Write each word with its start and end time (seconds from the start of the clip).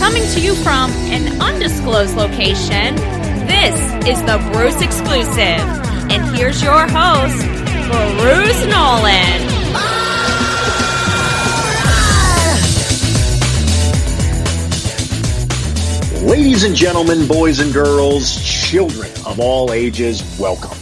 Coming 0.00 0.26
to 0.28 0.40
you 0.40 0.54
from 0.54 0.90
an 1.12 1.42
undisclosed 1.42 2.16
location, 2.16 2.96
this 3.46 4.08
is 4.08 4.18
the 4.22 4.38
Bruce 4.50 4.80
Exclusive. 4.80 5.60
And 6.10 6.34
here's 6.34 6.62
your 6.62 6.88
host, 6.88 7.36
Bruce 8.16 8.64
Nolan. 8.64 9.46
Ladies 16.26 16.64
and 16.64 16.74
gentlemen, 16.74 17.28
boys 17.28 17.60
and 17.60 17.70
girls, 17.70 18.42
children 18.42 19.10
of 19.26 19.38
all 19.38 19.70
ages, 19.70 20.22
welcome 20.40 20.78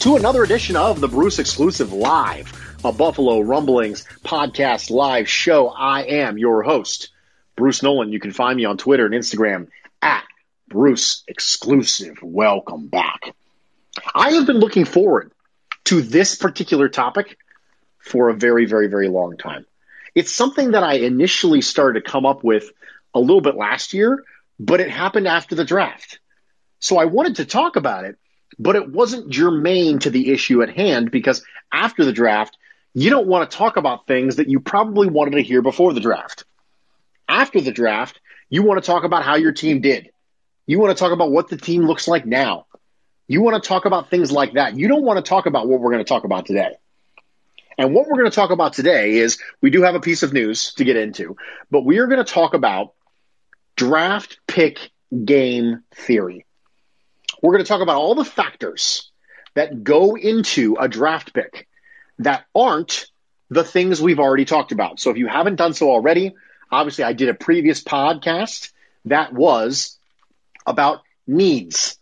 to 0.00 0.16
another 0.16 0.42
edition 0.42 0.76
of 0.76 1.00
the 1.00 1.08
Bruce 1.08 1.38
Exclusive 1.38 1.94
Live, 1.94 2.52
a 2.84 2.92
Buffalo 2.92 3.40
Rumblings 3.40 4.04
podcast 4.24 4.90
live 4.90 5.26
show. 5.26 5.68
I 5.68 6.02
am 6.02 6.36
your 6.36 6.62
host, 6.62 7.08
Bruce 7.58 7.82
Nolan. 7.82 8.12
You 8.12 8.20
can 8.20 8.30
find 8.30 8.56
me 8.56 8.64
on 8.66 8.78
Twitter 8.78 9.04
and 9.04 9.12
Instagram 9.12 9.66
at 10.00 10.22
Bruce 10.68 11.24
Exclusive. 11.26 12.20
Welcome 12.22 12.86
back. 12.86 13.34
I 14.14 14.30
have 14.34 14.46
been 14.46 14.60
looking 14.60 14.84
forward 14.84 15.32
to 15.86 16.00
this 16.00 16.36
particular 16.36 16.88
topic 16.88 17.36
for 17.98 18.28
a 18.28 18.34
very, 18.34 18.66
very, 18.66 18.86
very 18.86 19.08
long 19.08 19.36
time. 19.36 19.66
It's 20.14 20.32
something 20.32 20.70
that 20.70 20.84
I 20.84 20.94
initially 20.98 21.60
started 21.60 22.04
to 22.04 22.10
come 22.10 22.24
up 22.24 22.44
with 22.44 22.70
a 23.12 23.18
little 23.18 23.40
bit 23.40 23.56
last 23.56 23.92
year, 23.92 24.22
but 24.60 24.80
it 24.80 24.88
happened 24.88 25.26
after 25.26 25.56
the 25.56 25.64
draft. 25.64 26.20
So 26.78 26.96
I 26.96 27.06
wanted 27.06 27.36
to 27.36 27.44
talk 27.44 27.74
about 27.74 28.04
it, 28.04 28.18
but 28.56 28.76
it 28.76 28.88
wasn't 28.88 29.30
germane 29.30 29.98
to 30.00 30.10
the 30.10 30.30
issue 30.30 30.62
at 30.62 30.70
hand 30.70 31.10
because 31.10 31.44
after 31.72 32.04
the 32.04 32.12
draft, 32.12 32.56
you 32.94 33.10
don't 33.10 33.26
want 33.26 33.50
to 33.50 33.56
talk 33.56 33.76
about 33.76 34.06
things 34.06 34.36
that 34.36 34.48
you 34.48 34.60
probably 34.60 35.08
wanted 35.08 35.32
to 35.32 35.42
hear 35.42 35.60
before 35.60 35.92
the 35.92 36.00
draft. 36.00 36.44
After 37.28 37.60
the 37.60 37.72
draft, 37.72 38.20
you 38.48 38.62
want 38.62 38.82
to 38.82 38.86
talk 38.86 39.04
about 39.04 39.22
how 39.22 39.36
your 39.36 39.52
team 39.52 39.80
did. 39.80 40.10
You 40.66 40.78
want 40.78 40.96
to 40.96 41.00
talk 41.00 41.12
about 41.12 41.30
what 41.30 41.48
the 41.48 41.56
team 41.56 41.82
looks 41.82 42.08
like 42.08 42.26
now. 42.26 42.66
You 43.26 43.42
want 43.42 43.62
to 43.62 43.66
talk 43.66 43.84
about 43.84 44.10
things 44.10 44.32
like 44.32 44.54
that. 44.54 44.76
You 44.76 44.88
don't 44.88 45.04
want 45.04 45.22
to 45.24 45.28
talk 45.28 45.46
about 45.46 45.68
what 45.68 45.80
we're 45.80 45.92
going 45.92 46.04
to 46.04 46.08
talk 46.08 46.24
about 46.24 46.46
today. 46.46 46.76
And 47.76 47.94
what 47.94 48.06
we're 48.06 48.18
going 48.18 48.30
to 48.30 48.34
talk 48.34 48.50
about 48.50 48.72
today 48.72 49.16
is 49.16 49.38
we 49.60 49.70
do 49.70 49.82
have 49.82 49.94
a 49.94 50.00
piece 50.00 50.22
of 50.22 50.32
news 50.32 50.74
to 50.74 50.84
get 50.84 50.96
into, 50.96 51.36
but 51.70 51.84
we 51.84 51.98
are 51.98 52.06
going 52.06 52.24
to 52.24 52.32
talk 52.32 52.54
about 52.54 52.94
draft 53.76 54.40
pick 54.46 54.90
game 55.24 55.84
theory. 55.94 56.44
We're 57.40 57.52
going 57.52 57.64
to 57.64 57.68
talk 57.68 57.82
about 57.82 57.96
all 57.96 58.14
the 58.14 58.24
factors 58.24 59.12
that 59.54 59.84
go 59.84 60.16
into 60.16 60.76
a 60.80 60.88
draft 60.88 61.32
pick 61.32 61.68
that 62.18 62.44
aren't 62.54 63.06
the 63.48 63.64
things 63.64 64.02
we've 64.02 64.18
already 64.18 64.44
talked 64.44 64.72
about. 64.72 64.98
So 64.98 65.10
if 65.10 65.16
you 65.16 65.28
haven't 65.28 65.56
done 65.56 65.72
so 65.72 65.90
already, 65.90 66.34
obviously 66.70 67.04
I 67.04 67.12
did 67.12 67.28
a 67.28 67.34
previous 67.34 67.82
podcast 67.82 68.72
that 69.06 69.32
was 69.32 69.98
about 70.66 71.02
needs. 71.26 71.98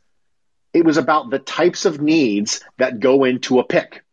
It 0.72 0.84
was 0.84 0.96
about 0.96 1.30
the 1.30 1.38
types 1.38 1.84
of 1.84 2.00
needs 2.00 2.62
that 2.76 3.00
go 3.00 3.24
into 3.24 3.58
a 3.58 3.64
pick 3.64 4.04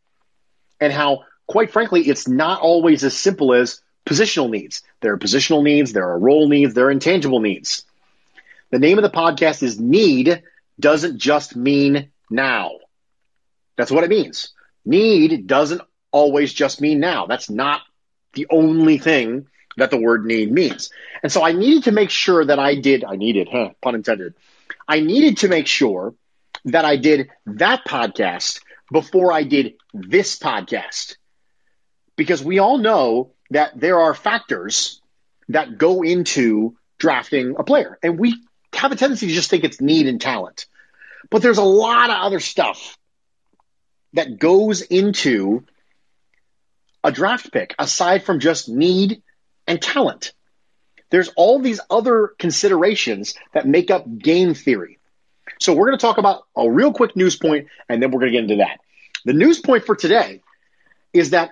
and 0.80 0.94
how, 0.94 1.24
quite 1.48 1.72
frankly, 1.72 2.02
it's 2.02 2.28
not 2.28 2.62
always 2.62 3.04
as 3.04 3.18
simple 3.18 3.54
as 3.54 3.82
positional 4.06 4.50
needs. 4.50 4.82
There 5.02 5.14
are 5.14 5.18
positional 5.18 5.64
needs, 5.64 5.94
there 5.94 6.10
are 6.10 6.20
role 6.20 6.48
needs, 6.48 6.74
there 6.74 6.88
are 6.88 6.92
intangible 6.92 7.40
needs. 7.40 7.86
The 8.70 8.80
name 8.80 8.98
of 8.98 9.04
the 9.04 9.10
podcast 9.10 9.64
is 9.64 9.80
Need 9.80 10.44
doesn't 10.80 11.20
just 11.20 11.56
mean 11.56 12.12
now. 12.30 12.72
That's 13.78 13.92
what 13.92 14.04
it 14.04 14.10
means. 14.10 14.52
Need 14.86 15.48
doesn't 15.48 15.82
always 16.12 16.54
just 16.54 16.82
mean 16.82 17.00
now. 17.00 17.26
That's 17.26 17.50
not 17.50 17.82
the 18.34 18.48
only 18.50 18.98
thing 18.98 19.48
that 19.78 19.92
the 19.92 19.98
word 19.98 20.26
need 20.26 20.52
means. 20.52 20.90
And 21.22 21.32
so 21.32 21.44
I 21.44 21.54
needed 21.54 21.86
to 21.86 21.92
make 21.92 22.10
sure 22.10 22.44
that 22.46 22.60
I 22.60 22.76
did, 22.76 23.04
I 23.04 23.16
needed, 23.16 23.48
huh, 23.52 23.70
pun 23.82 23.96
intended. 23.96 24.34
I 24.88 25.00
needed 25.00 25.38
to 25.38 25.48
make 25.48 25.68
sure 25.68 26.14
that 26.66 26.86
I 26.86 26.98
did 26.98 27.30
that 27.46 27.86
podcast 27.86 28.62
before 28.92 29.32
I 29.32 29.44
did 29.44 29.76
this 29.94 30.38
podcast. 30.38 31.16
Because 32.16 32.44
we 32.44 32.60
all 32.60 32.78
know 32.78 33.32
that 33.50 33.80
there 33.80 34.00
are 34.00 34.14
factors 34.14 35.02
that 35.50 35.78
go 35.78 36.04
into 36.04 36.76
drafting 36.98 37.56
a 37.58 37.64
player. 37.64 37.98
And 38.04 38.20
we 38.20 38.36
have 38.74 38.92
a 38.92 38.96
tendency 38.96 39.28
to 39.28 39.34
just 39.34 39.50
think 39.50 39.64
it's 39.64 39.82
need 39.82 40.08
and 40.08 40.22
talent. 40.22 40.68
But 41.30 41.42
there's 41.42 41.58
a 41.58 41.64
lot 41.64 42.10
of 42.10 42.18
other 42.18 42.40
stuff 42.40 42.98
that 44.14 44.38
goes 44.38 44.82
into 44.82 45.66
a 47.04 47.12
draft 47.12 47.52
pick 47.52 47.76
aside 47.78 48.24
from 48.24 48.40
just 48.40 48.70
need 48.70 49.22
and 49.68 49.82
talent. 49.82 50.34
There's 51.10 51.30
all 51.36 51.60
these 51.60 51.80
other 51.90 52.34
considerations 52.40 53.36
that 53.54 53.68
make 53.68 53.92
up 53.92 54.06
game 54.18 54.54
theory. 54.54 55.00
So 55.60 55.74
we're 55.74 55.88
going 55.88 55.98
to 55.98 56.02
talk 56.02 56.18
about 56.18 56.44
a 56.56 56.70
real 56.70 56.92
quick 56.92 57.16
news 57.16 57.36
point 57.36 57.68
and 57.88 58.02
then 58.02 58.12
we're 58.12 58.20
going 58.20 58.32
to 58.32 58.38
get 58.38 58.44
into 58.44 58.56
that. 58.58 58.80
The 59.26 59.34
news 59.34 59.60
point 59.60 59.86
for 59.86 59.96
today 59.96 60.42
is 61.14 61.30
that 61.30 61.52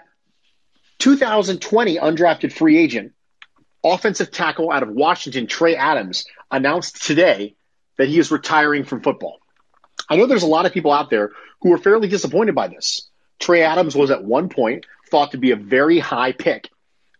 2020 0.99 1.97
undrafted 1.97 2.51
free 2.51 2.77
agent 2.77 3.13
offensive 3.83 4.31
tackle 4.31 4.71
out 4.71 4.83
of 4.83 4.89
Washington, 4.89 5.47
Trey 5.47 5.75
Adams, 5.75 6.25
announced 6.49 7.03
today 7.03 7.55
that 7.97 8.07
he 8.07 8.19
is 8.19 8.31
retiring 8.31 8.83
from 8.83 9.01
football. 9.01 9.39
I 10.09 10.17
know 10.17 10.25
there's 10.25 10.43
a 10.43 10.47
lot 10.47 10.65
of 10.65 10.73
people 10.73 10.91
out 10.91 11.09
there 11.09 11.31
who 11.61 11.73
are 11.73 11.77
fairly 11.77 12.07
disappointed 12.07 12.55
by 12.55 12.67
this. 12.67 13.09
Trey 13.39 13.63
Adams 13.63 13.95
was 13.95 14.11
at 14.11 14.23
one 14.23 14.49
point 14.49 14.85
thought 15.09 15.31
to 15.31 15.37
be 15.37 15.51
a 15.51 15.55
very 15.55 15.99
high 15.99 16.31
pick, 16.31 16.69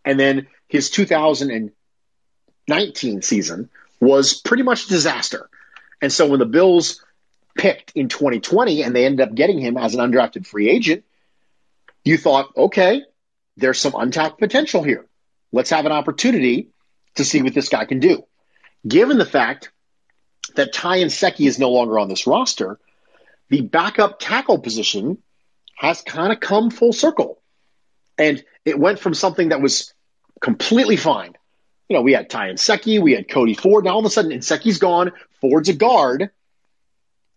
and 0.06 0.19
then 0.19 0.47
his 0.72 0.90
2019 0.90 3.22
season 3.22 3.70
was 4.00 4.34
pretty 4.34 4.64
much 4.64 4.86
a 4.86 4.90
disaster. 4.90 5.50
And 6.02 6.14
so 6.14 6.28
when 6.28 6.40
the 6.40 6.46
Bills 6.46 7.04
picked 7.56 7.92
in 7.94 8.08
2020 8.08 8.82
and 8.82 8.96
they 8.96 9.06
ended 9.06 9.28
up 9.28 9.36
getting 9.36 9.59
him 9.59 9.76
as 9.76 9.94
an 9.94 10.00
undrafted 10.00 10.48
free 10.48 10.70
agent, 10.70 11.04
you 12.06 12.18
thought, 12.18 12.56
okay, 12.56 13.04
there's 13.58 13.80
some 13.80 13.96
untapped 13.98 14.40
potential 14.40 14.82
here. 14.82 15.06
Let's 15.52 15.72
have 15.72 15.86
an 15.86 15.92
opportunity 15.92 16.70
to 17.16 17.26
see 17.26 17.42
what 17.42 17.53
this 17.53 17.68
guy 17.68 17.84
can 17.84 18.00
do. 18.00 18.24
Given 18.88 19.18
the 19.18 19.26
fact 19.26 19.74
that 20.56 20.72
Ty 20.72 21.00
Nsekhe 21.00 21.46
is 21.46 21.59
no 21.59 21.72
longer 21.72 22.00
on 22.00 22.08
this 22.08 22.26
roster, 22.26 22.80
the 23.50 23.59
backup 23.59 24.20
tackle 24.20 24.59
position 24.59 25.18
has 25.76 26.02
kind 26.02 26.32
of 26.32 26.40
come 26.40 26.70
full 26.70 26.94
circle. 26.94 27.41
And 28.18 28.41
it 28.64 28.79
went 28.79 29.00
from 29.00 29.14
something 29.14 29.50
that 29.50 29.62
was 29.62 29.94
completely 30.41 30.97
fine. 30.97 31.38
You 31.88 31.96
know, 31.96 32.02
we 32.02 32.14
had 32.14 32.29
Ty 32.29 32.49
Nsekhe, 32.49 33.02
we 33.02 33.14
had 33.14 33.29
Cody 33.29 33.53
Ford. 33.53 33.85
Now 33.85 33.91
all 33.91 33.99
of 33.99 34.05
a 34.05 34.09
sudden, 34.09 34.32
Nsekhe's 34.32 34.79
gone, 34.79 35.11
Ford's 35.40 35.70
a 35.70 35.73
guard, 35.73 36.29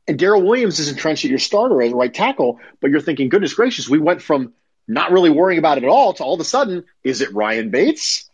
and 0.06 0.18
Daryl 0.18 0.44
Williams 0.44 0.78
is 0.78 0.88
entrenched 0.88 1.24
at 1.24 1.30
your 1.30 1.38
starter 1.38 1.80
as 1.82 1.92
a 1.92 1.96
right 1.96 2.12
tackle. 2.12 2.60
But 2.80 2.90
you're 2.90 3.00
thinking, 3.00 3.28
goodness 3.28 3.54
gracious, 3.54 3.88
we 3.88 3.98
went 3.98 4.22
from 4.22 4.52
not 4.86 5.12
really 5.12 5.30
worrying 5.30 5.58
about 5.58 5.78
it 5.78 5.84
at 5.84 5.90
all 5.90 6.12
to 6.14 6.24
all 6.24 6.34
of 6.34 6.40
a 6.40 6.44
sudden, 6.44 6.84
is 7.02 7.20
it 7.20 7.34
Ryan 7.34 7.70
Bates? 7.70 8.28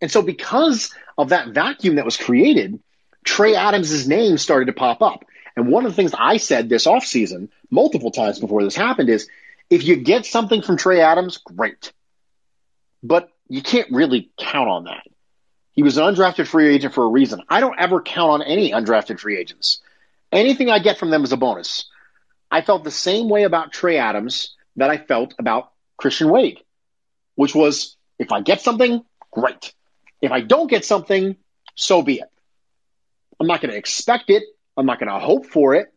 And 0.00 0.10
so, 0.10 0.22
because 0.22 0.94
of 1.18 1.28
that 1.28 1.48
vacuum 1.48 1.96
that 1.96 2.06
was 2.06 2.16
created, 2.16 2.80
Trey 3.24 3.54
Adams' 3.54 4.08
name 4.08 4.38
started 4.38 4.66
to 4.66 4.72
pop 4.72 5.02
up. 5.02 5.24
And 5.56 5.68
one 5.68 5.84
of 5.84 5.92
the 5.92 5.96
things 5.96 6.14
I 6.18 6.38
said 6.38 6.68
this 6.68 6.86
offseason, 6.86 7.48
multiple 7.70 8.10
times 8.10 8.38
before 8.38 8.64
this 8.64 8.74
happened, 8.74 9.10
is 9.10 9.28
if 9.68 9.84
you 9.84 9.96
get 9.96 10.24
something 10.24 10.62
from 10.62 10.78
Trey 10.78 11.00
Adams, 11.00 11.36
great. 11.38 11.92
But 13.02 13.30
you 13.50 13.62
can't 13.62 13.90
really 13.90 14.30
count 14.38 14.68
on 14.68 14.84
that. 14.84 15.02
He 15.72 15.82
was 15.82 15.98
an 15.98 16.04
undrafted 16.04 16.46
free 16.46 16.72
agent 16.72 16.94
for 16.94 17.04
a 17.04 17.08
reason. 17.08 17.42
I 17.48 17.58
don't 17.58 17.78
ever 17.78 18.00
count 18.00 18.30
on 18.30 18.42
any 18.42 18.70
undrafted 18.70 19.18
free 19.18 19.36
agents. 19.36 19.80
Anything 20.30 20.70
I 20.70 20.78
get 20.78 20.98
from 20.98 21.10
them 21.10 21.24
is 21.24 21.32
a 21.32 21.36
bonus. 21.36 21.90
I 22.48 22.62
felt 22.62 22.84
the 22.84 22.92
same 22.92 23.28
way 23.28 23.42
about 23.42 23.72
Trey 23.72 23.98
Adams 23.98 24.54
that 24.76 24.88
I 24.88 24.98
felt 24.98 25.34
about 25.38 25.72
Christian 25.96 26.30
Wade, 26.30 26.60
which 27.34 27.52
was 27.52 27.96
if 28.20 28.30
I 28.30 28.40
get 28.40 28.60
something, 28.60 29.04
great. 29.32 29.74
If 30.22 30.30
I 30.30 30.42
don't 30.42 30.70
get 30.70 30.84
something, 30.84 31.36
so 31.74 32.02
be 32.02 32.20
it. 32.20 32.30
I'm 33.40 33.48
not 33.48 33.60
going 33.60 33.72
to 33.72 33.78
expect 33.78 34.30
it. 34.30 34.44
I'm 34.76 34.86
not 34.86 35.00
going 35.00 35.10
to 35.10 35.18
hope 35.18 35.46
for 35.46 35.74
it. 35.74 35.92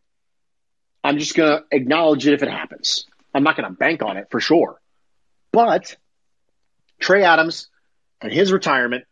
I'm 1.03 1.19
just 1.19 1.35
going 1.35 1.59
to 1.59 1.63
acknowledge 1.69 2.25
it 2.25 2.33
if 2.33 2.41
it 2.41 2.49
happens. 2.49 3.05
I'm 3.31 3.43
not 3.43 3.57
going 3.57 3.69
to 3.69 3.75
bank 3.75 4.01
on 4.01 4.17
it 4.17 4.27
for 4.31 4.39
sure. 4.39 4.79
But 5.51 5.95
Trey 7.03 7.23
Adams 7.25 7.67
and 8.21 8.31
his 8.31 8.53
retirement 8.53 9.03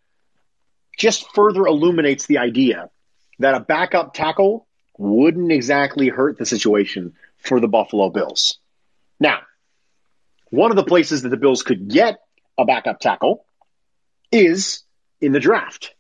just 0.98 1.30
further 1.36 1.68
illuminates 1.68 2.26
the 2.26 2.38
idea 2.38 2.90
that 3.40 3.54
a 3.54 3.60
backup 3.60 4.14
tackle 4.14 4.66
wouldn't 4.98 5.52
exactly 5.52 6.08
hurt 6.08 6.38
the 6.38 6.46
situation 6.46 7.14
for 7.38 7.60
the 7.60 7.68
Buffalo 7.68 8.10
Bills. 8.10 8.60
Now, 9.20 9.40
one 10.52 10.72
of 10.72 10.78
the 10.78 10.86
places 10.86 11.24
that 11.24 11.30
the 11.30 11.38
Bills 11.38 11.64
could 11.64 11.90
get 11.90 12.22
a 12.58 12.64
backup 12.64 13.02
tackle 13.02 13.44
is 14.32 14.84
in 15.20 15.34
the 15.34 15.42
draft. 15.42 15.94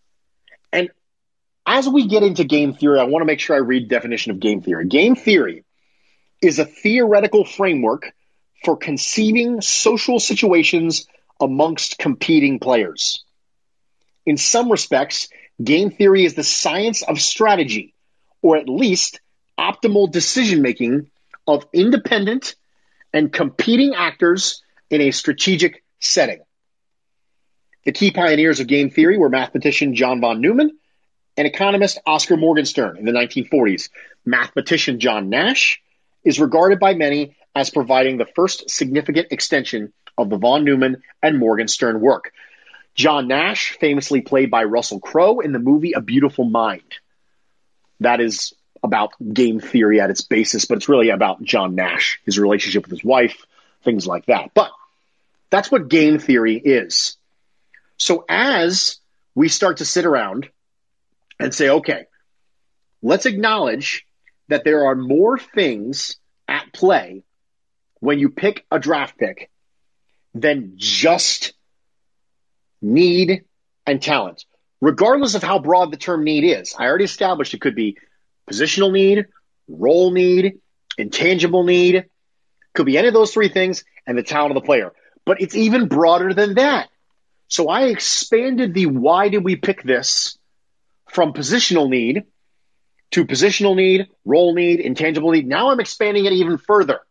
And 0.71 0.91
as 1.65 1.89
we 1.89 2.07
get 2.07 2.23
into 2.23 2.45
game 2.45 2.73
theory, 2.73 3.01
I 3.01 3.03
want 3.03 3.21
to 3.21 3.25
make 3.25 3.41
sure 3.41 3.57
I 3.57 3.59
read 3.59 3.89
definition 3.89 4.31
of 4.31 4.39
game 4.39 4.61
theory. 4.61 4.87
Game 4.87 5.17
theory 5.17 5.65
is 6.41 6.57
a 6.57 6.65
theoretical 6.65 7.43
framework 7.43 8.13
for 8.63 8.77
conceiving 8.77 9.59
social 9.59 10.21
situations 10.21 11.05
amongst 11.41 11.97
competing 11.97 12.59
players. 12.59 13.23
In 14.25 14.37
some 14.37 14.71
respects, 14.71 15.29
game 15.61 15.91
theory 15.91 16.25
is 16.25 16.35
the 16.35 16.43
science 16.43 17.01
of 17.01 17.19
strategy, 17.19 17.93
or 18.41 18.57
at 18.57 18.69
least 18.69 19.19
optimal 19.59 20.11
decision 20.11 20.61
making 20.61 21.09
of 21.47 21.65
independent 21.73 22.55
and 23.13 23.31
competing 23.31 23.93
actors 23.95 24.61
in 24.89 25.01
a 25.01 25.11
strategic 25.11 25.83
setting. 25.99 26.41
The 27.85 27.91
key 27.91 28.11
pioneers 28.11 28.59
of 28.59 28.67
game 28.67 28.89
theory 28.89 29.17
were 29.17 29.29
mathematician 29.29 29.95
John 29.95 30.21
von 30.21 30.39
Neumann 30.39 30.77
and 31.35 31.47
economist 31.47 31.99
Oscar 32.05 32.37
Morgenstern 32.37 32.97
in 32.97 33.05
the 33.05 33.11
1940s. 33.11 33.89
Mathematician 34.25 34.99
John 34.99 35.29
Nash 35.29 35.81
is 36.23 36.39
regarded 36.39 36.79
by 36.79 36.93
many 36.93 37.35
as 37.55 37.69
providing 37.69 38.17
the 38.17 38.27
first 38.35 38.69
significant 38.69 39.27
extension 39.31 39.93
of 40.17 40.29
the 40.29 40.37
von 40.37 40.63
Neumann 40.63 41.03
and 41.21 41.39
Morgenstern 41.39 41.99
work. 42.01 42.31
John 42.95 43.27
Nash, 43.27 43.77
famously 43.79 44.21
played 44.21 44.51
by 44.51 44.65
Russell 44.65 44.99
Crowe 44.99 45.39
in 45.39 45.53
the 45.53 45.59
movie 45.59 45.93
A 45.93 46.01
Beautiful 46.01 46.45
Mind. 46.45 46.83
That 47.99 48.19
is 48.19 48.53
about 48.83 49.13
game 49.33 49.59
theory 49.59 50.01
at 50.01 50.09
its 50.09 50.21
basis, 50.21 50.65
but 50.65 50.77
it's 50.77 50.89
really 50.89 51.09
about 51.09 51.43
John 51.43 51.75
Nash, 51.75 52.19
his 52.25 52.39
relationship 52.39 52.83
with 52.83 52.91
his 52.91 53.03
wife, 53.03 53.45
things 53.83 54.07
like 54.07 54.25
that. 54.25 54.51
But 54.53 54.71
that's 55.49 55.71
what 55.71 55.87
game 55.87 56.19
theory 56.19 56.57
is. 56.57 57.15
So 57.97 58.25
as 58.27 58.97
we 59.35 59.47
start 59.47 59.77
to 59.77 59.85
sit 59.85 60.05
around 60.05 60.49
and 61.39 61.53
say, 61.53 61.69
okay, 61.69 62.05
let's 63.01 63.25
acknowledge 63.25 64.05
that 64.47 64.63
there 64.63 64.85
are 64.87 64.95
more 64.95 65.37
things 65.37 66.17
at 66.47 66.73
play 66.73 67.23
when 67.99 68.19
you 68.19 68.29
pick 68.29 68.65
a 68.71 68.79
draft 68.79 69.17
pick 69.17 69.49
than 70.33 70.73
just 70.75 71.53
need 72.81 73.43
and 73.85 74.01
talent, 74.01 74.45
regardless 74.79 75.35
of 75.35 75.43
how 75.43 75.59
broad 75.59 75.91
the 75.91 75.97
term 75.97 76.23
need 76.23 76.43
is. 76.43 76.75
I 76.77 76.85
already 76.85 77.05
established 77.05 77.53
it 77.53 77.61
could 77.61 77.75
be 77.75 77.97
positional 78.49 78.91
need, 78.91 79.27
role 79.67 80.11
need, 80.11 80.59
intangible 80.97 81.63
need, 81.63 82.05
could 82.73 82.85
be 82.85 82.97
any 82.97 83.07
of 83.07 83.13
those 83.13 83.33
three 83.33 83.49
things 83.49 83.83
and 84.07 84.17
the 84.17 84.23
talent 84.23 84.55
of 84.55 84.61
the 84.61 84.65
player. 84.65 84.93
But 85.25 85.41
it's 85.41 85.55
even 85.55 85.87
broader 85.87 86.33
than 86.33 86.55
that. 86.55 86.89
So 87.47 87.67
I 87.67 87.83
expanded 87.85 88.73
the 88.73 88.85
why 88.85 89.29
did 89.29 89.43
we 89.43 89.55
pick 89.55 89.83
this 89.83 90.37
from 91.09 91.33
positional 91.33 91.89
need 91.89 92.23
to 93.11 93.25
positional 93.25 93.75
need, 93.75 94.07
role 94.23 94.55
need, 94.55 94.79
intangible 94.79 95.31
need. 95.31 95.47
Now 95.47 95.69
I'm 95.69 95.81
expanding 95.81 96.25
it 96.25 96.33
even 96.33 96.57
further. 96.57 97.01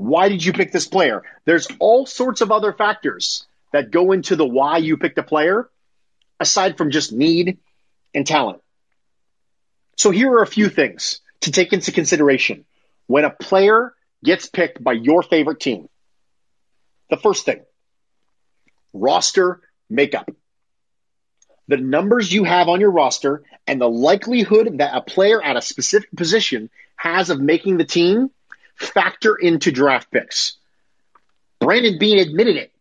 Why 0.00 0.30
did 0.30 0.42
you 0.42 0.54
pick 0.54 0.72
this 0.72 0.88
player? 0.88 1.24
There's 1.44 1.68
all 1.78 2.06
sorts 2.06 2.40
of 2.40 2.50
other 2.50 2.72
factors 2.72 3.46
that 3.70 3.90
go 3.90 4.12
into 4.12 4.34
the 4.34 4.46
why 4.46 4.78
you 4.78 4.96
picked 4.96 5.18
a 5.18 5.22
player 5.22 5.68
aside 6.40 6.78
from 6.78 6.90
just 6.90 7.12
need 7.12 7.58
and 8.14 8.26
talent. 8.26 8.62
So 9.98 10.10
here 10.10 10.32
are 10.32 10.42
a 10.42 10.46
few 10.46 10.70
things 10.70 11.20
to 11.42 11.52
take 11.52 11.74
into 11.74 11.92
consideration 11.92 12.64
when 13.08 13.26
a 13.26 13.30
player 13.30 13.92
gets 14.24 14.48
picked 14.48 14.82
by 14.82 14.92
your 14.92 15.22
favorite 15.22 15.60
team. 15.60 15.90
The 17.10 17.18
first 17.18 17.44
thing, 17.44 17.60
roster 18.94 19.60
makeup 19.90 20.30
the 21.68 21.76
numbers 21.76 22.32
you 22.32 22.44
have 22.44 22.68
on 22.68 22.80
your 22.80 22.90
roster 22.90 23.42
and 23.66 23.80
the 23.80 23.88
likelihood 23.88 24.78
that 24.78 24.96
a 24.96 25.02
player 25.02 25.40
at 25.42 25.56
a 25.56 25.62
specific 25.62 26.10
position 26.16 26.70
has 26.96 27.28
of 27.30 27.38
making 27.38 27.76
the 27.76 27.84
team 27.84 28.30
factor 28.80 29.36
into 29.36 29.70
draft 29.70 30.10
picks. 30.10 30.56
Brandon 31.60 31.98
Beane 31.98 32.18
admitted 32.18 32.56
it. 32.56 32.72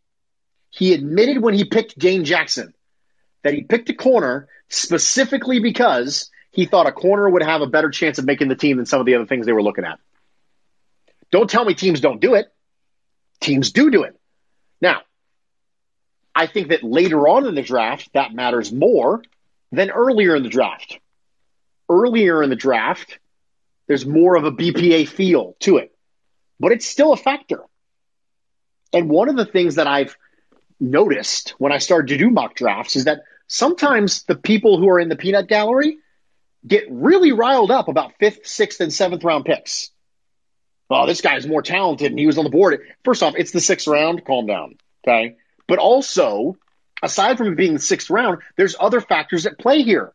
He 0.69 0.93
admitted 0.93 1.41
when 1.41 1.53
he 1.53 1.65
picked 1.65 1.99
Dane 1.99 2.25
Jackson 2.25 2.73
that 3.43 3.53
he 3.53 3.63
picked 3.63 3.89
a 3.89 3.93
corner 3.93 4.47
specifically 4.69 5.59
because 5.59 6.29
he 6.51 6.65
thought 6.65 6.87
a 6.87 6.91
corner 6.91 7.29
would 7.29 7.43
have 7.43 7.61
a 7.61 7.67
better 7.67 7.89
chance 7.89 8.17
of 8.17 8.25
making 8.25 8.47
the 8.47 8.55
team 8.55 8.77
than 8.77 8.85
some 8.85 8.99
of 8.99 9.05
the 9.05 9.15
other 9.15 9.25
things 9.25 9.45
they 9.45 9.51
were 9.51 9.63
looking 9.63 9.85
at. 9.85 9.99
Don't 11.31 11.49
tell 11.49 11.65
me 11.65 11.73
teams 11.73 12.01
don't 12.01 12.21
do 12.21 12.35
it. 12.35 12.47
Teams 13.39 13.71
do 13.71 13.91
do 13.91 14.03
it. 14.03 14.19
Now, 14.81 15.01
I 16.33 16.47
think 16.47 16.69
that 16.69 16.83
later 16.83 17.27
on 17.27 17.45
in 17.45 17.55
the 17.55 17.61
draft, 17.61 18.09
that 18.13 18.33
matters 18.33 18.71
more 18.71 19.23
than 19.71 19.89
earlier 19.89 20.35
in 20.35 20.43
the 20.43 20.49
draft. 20.49 20.99
Earlier 21.89 22.41
in 22.43 22.49
the 22.49 22.55
draft, 22.55 23.19
there's 23.89 24.05
more 24.05 24.37
of 24.37 24.45
a 24.45 24.51
BPA 24.51 25.09
feel 25.09 25.55
to 25.61 25.77
it, 25.77 25.91
but 26.59 26.71
it's 26.71 26.85
still 26.85 27.11
a 27.11 27.17
factor. 27.17 27.63
And 28.93 29.09
one 29.09 29.29
of 29.29 29.35
the 29.35 29.47
things 29.47 29.75
that 29.75 29.87
I've 29.87 30.15
noticed 30.79 31.55
when 31.57 31.71
I 31.71 31.79
started 31.79 32.09
to 32.09 32.17
do 32.17 32.29
mock 32.29 32.53
drafts 32.53 32.95
is 32.95 33.05
that 33.05 33.23
sometimes 33.47 34.23
the 34.23 34.35
people 34.35 34.77
who 34.77 34.87
are 34.89 34.99
in 34.99 35.09
the 35.09 35.15
peanut 35.15 35.47
gallery 35.47 35.97
get 36.65 36.85
really 36.91 37.31
riled 37.31 37.71
up 37.71 37.87
about 37.87 38.13
fifth, 38.19 38.45
sixth, 38.45 38.79
and 38.79 38.93
seventh 38.93 39.23
round 39.23 39.45
picks. 39.45 39.89
Oh, 40.91 41.07
this 41.07 41.21
guy's 41.21 41.47
more 41.47 41.63
talented 41.63 42.11
and 42.11 42.19
he 42.19 42.27
was 42.27 42.37
on 42.37 42.43
the 42.43 42.51
board. 42.51 42.81
First 43.03 43.23
off, 43.23 43.33
it's 43.37 43.51
the 43.51 43.59
sixth 43.59 43.87
round. 43.87 44.23
Calm 44.23 44.45
down. 44.45 44.77
Okay. 45.03 45.35
But 45.67 45.79
also, 45.79 46.57
aside 47.01 47.39
from 47.39 47.47
it 47.47 47.57
being 47.57 47.73
the 47.73 47.79
sixth 47.79 48.11
round, 48.11 48.43
there's 48.55 48.75
other 48.79 49.01
factors 49.01 49.47
at 49.47 49.57
play 49.57 49.81
here. 49.81 50.13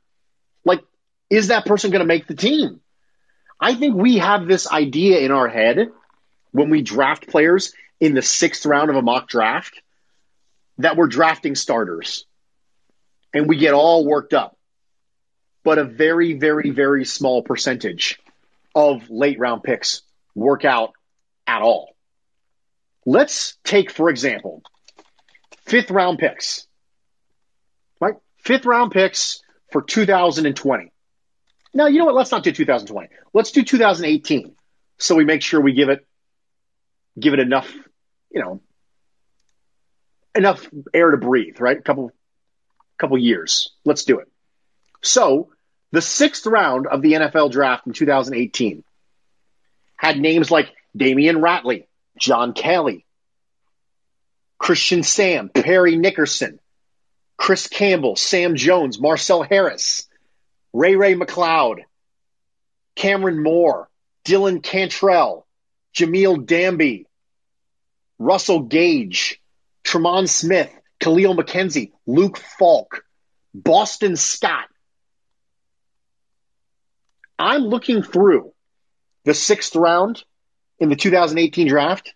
Like, 0.65 0.85
is 1.29 1.49
that 1.49 1.67
person 1.67 1.91
going 1.91 2.01
to 2.01 2.07
make 2.07 2.29
the 2.29 2.35
team? 2.37 2.81
I 3.65 3.77
think 3.77 3.95
we 3.95 4.19
have 4.19 4.47
this 4.47 4.71
idea 4.71 5.21
in 5.21 5.31
our 5.31 5.49
head 5.49 5.89
when 6.53 6.69
we 6.69 6.83
draft 6.83 7.27
players 7.29 7.73
in 7.99 8.13
the 8.13 8.21
sixth 8.21 8.67
round 8.67 8.91
of 8.91 8.97
a 8.97 9.01
mock 9.01 9.27
draft 9.27 9.81
that 10.77 10.99
we're 10.99 11.07
drafting 11.07 11.55
starters 11.55 12.27
and 13.33 13.49
we 13.49 13.57
get 13.57 13.73
all 13.73 14.05
worked 14.05 14.35
up. 14.35 14.59
But 15.63 15.79
a 15.79 15.85
very, 15.85 16.35
very, 16.35 16.69
very 16.73 17.07
small 17.07 17.41
percentage 17.41 18.21
of 18.75 19.09
late 19.09 19.39
round 19.39 19.63
picks 19.63 20.03
work 20.35 20.67
out 20.67 20.93
at 21.47 21.63
all. 21.63 21.97
Let's 23.07 23.57
take, 23.65 23.91
for 23.91 24.11
example, 24.11 24.63
fifth 25.65 25.91
round 25.91 26.19
picks, 26.19 26.67
right? 27.99 28.17
Fifth 28.37 28.67
round 28.67 28.93
picks 28.93 29.43
for 29.73 29.81
2020. 29.81 30.93
Now, 31.75 31.89
you 31.89 31.99
know 31.99 32.05
what? 32.07 32.15
Let's 32.15 32.31
not 32.31 32.45
do 32.45 32.53
2020. 32.53 33.09
Let's 33.35 33.51
do 33.51 33.63
2018. 33.63 34.55
So 34.99 35.17
we 35.17 35.25
make 35.25 35.43
sure 35.43 35.61
we 35.61 35.73
give 35.73 35.89
it, 35.89 36.07
give 37.19 37.35
it 37.35 37.41
enough, 37.41 37.71
you 38.31 38.41
know, 38.41 38.61
enough 40.37 40.69
air 40.95 41.11
to 41.11 41.17
breathe, 41.17 41.61
right? 41.61 41.77
A 41.77 41.83
couple, 41.83 42.13
couple 42.97 43.19
years. 43.19 43.73
Let's 43.85 44.05
do 44.05 44.21
it. 44.21 44.29
So 45.03 45.51
the 45.91 46.01
sixth 46.01 46.47
round 46.47 46.87
of 46.87 47.03
the 47.03 47.15
NFL 47.15 47.51
draft 47.51 47.89
in 47.89 47.93
2018 47.93 48.85
had 49.97 50.19
names 50.19 50.51
like 50.51 50.73
Damion 50.97 51.41
Ratley, 51.41 51.87
John 52.19 52.53
Kelly, 52.53 53.05
Christian 54.59 55.03
Sam, 55.03 55.49
Parry 55.49 55.97
Nickerson, 55.97 56.61
Chris 57.37 57.67
Campbell, 57.67 58.15
Sam 58.17 58.55
Jones, 58.55 59.01
Marcel 59.01 59.43
Harris, 59.43 60.09
Ray 60.75 60.97
Ray 60.97 61.15
McCloud, 61.15 61.85
Cameron 62.97 63.41
Moore, 63.41 63.89
Dylan 64.25 64.61
Cantrell, 64.61 65.47
Jamil 65.95 66.45
Demby, 66.45 67.07
Russell 68.19 68.63
Gage, 68.63 69.41
Tremon 69.85 70.29
Smith, 70.29 70.71
Kahlil 71.01 71.39
McKenzie, 71.39 71.93
Luke 72.07 72.39
Falk, 72.59 73.05
Boston 73.55 74.17
Scott. 74.17 74.67
I'm 77.39 77.63
looking 77.63 78.03
through 78.03 78.53
the 79.25 79.35
sixth 79.35 79.77
round 79.77 80.25
in 80.81 80.89
the 80.89 80.97
2018 80.97 81.69
draft. 81.69 82.15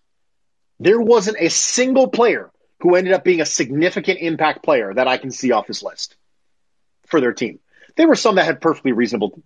There 0.81 0.99
wasn't 0.99 1.37
a 1.39 1.49
single 1.49 2.09
player 2.09 2.51
who 2.81 2.95
ended 2.95 3.13
up 3.13 3.23
being 3.23 3.39
a 3.39 3.45
significant 3.45 4.19
impact 4.19 4.63
player 4.63 4.93
that 4.93 5.07
I 5.07 5.17
can 5.17 5.31
see 5.31 5.53
off 5.53 5.67
this 5.67 5.81
list 5.81 6.17
for 7.07 7.21
their 7.21 7.33
team. 7.33 7.59
There 7.95 8.07
were 8.07 8.15
some 8.15 8.35
that 8.35 8.45
had 8.45 8.61
perfectly 8.61 8.91
reasonable, 8.91 9.41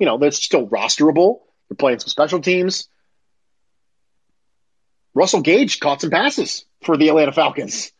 you 0.00 0.06
know, 0.06 0.18
that's 0.18 0.42
still 0.42 0.66
rosterable. 0.66 1.40
They're 1.68 1.76
playing 1.76 2.00
some 2.00 2.08
special 2.08 2.40
teams. 2.40 2.88
Russell 5.14 5.42
Gage 5.42 5.80
caught 5.80 6.00
some 6.00 6.10
passes 6.10 6.64
for 6.82 6.96
the 6.96 7.08
Atlanta 7.08 7.32
Falcons. 7.32 7.92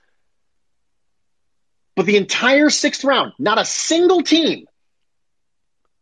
But 1.94 2.06
the 2.06 2.16
entire 2.16 2.70
sixth 2.70 3.04
round, 3.04 3.32
not 3.38 3.58
a 3.58 3.64
single 3.64 4.22
team 4.22 4.66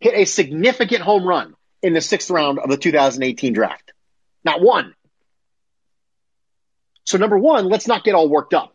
hit 0.01 0.15
a 0.15 0.25
significant 0.25 1.03
home 1.03 1.25
run 1.25 1.55
in 1.83 1.93
the 1.93 2.01
sixth 2.01 2.31
round 2.31 2.59
of 2.59 2.71
the 2.71 2.77
2018 2.77 3.53
draft. 3.53 3.93
Not 4.45 4.63
one. 4.63 4.95
So, 7.05 7.19
number 7.19 7.39
one, 7.39 7.69
let's 7.69 7.87
not 7.87 8.05
get 8.05 8.15
all 8.15 8.29
worked 8.29 8.55
up. 8.55 8.75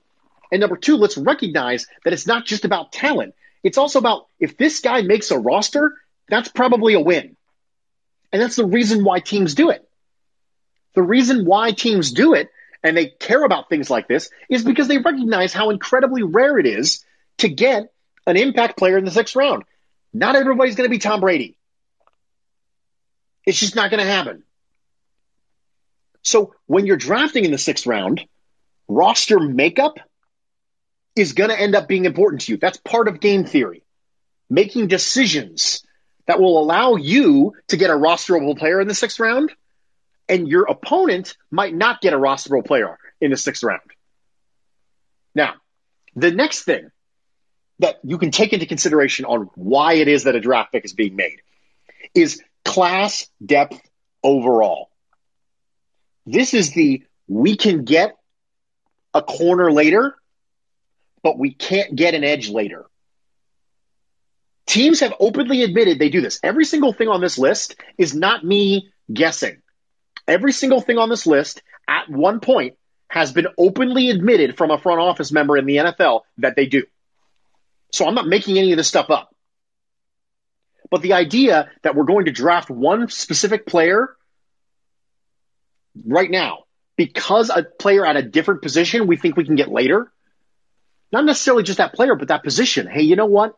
And 0.51 0.61
number 0.61 0.77
two, 0.77 0.95
let's 0.95 1.17
recognize 1.17 1.87
that 2.03 2.13
it's 2.13 2.27
not 2.27 2.45
just 2.45 2.65
about 2.65 2.91
talent. 2.91 3.33
It's 3.67 3.77
also 3.77 3.99
about 3.99 4.27
if 4.39 4.55
this 4.55 4.79
guy 4.79 5.01
makes 5.01 5.29
a 5.29 5.37
roster, 5.37 5.93
that's 6.29 6.47
probably 6.47 6.93
a 6.93 7.01
win. 7.01 7.35
And 8.31 8.41
that's 8.41 8.55
the 8.55 8.63
reason 8.63 9.03
why 9.03 9.19
teams 9.19 9.55
do 9.55 9.71
it. 9.71 9.85
The 10.95 11.03
reason 11.03 11.43
why 11.43 11.71
teams 11.71 12.13
do 12.13 12.33
it 12.33 12.49
and 12.81 12.95
they 12.95 13.07
care 13.07 13.43
about 13.43 13.67
things 13.67 13.89
like 13.89 14.07
this 14.07 14.29
is 14.49 14.63
because 14.63 14.87
they 14.87 14.99
recognize 14.99 15.51
how 15.51 15.69
incredibly 15.69 16.23
rare 16.23 16.57
it 16.57 16.65
is 16.65 17.03
to 17.39 17.49
get 17.49 17.91
an 18.25 18.37
impact 18.37 18.77
player 18.77 18.97
in 18.97 19.03
the 19.03 19.11
sixth 19.11 19.35
round. 19.35 19.63
Not 20.13 20.37
everybody's 20.37 20.75
going 20.75 20.89
to 20.89 20.95
be 20.95 20.99
Tom 20.99 21.19
Brady. 21.19 21.57
It's 23.45 23.59
just 23.59 23.75
not 23.75 23.91
going 23.91 24.01
to 24.01 24.09
happen. 24.09 24.43
So 26.21 26.55
when 26.67 26.85
you're 26.85 26.95
drafting 26.95 27.43
in 27.43 27.51
the 27.51 27.57
sixth 27.57 27.85
round, 27.85 28.25
roster 28.87 29.41
makeup 29.41 29.99
is 31.17 31.33
going 31.33 31.49
to 31.49 31.59
end 31.59 31.75
up 31.75 31.87
being 31.87 32.05
important 32.05 32.41
to 32.41 32.53
you. 32.53 32.57
That's 32.57 32.77
part 32.77 33.07
of 33.07 33.19
game 33.19 33.45
theory. 33.45 33.83
Making 34.49 34.87
decisions 34.87 35.85
that 36.25 36.39
will 36.39 36.59
allow 36.59 36.95
you 36.95 37.53
to 37.69 37.77
get 37.77 37.89
a 37.89 37.93
rosterable 37.93 38.57
player 38.57 38.79
in 38.79 38.87
the 38.87 38.93
sixth 38.93 39.19
round, 39.19 39.51
and 40.29 40.47
your 40.47 40.63
opponent 40.63 41.35
might 41.51 41.73
not 41.73 42.01
get 42.01 42.13
a 42.13 42.17
rosterable 42.17 42.65
player 42.65 42.97
in 43.21 43.31
the 43.31 43.37
sixth 43.37 43.63
round. 43.63 43.81
Now, 45.33 45.55
the 46.15 46.31
next 46.31 46.63
thing 46.63 46.91
that 47.79 47.97
you 48.03 48.17
can 48.17 48.31
take 48.31 48.53
into 48.53 48.65
consideration 48.65 49.25
on 49.25 49.49
why 49.55 49.93
it 49.93 50.07
is 50.07 50.23
that 50.23 50.35
a 50.35 50.39
draft 50.39 50.71
pick 50.71 50.83
is 50.83 50.93
being 50.93 51.15
made 51.15 51.41
is 52.13 52.41
class 52.65 53.29
depth 53.45 53.79
overall. 54.23 54.89
This 56.25 56.53
is 56.53 56.71
the 56.71 57.03
we 57.27 57.55
can 57.55 57.85
get 57.85 58.17
a 59.13 59.21
corner 59.21 59.71
later, 59.71 60.15
but 61.27 61.37
we 61.37 61.51
can't 61.51 61.93
get 61.93 62.13
an 62.13 62.23
edge 62.23 62.47
later. 62.47 62.85
Teams 64.65 65.01
have 65.01 65.13
openly 65.19 65.61
admitted 65.61 65.99
they 65.99 66.07
do 66.07 66.21
this. 66.21 66.39
Every 66.41 66.63
single 66.63 66.93
thing 66.93 67.09
on 67.09 67.19
this 67.19 67.37
list 67.37 67.75
is 67.97 68.15
not 68.15 68.45
me 68.45 68.91
guessing. 69.11 69.61
Every 70.25 70.53
single 70.53 70.79
thing 70.79 70.97
on 70.97 71.09
this 71.09 71.27
list 71.27 71.63
at 71.85 72.09
one 72.09 72.39
point 72.39 72.77
has 73.09 73.33
been 73.33 73.47
openly 73.57 74.09
admitted 74.09 74.55
from 74.55 74.71
a 74.71 74.77
front 74.77 75.01
office 75.01 75.29
member 75.29 75.57
in 75.57 75.65
the 75.65 75.75
NFL 75.75 76.21
that 76.37 76.55
they 76.55 76.65
do. 76.65 76.85
So 77.91 78.07
I'm 78.07 78.15
not 78.15 78.25
making 78.25 78.57
any 78.57 78.71
of 78.71 78.77
this 78.77 78.87
stuff 78.87 79.09
up. 79.09 79.35
But 80.89 81.01
the 81.01 81.11
idea 81.11 81.69
that 81.83 81.93
we're 81.93 82.05
going 82.05 82.27
to 82.27 82.31
draft 82.31 82.69
one 82.69 83.09
specific 83.09 83.65
player 83.65 84.15
right 86.05 86.31
now 86.31 86.59
because 86.95 87.49
a 87.49 87.63
player 87.63 88.05
at 88.05 88.15
a 88.15 88.21
different 88.21 88.61
position 88.61 89.07
we 89.07 89.17
think 89.17 89.35
we 89.35 89.43
can 89.43 89.55
get 89.55 89.67
later, 89.67 90.09
not 91.11 91.25
necessarily 91.25 91.63
just 91.63 91.77
that 91.77 91.93
player, 91.93 92.15
but 92.15 92.29
that 92.29 92.43
position. 92.43 92.87
Hey, 92.87 93.03
you 93.03 93.15
know 93.15 93.25
what? 93.25 93.57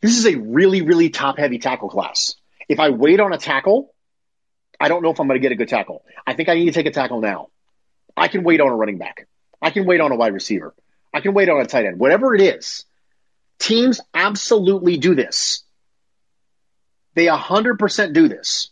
This 0.00 0.18
is 0.18 0.26
a 0.26 0.36
really, 0.36 0.82
really 0.82 1.10
top 1.10 1.38
heavy 1.38 1.58
tackle 1.58 1.88
class. 1.88 2.34
If 2.68 2.80
I 2.80 2.90
wait 2.90 3.20
on 3.20 3.32
a 3.32 3.38
tackle, 3.38 3.94
I 4.78 4.88
don't 4.88 5.02
know 5.02 5.10
if 5.10 5.20
I'm 5.20 5.28
going 5.28 5.40
to 5.40 5.42
get 5.42 5.52
a 5.52 5.56
good 5.56 5.68
tackle. 5.68 6.04
I 6.26 6.34
think 6.34 6.48
I 6.48 6.54
need 6.54 6.66
to 6.66 6.72
take 6.72 6.86
a 6.86 6.90
tackle 6.90 7.20
now. 7.20 7.48
I 8.16 8.28
can 8.28 8.42
wait 8.42 8.60
on 8.60 8.68
a 8.68 8.74
running 8.74 8.98
back. 8.98 9.28
I 9.60 9.70
can 9.70 9.86
wait 9.86 10.00
on 10.00 10.12
a 10.12 10.16
wide 10.16 10.34
receiver. 10.34 10.74
I 11.14 11.20
can 11.20 11.34
wait 11.34 11.48
on 11.48 11.60
a 11.60 11.66
tight 11.66 11.86
end. 11.86 11.98
Whatever 11.98 12.34
it 12.34 12.40
is, 12.40 12.84
teams 13.58 14.00
absolutely 14.12 14.96
do 14.98 15.14
this. 15.14 15.62
They 17.14 17.26
100% 17.26 18.12
do 18.12 18.28
this. 18.28 18.70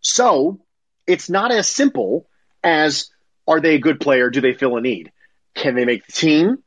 So 0.00 0.60
it's 1.06 1.28
not 1.28 1.50
as 1.50 1.68
simple 1.68 2.28
as 2.62 3.10
are 3.46 3.60
they 3.60 3.74
a 3.74 3.78
good 3.78 4.00
player? 4.00 4.30
Do 4.30 4.40
they 4.40 4.52
fill 4.52 4.76
a 4.76 4.80
need? 4.80 5.12
Can 5.54 5.74
they 5.74 5.84
make 5.84 6.06
the 6.06 6.12
team? 6.12 6.58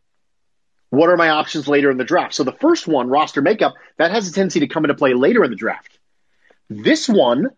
What 0.89 1.09
are 1.09 1.17
my 1.17 1.29
options 1.29 1.67
later 1.67 1.91
in 1.91 1.97
the 1.97 2.05
draft? 2.05 2.33
So 2.33 2.43
the 2.43 2.53
first 2.53 2.87
one, 2.87 3.09
roster 3.09 3.41
makeup, 3.41 3.73
that 3.97 4.11
has 4.11 4.29
a 4.29 4.33
tendency 4.33 4.61
to 4.61 4.67
come 4.67 4.85
into 4.85 4.95
play 4.95 5.13
later 5.13 5.43
in 5.43 5.49
the 5.49 5.57
draft. 5.57 5.99
This 6.69 7.07
one, 7.09 7.49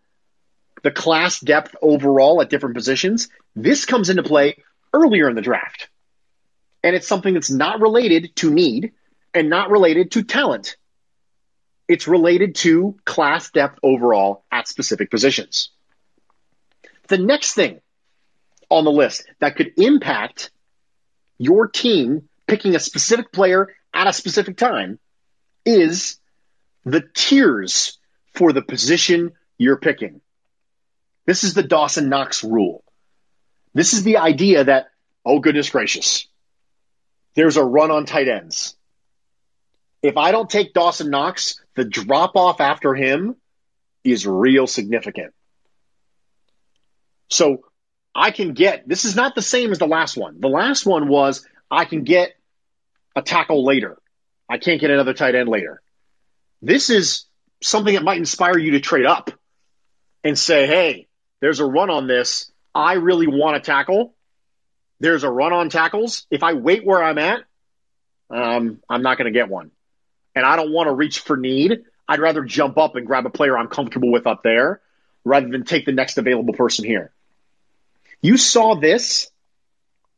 the 0.82 0.90
class 0.90 1.38
depth 1.40 1.76
overall 1.80 2.40
at 2.42 2.50
different 2.50 2.74
positions, 2.74 3.28
this 3.54 3.84
comes 3.84 4.10
into 4.10 4.22
play 4.22 4.56
earlier 4.92 5.28
in 5.28 5.36
the 5.36 5.42
draft. 5.42 5.88
And 6.82 6.96
it's 6.96 7.06
something 7.06 7.34
that's 7.34 7.50
not 7.50 7.80
related 7.80 8.34
to 8.36 8.50
need 8.50 8.92
and 9.34 9.50
not 9.50 9.70
related 9.70 10.12
to 10.12 10.22
talent. 10.22 10.76
It's 11.86 12.08
related 12.08 12.54
to 12.56 12.96
class 13.04 13.50
depth 13.50 13.78
overall 13.82 14.44
at 14.50 14.68
specific 14.68 15.10
positions. 15.10 15.70
The 17.08 17.18
next 17.18 17.54
thing 17.54 17.80
on 18.68 18.84
the 18.84 18.92
list 18.92 19.24
that 19.40 19.56
could 19.56 19.72
impact 19.76 20.50
your 21.40 21.68
team 21.68 22.28
picking 22.46 22.76
a 22.76 22.78
specific 22.78 23.32
player 23.32 23.74
at 23.94 24.06
a 24.06 24.12
specific 24.12 24.58
time 24.58 24.98
is 25.64 26.18
the 26.84 27.02
tiers 27.14 27.98
for 28.34 28.52
the 28.52 28.60
position 28.60 29.32
you're 29.56 29.78
picking. 29.78 30.20
This 31.24 31.42
is 31.42 31.54
the 31.54 31.62
Dawson 31.62 32.10
Knox 32.10 32.44
rule. 32.44 32.84
This 33.72 33.94
is 33.94 34.02
the 34.02 34.18
idea 34.18 34.64
that, 34.64 34.88
oh 35.24 35.38
goodness 35.38 35.70
gracious, 35.70 36.28
there's 37.34 37.56
a 37.56 37.64
run 37.64 37.90
on 37.90 38.04
tight 38.04 38.28
ends. 38.28 38.76
If 40.02 40.18
I 40.18 40.32
don't 40.32 40.50
take 40.50 40.74
Dawson 40.74 41.08
Knox, 41.08 41.58
the 41.74 41.86
drop 41.86 42.36
off 42.36 42.60
after 42.60 42.94
him 42.94 43.36
is 44.04 44.26
real 44.26 44.66
significant. 44.66 45.32
So 47.30 47.64
I 48.14 48.30
can 48.30 48.54
get, 48.54 48.88
this 48.88 49.04
is 49.04 49.14
not 49.14 49.34
the 49.34 49.42
same 49.42 49.70
as 49.70 49.78
the 49.78 49.86
last 49.86 50.16
one. 50.16 50.40
The 50.40 50.48
last 50.48 50.84
one 50.84 51.08
was 51.08 51.46
I 51.70 51.84
can 51.84 52.04
get 52.04 52.32
a 53.14 53.22
tackle 53.22 53.64
later. 53.64 53.98
I 54.48 54.58
can't 54.58 54.80
get 54.80 54.90
another 54.90 55.14
tight 55.14 55.34
end 55.34 55.48
later. 55.48 55.80
This 56.60 56.90
is 56.90 57.24
something 57.62 57.94
that 57.94 58.02
might 58.02 58.18
inspire 58.18 58.58
you 58.58 58.72
to 58.72 58.80
trade 58.80 59.06
up 59.06 59.30
and 60.24 60.38
say, 60.38 60.66
hey, 60.66 61.08
there's 61.40 61.60
a 61.60 61.64
run 61.64 61.90
on 61.90 62.06
this. 62.06 62.50
I 62.74 62.94
really 62.94 63.26
want 63.26 63.62
to 63.62 63.70
tackle. 63.70 64.14
There's 64.98 65.24
a 65.24 65.30
run 65.30 65.52
on 65.52 65.70
tackles. 65.70 66.26
If 66.30 66.42
I 66.42 66.54
wait 66.54 66.84
where 66.84 67.02
I'm 67.02 67.18
at, 67.18 67.44
um, 68.28 68.80
I'm 68.88 69.02
not 69.02 69.18
going 69.18 69.32
to 69.32 69.38
get 69.38 69.48
one. 69.48 69.70
And 70.34 70.44
I 70.44 70.56
don't 70.56 70.72
want 70.72 70.88
to 70.88 70.92
reach 70.92 71.20
for 71.20 71.36
need. 71.36 71.84
I'd 72.06 72.20
rather 72.20 72.42
jump 72.42 72.76
up 72.76 72.96
and 72.96 73.06
grab 73.06 73.24
a 73.26 73.30
player 73.30 73.56
I'm 73.56 73.68
comfortable 73.68 74.10
with 74.10 74.26
up 74.26 74.42
there 74.42 74.80
rather 75.24 75.48
than 75.48 75.64
take 75.64 75.86
the 75.86 75.92
next 75.92 76.18
available 76.18 76.54
person 76.54 76.84
here. 76.84 77.12
You 78.22 78.36
saw 78.36 78.74
this 78.74 79.30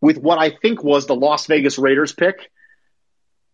with 0.00 0.18
what 0.18 0.38
I 0.38 0.50
think 0.50 0.82
was 0.82 1.06
the 1.06 1.14
Las 1.14 1.46
Vegas 1.46 1.78
Raiders 1.78 2.12
pick 2.12 2.50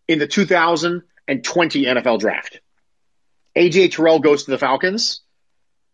in 0.07 0.19
the 0.19 0.27
2020 0.27 1.85
NFL 1.85 2.19
draft. 2.19 2.59
AJ 3.55 3.91
Terrell 3.91 4.19
goes 4.19 4.45
to 4.45 4.51
the 4.51 4.57
Falcons. 4.57 5.21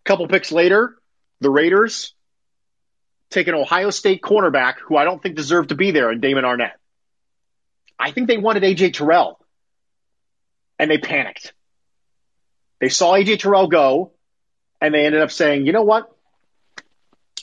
A 0.05 0.09
couple 0.09 0.27
picks 0.27 0.51
later, 0.51 0.95
the 1.41 1.49
Raiders 1.49 2.13
take 3.29 3.47
an 3.47 3.55
Ohio 3.55 3.89
State 3.89 4.21
cornerback 4.21 4.75
who 4.79 4.95
I 4.95 5.03
don't 5.03 5.21
think 5.21 5.35
deserved 5.35 5.69
to 5.69 5.75
be 5.75 5.91
there 5.91 6.11
in 6.11 6.21
Damon 6.21 6.45
Arnette. 6.45 6.77
I 7.99 8.11
think 8.11 8.27
they 8.27 8.37
wanted 8.37 8.63
AJ 8.63 8.93
Terrell 8.93 9.39
and 10.79 10.89
they 10.89 10.97
panicked. 10.97 11.53
They 12.79 12.89
saw 12.89 13.13
AJ 13.13 13.39
Terrell 13.39 13.67
go 13.67 14.13
and 14.79 14.93
they 14.93 15.05
ended 15.05 15.21
up 15.21 15.31
saying, 15.31 15.65
you 15.65 15.73
know 15.73 15.83
what? 15.83 16.14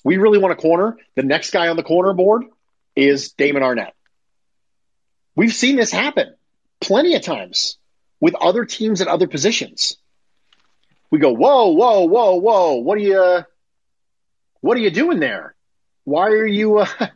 We 0.04 0.16
really 0.16 0.38
want 0.38 0.52
a 0.52 0.56
corner. 0.56 0.96
The 1.14 1.22
next 1.22 1.50
guy 1.50 1.68
on 1.68 1.76
the 1.76 1.82
corner 1.82 2.12
board 2.12 2.44
is 2.96 3.32
Damon 3.32 3.62
Arnette. 3.62 3.92
We've 5.34 5.52
seen 5.52 5.76
this 5.76 5.90
happen 5.90 6.34
plenty 6.80 7.14
of 7.14 7.22
times 7.22 7.78
with 8.20 8.34
other 8.34 8.64
teams 8.64 9.00
at 9.00 9.08
other 9.08 9.26
positions. 9.26 9.96
We 11.10 11.18
go, 11.18 11.32
whoa, 11.32 11.72
whoa, 11.72 12.04
whoa, 12.06 12.36
whoa! 12.36 12.74
What 12.76 12.98
are 12.98 13.02
you, 13.02 13.44
what 14.60 14.76
are 14.76 14.80
you 14.80 14.90
doing 14.90 15.20
there? 15.20 15.54
Why 16.04 16.28
are 16.28 16.46
you, 16.46 16.78
uh, 16.78 16.86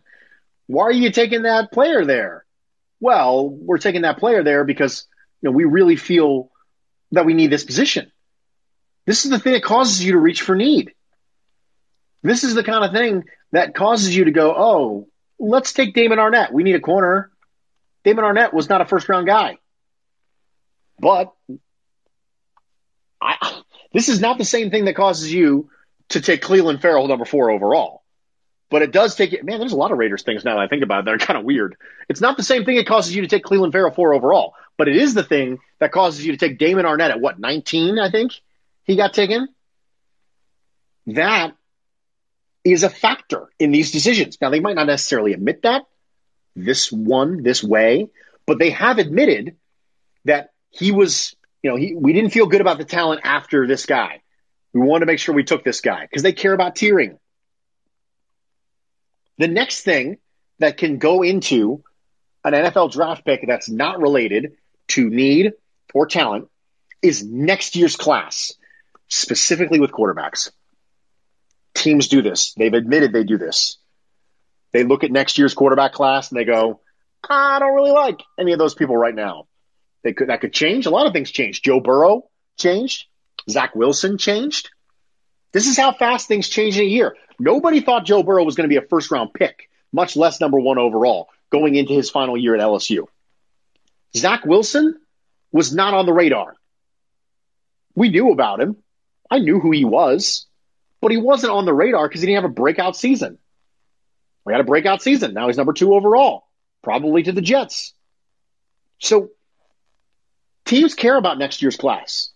why 0.67 0.85
are 0.85 0.93
you 0.93 1.11
taking 1.11 1.43
that 1.43 1.73
player 1.73 2.05
there? 2.05 2.45
Well, 3.01 3.49
we're 3.49 3.79
taking 3.79 4.03
that 4.03 4.19
player 4.19 4.43
there 4.43 4.65
because 4.65 5.07
you 5.41 5.49
know 5.49 5.57
we 5.57 5.65
really 5.65 5.97
feel 5.97 6.51
that 7.13 7.27
we 7.27 7.35
need 7.35 7.51
this 7.51 7.65
position. 7.65 8.11
This 9.07 9.25
is 9.25 9.31
the 9.31 9.39
thing 9.39 9.53
that 9.53 9.63
causes 9.63 10.03
you 10.03 10.13
to 10.13 10.19
reach 10.19 10.43
for 10.43 10.57
need. 10.57 10.93
This 12.27 12.45
is 12.45 12.55
the 12.55 12.65
kind 12.65 12.85
of 12.85 12.93
thing 12.93 13.25
that 13.53 13.75
causes 13.75 14.15
you 14.15 14.25
to 14.25 14.31
go, 14.31 14.55
oh, 14.57 15.09
let's 15.39 15.73
take 15.73 15.95
Damon 15.95 16.19
Arnette. 16.19 16.53
We 16.53 16.63
need 16.63 16.75
a 16.75 16.81
corner. 16.81 17.31
Damon 18.05 18.25
Arnette 18.25 18.53
was 18.53 18.69
not 18.69 18.81
a 18.81 18.85
first 18.85 19.09
round 19.09 19.27
guy. 19.27 19.59
But 20.99 21.33
I, 23.21 23.61
this 23.93 24.09
is 24.09 24.21
not 24.21 24.39
the 24.39 24.45
same 24.45 24.71
thing 24.71 24.87
that 24.87 24.97
causes 24.97 25.33
you 25.33 25.71
to 26.11 26.21
take 26.21 26.43
Clelin 26.43 26.81
Ferrell 26.81 27.09
number 27.09 27.25
four 27.25 27.51
overall. 27.51 28.03
But 28.69 28.83
it 28.83 28.91
does 28.91 29.15
take 29.15 29.33
it. 29.33 29.45
Man, 29.45 29.61
there's 29.61 29.73
a 29.73 29.77
lot 29.77 29.93
of 29.93 29.99
Raiders 29.99 30.23
things 30.23 30.45
now 30.45 30.57
that 30.57 30.63
I 30.63 30.69
think 30.69 30.83
about 30.83 31.05
that 31.05 31.15
are 31.15 31.19
kind 31.19 31.39
of 31.39 31.45
weird. 31.45 31.77
It's 32.09 32.21
not 32.21 32.37
the 32.37 32.43
same 32.43 32.65
thing 32.65 32.77
that 32.77 32.87
causes 32.87 33.15
you 33.15 33.23
to 33.23 33.29
take 33.29 33.45
Clelin 33.45 33.71
Ferrell 33.71 33.93
four 33.93 34.13
overall, 34.13 34.55
but 34.77 34.89
it 34.89 34.97
is 34.97 35.15
the 35.15 35.23
thing 35.23 35.59
that 35.79 35.93
causes 35.93 36.27
you 36.27 36.33
to 36.33 36.39
take 36.39 36.59
Damon 36.59 36.85
Arnette 36.85 37.11
at 37.11 37.21
what, 37.21 37.39
19, 37.39 37.99
I 37.99 38.11
think 38.11 38.33
he 38.85 38.97
got 38.97 39.15
taken? 39.15 39.49
That 41.07 41.55
is 42.73 42.83
a 42.83 42.91
factor 42.91 43.49
in 43.59 43.71
these 43.71 43.93
decisions. 43.93 44.39
Now, 44.41 44.51
they 44.51 44.61
might 44.61 44.77
not 44.77 44.87
necessarily 44.87 45.33
admit 45.33 45.63
that 45.63 45.83
this 46.55 46.91
one, 46.91 47.43
this 47.43 47.63
way, 47.63 48.09
but 48.47 48.59
they 48.59 48.71
have 48.71 48.99
admitted 48.99 49.57
that 50.25 50.51
he 50.71 50.93
was, 50.93 51.37
you 51.63 51.71
know, 51.71 51.77
he, 51.77 51.95
we 51.95 52.13
didn't 52.13 52.31
feel 52.31 52.47
good 52.47 52.61
about 52.61 52.79
the 52.79 52.85
talent 52.85 53.21
after 53.25 53.67
this 53.67 53.87
guy. 53.87 54.23
We 54.73 54.81
wanted 54.81 55.01
to 55.01 55.07
make 55.07 55.19
sure 55.19 55.35
we 55.35 55.45
took 55.45 55.65
this 55.65 55.81
guy 55.81 56.03
because 56.03 56.23
they 56.23 56.33
care 56.33 56.53
about 56.53 56.75
tiering. 56.75 57.19
The 59.39 59.49
next 59.49 59.83
thing 59.83 60.19
that 60.59 60.77
can 60.77 60.99
go 60.99 61.23
into 61.23 61.83
an 62.45 62.53
NFL 62.53 62.93
draft 62.93 63.25
pick 63.25 63.45
that's 63.47 63.69
not 63.69 64.01
related 64.01 64.57
to 64.89 65.09
need 65.09 65.53
or 65.93 66.07
talent 66.07 66.49
is 67.03 67.25
next 67.25 67.77
year's 67.77 67.97
class, 67.97 68.55
specifically 69.09 69.81
with 69.81 69.91
quarterbacks. 69.91 70.51
Teams 71.77 72.09
do 72.09 72.23
this. 72.23 72.55
They've 72.55 72.73
admitted 72.73 73.13
they 73.13 73.25
do 73.25 73.39
this. 73.39 73.79
They 74.73 74.85
look 74.85 75.05
at 75.05 75.11
next 75.11 75.39
year's 75.39 75.55
quarterback 75.55 75.93
class 75.93 76.31
and 76.31 76.39
they 76.39 76.45
go, 76.45 76.81
ah, 77.29 77.57
I 77.57 77.59
don't 77.59 77.75
really 77.75 77.93
like 77.93 78.23
any 78.39 78.53
of 78.53 78.59
those 78.59 78.75
people 78.75 78.97
right 78.97 79.15
now. 79.15 79.47
They 80.03 80.13
could 80.13 80.29
that 80.29 80.41
could 80.41 80.53
change. 80.53 80.87
A 80.87 80.91
lot 80.91 81.07
of 81.07 81.13
things 81.13 81.31
changed. 81.31 81.65
Joe 81.65 81.81
Burrow 81.81 82.29
changed. 82.59 83.07
Zach 83.49 83.75
Wilson 83.75 84.19
changed. 84.19 84.71
This 85.53 85.67
is 85.67 85.77
how 85.77 85.93
fast 85.93 86.29
things 86.29 86.49
change 86.49 86.77
in 86.77 86.85
a 86.85 86.89
year. 86.89 87.17
Nobody 87.39 87.81
thought 87.81 88.05
Joe 88.05 88.23
Burrow 88.23 88.45
was 88.45 88.55
going 88.55 88.69
to 88.69 88.73
be 88.73 88.77
a 88.77 88.89
first 88.89 89.11
round 89.11 89.33
pick, 89.35 89.69
much 89.93 90.17
less 90.17 90.41
number 90.41 90.59
one 90.59 90.79
overall, 90.79 91.29
going 91.51 91.75
into 91.75 91.93
his 91.93 92.11
final 92.11 92.37
year 92.37 92.55
at 92.55 92.61
LSU. 92.61 93.07
Zach 94.17 94.45
Wilson 94.45 94.99
was 95.53 95.75
not 95.75 95.95
on 95.95 96.07
the 96.07 96.13
radar. 96.13 96.55
We 97.95 98.11
knew 98.11 98.33
about 98.33 98.61
him. 98.61 98.77
I 99.31 99.39
knew 99.39 99.59
who 99.59 99.71
he 99.71 99.85
was, 99.85 100.46
but 101.07 101.13
he 101.13 101.19
wasn't 101.19 101.53
on 101.53 101.65
the 101.65 101.73
radar 101.73 102.09
because 102.09 102.21
he 102.21 102.27
didn't 102.27 102.43
have 102.43 102.51
a 102.51 102.53
breakout 102.53 102.97
season. 102.97 103.39
We 104.45 104.53
had 104.53 104.61
a 104.61 104.65
breakout 104.65 105.03
season. 105.03 105.35
Now 105.35 105.47
he's 105.47 105.57
number 105.57 105.73
two 105.73 105.95
overall, 105.95 106.49
probably 106.83 107.23
to 107.23 107.31
the 107.31 107.41
Jets. 107.41 107.95
So 108.99 109.31
teams 110.65 110.97
care 110.97 111.15
about 111.15 111.39
next 111.39 111.63
year's 111.63 111.77
class. 111.77 112.31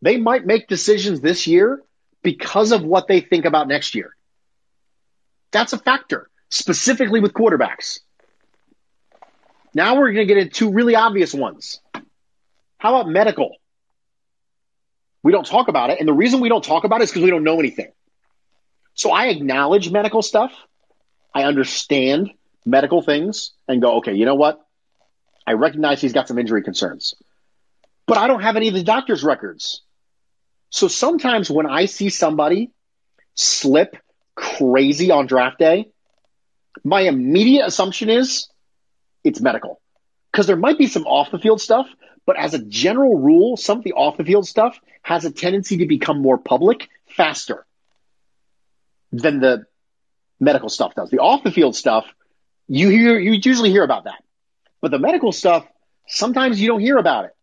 They 0.00 0.16
might 0.16 0.46
make 0.46 0.66
decisions 0.66 1.20
this 1.20 1.46
year 1.46 1.82
because 2.22 2.72
of 2.72 2.82
what 2.82 3.06
they 3.06 3.20
think 3.20 3.44
about 3.44 3.68
next 3.68 3.94
year. 3.94 4.16
That's 5.52 5.74
a 5.74 5.78
factor, 5.78 6.30
specifically 6.48 7.20
with 7.20 7.34
quarterbacks. 7.34 7.98
Now 9.74 9.96
we're 9.96 10.12
going 10.12 10.26
to 10.26 10.34
get 10.34 10.40
into 10.40 10.54
two 10.54 10.72
really 10.72 10.96
obvious 10.96 11.34
ones. 11.34 11.82
How 12.78 12.96
about 12.96 13.10
medical? 13.10 13.54
We 15.24 15.32
don't 15.32 15.46
talk 15.46 15.68
about 15.68 15.90
it. 15.90 15.98
And 15.98 16.08
the 16.08 16.12
reason 16.12 16.40
we 16.40 16.50
don't 16.50 16.62
talk 16.62 16.84
about 16.84 17.00
it 17.00 17.04
is 17.04 17.10
because 17.10 17.24
we 17.24 17.30
don't 17.30 17.42
know 17.42 17.58
anything. 17.58 17.90
So 18.92 19.10
I 19.10 19.26
acknowledge 19.28 19.90
medical 19.90 20.22
stuff. 20.22 20.52
I 21.34 21.44
understand 21.44 22.30
medical 22.64 23.02
things 23.02 23.52
and 23.66 23.82
go, 23.82 23.96
okay, 23.96 24.14
you 24.14 24.26
know 24.26 24.36
what? 24.36 24.60
I 25.46 25.54
recognize 25.54 26.00
he's 26.00 26.12
got 26.12 26.28
some 26.28 26.38
injury 26.38 26.62
concerns, 26.62 27.14
but 28.06 28.18
I 28.18 28.28
don't 28.28 28.42
have 28.42 28.56
any 28.56 28.68
of 28.68 28.74
the 28.74 28.84
doctor's 28.84 29.24
records. 29.24 29.82
So 30.70 30.88
sometimes 30.88 31.50
when 31.50 31.66
I 31.66 31.86
see 31.86 32.08
somebody 32.10 32.70
slip 33.34 33.96
crazy 34.34 35.10
on 35.10 35.26
draft 35.26 35.58
day, 35.58 35.90
my 36.82 37.02
immediate 37.02 37.66
assumption 37.66 38.10
is 38.10 38.48
it's 39.22 39.40
medical. 39.40 39.80
Because 40.30 40.46
there 40.46 40.56
might 40.56 40.78
be 40.78 40.86
some 40.86 41.06
off 41.06 41.30
the 41.30 41.38
field 41.38 41.60
stuff, 41.60 41.86
but 42.26 42.36
as 42.36 42.54
a 42.54 42.58
general 42.58 43.16
rule, 43.16 43.56
some 43.56 43.78
of 43.78 43.84
the 43.84 43.92
off 43.92 44.16
the 44.16 44.24
field 44.24 44.46
stuff 44.46 44.78
has 45.02 45.24
a 45.24 45.30
tendency 45.30 45.78
to 45.78 45.86
become 45.86 46.20
more 46.20 46.38
public 46.38 46.88
faster 47.06 47.66
than 49.12 49.40
the 49.40 49.66
medical 50.40 50.68
stuff 50.68 50.94
does. 50.94 51.10
The 51.10 51.18
off 51.18 51.44
the 51.44 51.50
field 51.50 51.76
stuff, 51.76 52.06
you 52.66 52.88
hear, 52.88 53.18
you 53.18 53.32
usually 53.32 53.70
hear 53.70 53.84
about 53.84 54.04
that. 54.04 54.22
But 54.80 54.90
the 54.90 54.98
medical 54.98 55.32
stuff, 55.32 55.66
sometimes 56.06 56.60
you 56.60 56.68
don't 56.68 56.80
hear 56.80 56.96
about 56.96 57.26
it. 57.26 57.36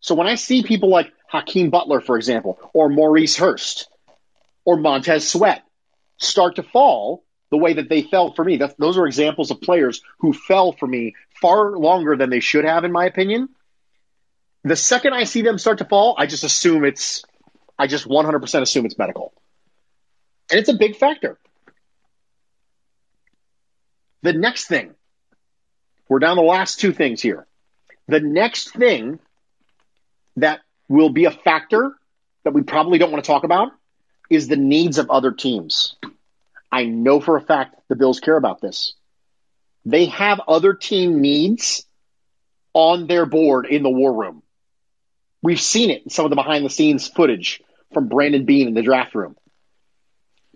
So 0.00 0.14
when 0.14 0.26
I 0.26 0.36
see 0.36 0.62
people 0.62 0.90
like 0.90 1.12
Hakeem 1.28 1.70
Butler, 1.70 2.00
for 2.00 2.16
example, 2.16 2.58
or 2.72 2.88
Maurice 2.88 3.36
Hurst, 3.36 3.88
or 4.64 4.76
Montez 4.76 5.26
Sweat 5.26 5.62
start 6.18 6.56
to 6.56 6.62
fall 6.62 7.24
the 7.50 7.56
way 7.56 7.74
that 7.74 7.88
they 7.88 8.02
fell 8.02 8.32
for 8.32 8.44
me. 8.44 8.60
Those 8.78 8.98
are 8.98 9.06
examples 9.06 9.50
of 9.50 9.60
players 9.60 10.02
who 10.18 10.32
fell 10.32 10.72
for 10.72 10.86
me 10.86 11.14
far 11.40 11.76
longer 11.76 12.16
than 12.16 12.30
they 12.30 12.40
should 12.40 12.64
have, 12.64 12.84
in 12.84 12.92
my 12.92 13.06
opinion. 13.06 13.48
The 14.66 14.74
second 14.74 15.14
I 15.14 15.22
see 15.22 15.42
them 15.42 15.58
start 15.58 15.78
to 15.78 15.84
fall, 15.84 16.16
I 16.18 16.26
just 16.26 16.42
assume 16.42 16.84
it's, 16.84 17.24
I 17.78 17.86
just 17.86 18.04
100% 18.08 18.62
assume 18.62 18.84
it's 18.84 18.98
medical. 18.98 19.32
And 20.50 20.58
it's 20.58 20.68
a 20.68 20.74
big 20.74 20.96
factor. 20.96 21.38
The 24.22 24.32
next 24.32 24.64
thing, 24.64 24.96
we're 26.08 26.18
down 26.18 26.36
the 26.36 26.42
last 26.42 26.80
two 26.80 26.92
things 26.92 27.22
here. 27.22 27.46
The 28.08 28.18
next 28.18 28.70
thing 28.70 29.20
that 30.34 30.62
will 30.88 31.10
be 31.10 31.26
a 31.26 31.30
factor 31.30 31.94
that 32.42 32.52
we 32.52 32.62
probably 32.62 32.98
don't 32.98 33.12
want 33.12 33.22
to 33.22 33.30
talk 33.30 33.44
about 33.44 33.68
is 34.30 34.48
the 34.48 34.56
needs 34.56 34.98
of 34.98 35.10
other 35.10 35.30
teams. 35.30 35.94
I 36.72 36.86
know 36.86 37.20
for 37.20 37.36
a 37.36 37.40
fact 37.40 37.76
the 37.86 37.94
Bills 37.94 38.18
care 38.18 38.36
about 38.36 38.60
this. 38.60 38.94
They 39.84 40.06
have 40.06 40.40
other 40.48 40.74
team 40.74 41.20
needs 41.20 41.86
on 42.74 43.06
their 43.06 43.26
board 43.26 43.66
in 43.66 43.84
the 43.84 43.90
war 43.90 44.12
room. 44.12 44.42
We've 45.46 45.60
seen 45.60 45.90
it 45.90 46.02
in 46.02 46.10
some 46.10 46.24
of 46.24 46.30
the 46.30 46.34
behind 46.34 46.64
the 46.64 46.70
scenes 46.70 47.06
footage 47.06 47.62
from 47.94 48.08
Brandon 48.08 48.44
Beane 48.46 48.66
in 48.66 48.74
the 48.74 48.82
draft 48.82 49.14
room 49.14 49.36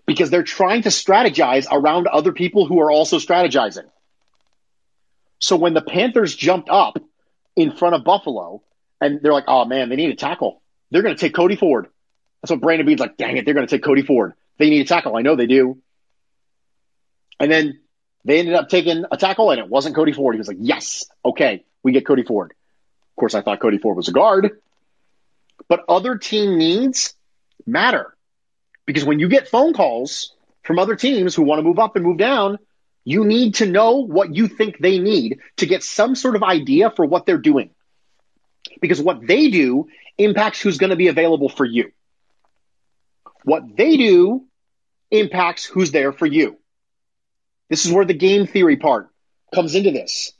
because 0.05 0.29
they're 0.29 0.43
trying 0.43 0.81
to 0.81 0.89
strategize 0.89 1.65
around 1.71 2.07
other 2.07 2.33
people 2.33 2.65
who 2.65 2.81
are 2.81 2.91
also 2.91 3.17
strategizing. 3.17 3.85
So 5.39 5.55
when 5.55 5.73
the 5.73 5.81
Panthers 5.81 6.35
jumped 6.35 6.69
up 6.69 6.97
in 7.55 7.71
front 7.71 7.95
of 7.95 8.03
Buffalo 8.03 8.63
and 8.99 9.21
they're 9.21 9.31
like, 9.31 9.45
oh 9.47 9.63
man, 9.63 9.87
they 9.87 9.95
need 9.95 10.11
a 10.11 10.15
tackle. 10.17 10.61
They're 10.89 11.03
going 11.03 11.15
to 11.15 11.21
take 11.21 11.33
Cody 11.33 11.55
Ford. 11.55 11.87
That's 12.41 12.51
what 12.51 12.59
Brandon 12.59 12.85
Beane's 12.85 12.99
like, 12.99 13.15
dang 13.15 13.37
it, 13.37 13.45
they're 13.45 13.53
going 13.53 13.65
to 13.65 13.73
take 13.73 13.85
Cody 13.85 14.01
Ford. 14.01 14.33
They 14.59 14.69
need 14.69 14.81
a 14.81 14.89
tackle. 14.89 15.15
I 15.15 15.21
know 15.21 15.37
they 15.37 15.47
do. 15.47 15.77
And 17.39 17.49
then 17.49 17.79
they 18.25 18.39
ended 18.39 18.55
up 18.55 18.67
taking 18.67 19.05
a 19.09 19.15
tackle 19.15 19.51
and 19.51 19.59
it 19.61 19.69
wasn't 19.69 19.95
Cody 19.95 20.11
Ford. 20.11 20.35
He 20.35 20.39
was 20.39 20.49
like, 20.49 20.57
yes, 20.59 21.05
okay, 21.23 21.63
we 21.81 21.93
get 21.93 22.05
Cody 22.05 22.23
Ford. 22.23 22.51
Of 22.51 23.15
course, 23.15 23.35
I 23.35 23.41
thought 23.41 23.61
Cody 23.61 23.77
Ford 23.77 23.95
was 23.95 24.09
a 24.09 24.11
guard. 24.11 24.51
But 25.71 25.85
other 25.87 26.17
team 26.17 26.57
needs 26.57 27.13
matter 27.65 28.13
because 28.85 29.05
when 29.05 29.21
you 29.21 29.29
get 29.29 29.47
phone 29.47 29.71
calls 29.71 30.35
from 30.63 30.79
other 30.79 30.97
teams 30.97 31.33
who 31.33 31.43
want 31.43 31.59
to 31.59 31.63
move 31.63 31.79
up 31.79 31.95
and 31.95 32.03
move 32.03 32.17
down, 32.17 32.57
you 33.05 33.23
need 33.23 33.55
to 33.55 33.65
know 33.65 34.05
what 34.05 34.35
you 34.35 34.49
think 34.49 34.79
they 34.79 34.99
need 34.99 35.39
to 35.55 35.65
get 35.65 35.81
some 35.81 36.13
sort 36.13 36.35
of 36.35 36.43
idea 36.43 36.91
for 36.93 37.05
what 37.05 37.25
they're 37.25 37.37
doing 37.37 37.69
because 38.81 39.01
what 39.01 39.25
they 39.25 39.49
do 39.49 39.87
impacts 40.17 40.59
who's 40.59 40.77
going 40.77 40.89
to 40.89 40.97
be 40.97 41.07
available 41.07 41.47
for 41.47 41.63
you. 41.63 41.93
What 43.45 43.63
they 43.77 43.95
do 43.95 44.45
impacts 45.09 45.63
who's 45.63 45.91
there 45.91 46.11
for 46.11 46.25
you. 46.25 46.57
This 47.69 47.85
is 47.85 47.93
where 47.93 48.03
the 48.03 48.13
game 48.13 48.45
theory 48.45 48.75
part 48.75 49.07
comes 49.55 49.73
into 49.73 49.91
this. 49.91 50.33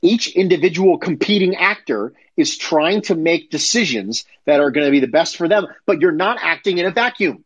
Each 0.00 0.28
individual 0.28 0.98
competing 0.98 1.56
actor 1.56 2.12
is 2.36 2.56
trying 2.56 3.02
to 3.02 3.16
make 3.16 3.50
decisions 3.50 4.24
that 4.44 4.60
are 4.60 4.70
going 4.70 4.86
to 4.86 4.92
be 4.92 5.00
the 5.00 5.08
best 5.08 5.36
for 5.36 5.48
them, 5.48 5.66
but 5.86 6.00
you're 6.00 6.12
not 6.12 6.38
acting 6.40 6.78
in 6.78 6.86
a 6.86 6.92
vacuum. 6.92 7.44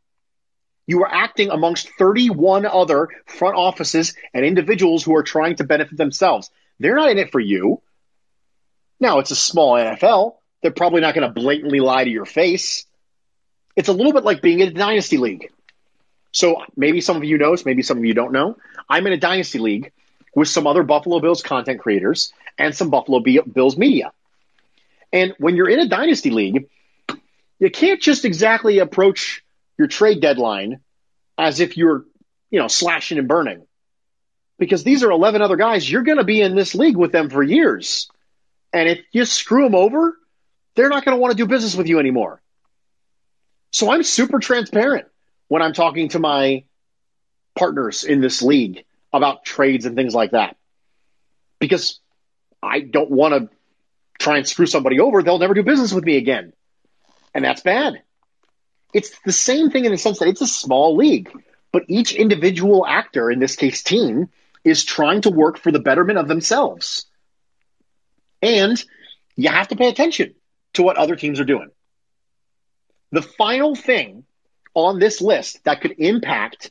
You 0.87 1.03
are 1.05 1.13
acting 1.13 1.51
amongst 1.51 1.89
31 1.99 2.67
other 2.67 3.09
front 3.27 3.57
offices 3.57 4.15
and 4.35 4.45
individuals 4.45 5.03
who 5.03 5.17
are 5.17 5.23
trying 5.23 5.57
to 5.57 5.65
benefit 5.65 5.97
themselves. 5.97 6.51
They're 6.79 6.97
not 6.97 7.11
in 7.11 7.19
it 7.19 7.33
for 7.33 7.41
you. 7.41 7.81
Now, 9.01 9.21
it's 9.21 9.31
a 9.31 9.37
small 9.37 9.75
NFL. 9.75 10.37
They're 10.61 10.71
probably 10.71 11.01
not 11.01 11.15
going 11.15 11.27
to 11.27 11.33
blatantly 11.33 11.81
lie 11.81 12.05
to 12.05 12.11
your 12.11 12.27
face. 12.27 12.85
It's 13.75 13.89
a 13.89 13.93
little 13.93 14.13
bit 14.13 14.25
like 14.25 14.43
being 14.43 14.61
in 14.61 14.69
a 14.69 14.73
dynasty 14.73 15.17
league. 15.17 15.51
So 16.33 16.63
maybe 16.77 17.01
some 17.01 17.17
of 17.17 17.25
you 17.25 17.39
know, 17.39 17.57
maybe 17.65 17.83
some 17.83 17.99
of 17.99 18.05
you 18.05 18.15
don't 18.15 18.33
know. 18.33 18.57
I'm 18.89 19.07
in 19.07 19.13
a 19.13 19.19
dynasty 19.19 19.59
league 19.59 19.93
with 20.35 20.49
some 20.49 20.67
other 20.67 20.83
Buffalo 20.83 21.21
Bills 21.21 21.43
content 21.43 21.81
creators 21.81 22.33
and 22.59 22.75
some 22.75 22.91
Buffalo 22.91 23.21
Bills 23.21 23.77
media. 23.77 24.13
And 25.13 25.35
when 25.39 25.57
you're 25.57 25.69
in 25.69 25.81
a 25.81 25.89
dynasty 25.89 26.31
league, 26.31 26.69
you 27.59 27.71
can't 27.71 28.01
just 28.01 28.25
exactly 28.25 28.79
approach 28.79 29.45
your 29.79 29.89
trade 29.89 30.21
deadline 30.21 30.81
as 31.39 31.61
if 31.61 31.77
you're, 31.77 32.05
you 32.51 32.59
know, 32.59 32.69
slashing 32.69 33.19
and 33.19 33.29
burning. 33.29 33.67
Because 34.59 34.85
these 34.85 35.03
are 35.03 35.11
11 35.11 35.43
other 35.43 35.57
guys, 35.57 35.91
you're 35.91 36.03
going 36.03 36.19
to 36.19 36.25
be 36.25 36.41
in 36.41 36.55
this 36.55 36.75
league 36.75 36.97
with 36.97 37.13
them 37.13 37.31
for 37.31 37.43
years. 37.43 38.11
And 38.73 38.89
if 38.89 39.01
you 39.13 39.25
screw 39.25 39.65
them 39.65 39.75
over, 39.75 40.17
they're 40.75 40.89
not 40.89 41.05
going 41.05 41.17
to 41.17 41.21
want 41.21 41.33
to 41.33 41.37
do 41.37 41.47
business 41.47 41.77
with 41.77 41.89
you 41.89 41.99
anymore. 41.99 42.41
So 43.71 43.91
I'm 43.91 44.03
super 44.03 44.39
transparent 44.39 45.07
when 45.49 45.63
I'm 45.63 45.73
talking 45.73 46.09
to 46.11 46.19
my 46.19 46.65
partners 47.55 48.05
in 48.05 48.21
this 48.21 48.43
league 48.43 48.85
about 49.13 49.45
trades 49.45 49.87
and 49.87 49.97
things 49.97 50.15
like 50.15 50.33
that. 50.33 50.57
Because 51.59 52.01
I 52.63 52.81
don't 52.81 53.11
want 53.11 53.35
to 53.35 53.57
try 54.19 54.39
and 54.39 54.49
screw 54.49 54.67
somebody 54.67 55.01
over. 55.01 55.23
They'll 55.23 55.39
never 55.39 55.55
do 55.55 55.63
business 55.63 55.93
with 55.93 56.05
me 56.05 56.17
again. 56.17 56.53
And 57.35 57.45
that's 57.45 57.63
bad. 57.63 58.03
It's 58.93 59.11
the 59.25 59.33
same 59.33 59.71
thing 59.71 59.85
in 59.85 59.93
the 59.93 59.99
sense 59.99 60.19
that 60.19 60.29
it's 60.29 60.43
a 60.43 60.47
small 60.47 60.97
league, 60.97 61.31
but 61.73 61.85
each 61.89 62.13
individual 62.13 62.87
actor, 62.87 63.31
in 63.31 63.39
this 63.39 63.57
case, 63.57 63.83
team, 63.83 64.29
is 64.65 64.85
trying 64.85 65.23
to 65.23 65.31
work 65.31 65.59
for 65.59 65.73
the 65.73 65.81
betterment 65.81 66.19
of 66.19 66.29
themselves. 66.29 67.07
And 68.43 68.83
you 69.37 69.49
have 69.49 69.69
to 69.69 69.77
pay 69.77 69.89
attention 69.89 70.35
to 70.75 70.83
what 70.83 70.97
other 70.97 71.17
teams 71.17 71.41
are 71.41 71.45
doing. 71.45 71.71
The 73.13 73.23
final 73.23 73.75
thing 73.75 74.25
on 74.75 74.99
this 74.99 75.21
list 75.21 75.65
that 75.65 75.81
could 75.81 75.95
impact 75.99 76.71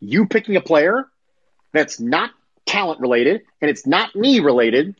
you 0.00 0.26
picking 0.26 0.56
a 0.56 0.60
player 0.60 1.06
that's 1.72 2.00
not 2.00 2.30
talent 2.66 3.00
related 3.00 3.42
and 3.60 3.70
it's 3.70 3.86
not 3.86 4.14
me 4.14 4.40
related 4.40 4.94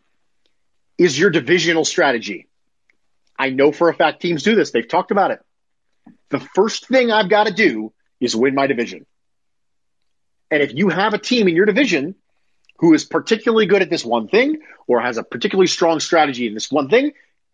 is 0.99 1.19
your 1.19 1.31
divisional 1.31 1.85
strategy. 1.85 2.49
I 3.39 3.51
know 3.51 3.73
for 3.73 3.89
a 3.89 3.95
fact 3.95 4.21
teams 4.21 4.43
do 4.43 4.55
this. 4.55 4.71
They've 4.71 4.87
talked 4.87 5.11
about 5.11 5.31
it. 5.31 5.41
The 6.29 6.41
first 6.41 6.89
thing 6.89 7.11
I've 7.11 7.29
got 7.29 7.47
to 7.47 7.53
do 7.53 7.93
is 8.21 8.37
win 8.37 8.55
my 8.55 8.67
division. 8.67 9.07
And 10.51 10.63
if 10.63 10.75
you 10.75 10.91
have 10.91 11.15
a 11.15 11.19
team 11.19 11.49
in 11.49 11.57
your 11.57 11.67
division 11.67 12.15
who 12.79 12.95
is 12.95 13.05
particularly 13.05 13.67
good 13.67 13.83
at 13.83 13.91
this 13.91 14.05
one 14.05 14.29
thing 14.29 14.59
or 14.87 15.01
has 15.01 15.17
a 15.17 15.23
particularly 15.23 15.67
strong 15.67 16.01
strategy 16.01 16.47
in 16.47 16.55
this 16.55 16.71
one 16.71 16.89
thing, 16.89 17.13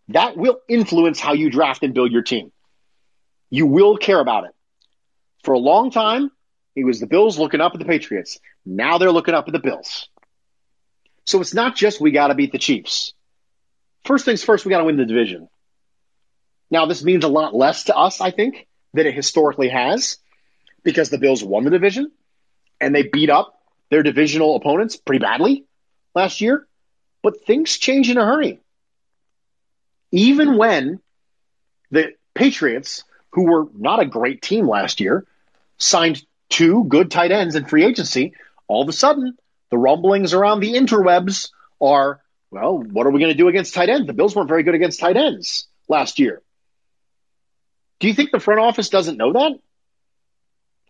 that 0.09 0.37
will 0.37 0.59
influence 0.69 1.21
how 1.21 1.35
you 1.35 1.51
draft 1.51 1.83
and 1.83 1.95
build 1.95 2.11
your 2.13 2.23
team. 2.23 2.51
You 3.51 3.67
will 3.67 3.97
care 3.97 4.21
about 4.21 4.45
it. 4.45 4.51
For 5.45 5.55
a 5.55 5.59
long 5.59 5.91
time, 5.91 6.31
it 6.79 6.85
was 6.85 7.01
the 7.01 7.09
Bills 7.09 7.39
looking 7.39 7.61
up 7.61 7.73
at 7.75 7.81
the 7.81 7.85
Patriots. 7.85 8.39
Now 8.65 8.99
they're 8.99 9.11
looking 9.11 9.35
up 9.35 9.49
at 9.49 9.53
the 9.53 9.59
Bills. 9.59 10.09
So 11.27 11.41
it's 11.41 11.53
not 11.53 11.75
just 11.75 12.01
we 12.01 12.13
got 12.13 12.29
to 12.29 12.37
beat 12.37 12.53
the 12.53 12.59
Chiefs. 12.59 13.15
First 14.05 14.25
things 14.25 14.45
first, 14.45 14.65
we 14.65 14.71
got 14.71 14.79
to 14.79 14.85
win 14.85 14.97
the 14.97 15.05
division. 15.05 15.49
Now, 16.71 16.87
this 16.87 17.03
means 17.03 17.25
a 17.25 17.29
lot 17.29 17.53
less 17.53 17.85
to 17.85 17.97
us, 17.97 18.21
I 18.21 18.31
think, 18.31 18.69
than 18.95 19.09
it 19.09 19.15
historically 19.15 19.71
has 19.71 20.19
because 20.85 21.11
the 21.11 21.19
Bills 21.19 21.43
won 21.43 21.65
the 21.65 21.71
division 21.71 22.13
and 22.81 22.95
they 22.95 23.03
beat 23.03 23.29
up 23.29 23.61
their 23.91 24.05
divisional 24.05 24.55
opponents 24.55 24.97
pretty 24.97 25.21
badly 25.21 25.65
last 26.15 26.41
year. 26.41 26.65
But 27.25 27.45
things 27.45 27.77
change 27.77 28.09
in 28.09 28.19
a 28.19 28.25
hurry. 28.25 28.61
Even 30.13 30.57
when 30.57 31.01
the 31.91 32.13
Patriots, 32.35 33.03
who 33.33 33.51
were 33.51 33.67
not 33.75 33.99
a 33.99 34.07
great 34.07 34.43
team 34.43 34.69
last 34.69 35.01
year, 35.01 35.27
signed 35.79 36.23
two 36.49 36.85
good 36.85 37.11
tight 37.11 37.33
ends 37.33 37.55
in 37.55 37.67
free 37.67 37.85
agency, 37.85 38.35
all 38.67 38.83
of 38.83 38.89
a 38.89 38.93
sudden 38.93 39.37
the 39.71 39.79
rumblings 39.79 40.35
around 40.35 40.61
the 40.61 40.75
interwebs 40.75 41.51
are, 41.81 42.21
well, 42.51 42.79
what 42.79 43.07
are 43.07 43.11
we 43.11 43.21
going 43.21 43.33
to 43.33 43.39
do 43.39 43.49
against 43.49 43.75
tight 43.75 43.89
ends? 43.89 44.07
The 44.07 44.13
Bills 44.13 44.35
weren't 44.35 44.49
very 44.49 44.63
good 44.63 44.75
against 44.75 45.01
tight 45.01 45.17
ends 45.17 45.67
last 45.89 46.19
year. 46.19 46.43
Do 48.01 48.09
you 48.09 48.15
think 48.15 48.31
the 48.31 48.41
front 48.41 48.61
office 48.61 48.89
doesn't 48.89 49.17
know 49.17 49.33
that? 49.33 49.59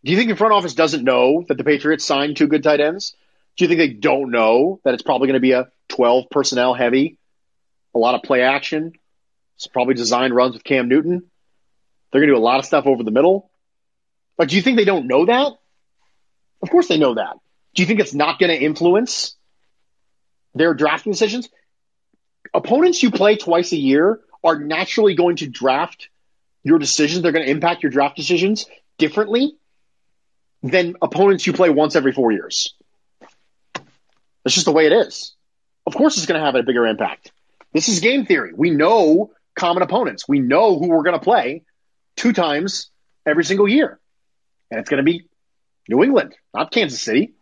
Do 0.04 0.12
you 0.12 0.16
think 0.16 0.30
the 0.30 0.36
front 0.36 0.54
office 0.54 0.74
doesn't 0.74 1.02
know 1.02 1.44
that 1.48 1.56
the 1.56 1.64
Patriots 1.64 2.04
signed 2.04 2.36
two 2.36 2.46
good 2.46 2.62
tight 2.62 2.80
ends? 2.80 3.16
Do 3.56 3.64
you 3.64 3.68
think 3.68 3.78
they 3.78 3.88
don't 3.88 4.30
know 4.30 4.80
that 4.84 4.94
it's 4.94 5.02
probably 5.02 5.26
going 5.26 5.34
to 5.34 5.40
be 5.40 5.52
a 5.52 5.68
12 5.88 6.30
personnel 6.30 6.74
heavy, 6.74 7.18
a 7.94 7.98
lot 7.98 8.14
of 8.14 8.22
play 8.22 8.42
action? 8.42 8.92
It's 9.56 9.66
probably 9.66 9.94
designed 9.94 10.34
runs 10.34 10.54
with 10.54 10.62
Cam 10.62 10.88
Newton. 10.88 11.24
They're 12.12 12.20
going 12.20 12.28
to 12.28 12.34
do 12.34 12.40
a 12.40 12.44
lot 12.44 12.60
of 12.60 12.64
stuff 12.64 12.86
over 12.86 13.02
the 13.02 13.10
middle. 13.10 13.50
But 14.38 14.48
do 14.48 14.56
you 14.56 14.62
think 14.62 14.78
they 14.78 14.86
don't 14.86 15.06
know 15.06 15.26
that? 15.26 15.52
Of 16.62 16.70
course 16.70 16.88
they 16.88 16.96
know 16.96 17.14
that. 17.14 17.36
Do 17.74 17.82
you 17.82 17.86
think 17.86 18.00
it's 18.00 18.14
not 18.14 18.38
going 18.38 18.50
to 18.50 18.58
influence 18.58 19.36
their 20.54 20.72
drafting 20.72 21.12
decisions? 21.12 21.48
Opponents 22.54 23.02
you 23.02 23.10
play 23.10 23.36
twice 23.36 23.72
a 23.72 23.76
year 23.76 24.20
are 24.42 24.58
naturally 24.58 25.14
going 25.14 25.36
to 25.36 25.48
draft 25.48 26.08
your 26.62 26.78
decisions, 26.78 27.22
they're 27.22 27.32
going 27.32 27.44
to 27.44 27.50
impact 27.50 27.82
your 27.82 27.90
draft 27.90 28.16
decisions 28.16 28.66
differently 28.96 29.54
than 30.62 30.94
opponents 31.02 31.46
you 31.46 31.52
play 31.52 31.70
once 31.70 31.96
every 31.96 32.12
four 32.12 32.32
years. 32.32 32.74
That's 34.44 34.54
just 34.54 34.66
the 34.66 34.72
way 34.72 34.86
it 34.86 34.92
is. 34.92 35.34
Of 35.86 35.94
course, 35.94 36.16
it's 36.16 36.26
going 36.26 36.38
to 36.38 36.44
have 36.44 36.54
a 36.54 36.62
bigger 36.62 36.86
impact. 36.86 37.32
This 37.72 37.88
is 37.88 38.00
game 38.00 38.26
theory. 38.26 38.52
We 38.54 38.70
know 38.70 39.32
common 39.54 39.82
opponents. 39.82 40.28
We 40.28 40.40
know 40.40 40.78
who 40.78 40.88
we're 40.88 41.02
going 41.02 41.18
to 41.18 41.24
play 41.24 41.64
two 42.16 42.32
times 42.32 42.90
every 43.26 43.44
single 43.44 43.68
year. 43.68 43.98
And 44.70 44.80
it's 44.80 44.90
going 44.90 44.98
to 44.98 45.10
be 45.10 45.26
New 45.88 46.02
England, 46.02 46.34
not 46.54 46.70
Kansas 46.70 47.00
City. 47.00 47.32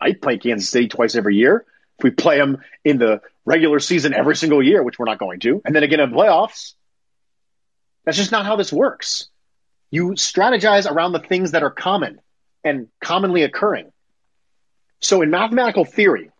I 0.00 0.12
play 0.12 0.38
Kansas 0.38 0.68
City 0.68 0.88
twice 0.88 1.14
every 1.14 1.36
year. 1.36 1.64
If 1.98 2.04
we 2.04 2.10
play 2.10 2.38
them 2.38 2.58
in 2.84 2.98
the 2.98 3.20
regular 3.44 3.80
season 3.80 4.14
every 4.14 4.36
single 4.36 4.62
year, 4.62 4.82
which 4.82 4.98
we're 4.98 5.06
not 5.06 5.18
going 5.18 5.40
to, 5.40 5.62
and 5.64 5.74
then 5.74 5.82
again 5.82 6.00
in 6.00 6.10
playoffs, 6.10 6.74
that's 8.04 8.16
just 8.16 8.32
not 8.32 8.46
how 8.46 8.56
this 8.56 8.72
works. 8.72 9.28
You 9.90 10.10
strategize 10.10 10.90
around 10.90 11.12
the 11.12 11.20
things 11.20 11.52
that 11.52 11.62
are 11.62 11.70
common 11.70 12.20
and 12.62 12.88
commonly 13.00 13.42
occurring. 13.42 13.92
So 15.00 15.22
in 15.22 15.30
mathematical 15.30 15.84
theory, 15.84 16.30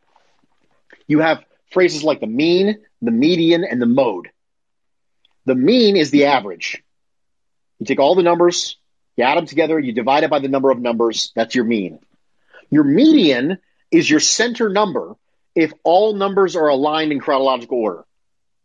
you 1.06 1.20
have 1.20 1.44
phrases 1.70 2.04
like 2.04 2.20
the 2.20 2.26
mean, 2.26 2.78
the 3.02 3.10
median, 3.10 3.64
and 3.64 3.80
the 3.80 3.86
mode. 3.86 4.28
The 5.44 5.54
mean 5.54 5.96
is 5.96 6.10
the 6.10 6.26
average. 6.26 6.82
You 7.78 7.86
take 7.86 8.00
all 8.00 8.14
the 8.14 8.22
numbers, 8.22 8.76
you 9.16 9.24
add 9.24 9.36
them 9.36 9.46
together, 9.46 9.78
you 9.78 9.92
divide 9.92 10.24
it 10.24 10.30
by 10.30 10.38
the 10.38 10.48
number 10.48 10.70
of 10.70 10.78
numbers, 10.78 11.32
that's 11.34 11.54
your 11.54 11.64
mean. 11.64 11.98
Your 12.70 12.84
median 12.84 13.58
is 13.90 14.08
your 14.08 14.20
center 14.20 14.68
number 14.68 15.16
if 15.54 15.72
all 15.84 16.14
numbers 16.14 16.56
are 16.56 16.68
aligned 16.68 17.12
in 17.12 17.20
chronological 17.20 17.78
order. 17.78 18.04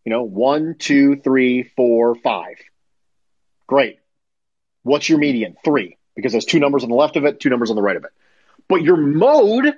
You 0.05 0.11
know, 0.11 0.23
one, 0.23 0.75
two, 0.77 1.15
three, 1.15 1.63
four, 1.63 2.15
five. 2.15 2.55
Great. 3.67 3.99
What's 4.83 5.07
your 5.07 5.19
median? 5.19 5.55
Three, 5.63 5.97
because 6.15 6.31
there's 6.31 6.45
two 6.45 6.59
numbers 6.59 6.83
on 6.83 6.89
the 6.89 6.95
left 6.95 7.15
of 7.15 7.25
it, 7.25 7.39
two 7.39 7.49
numbers 7.49 7.69
on 7.69 7.75
the 7.75 7.81
right 7.81 7.95
of 7.95 8.03
it. 8.03 8.11
But 8.67 8.81
your 8.81 8.97
mode 8.97 9.73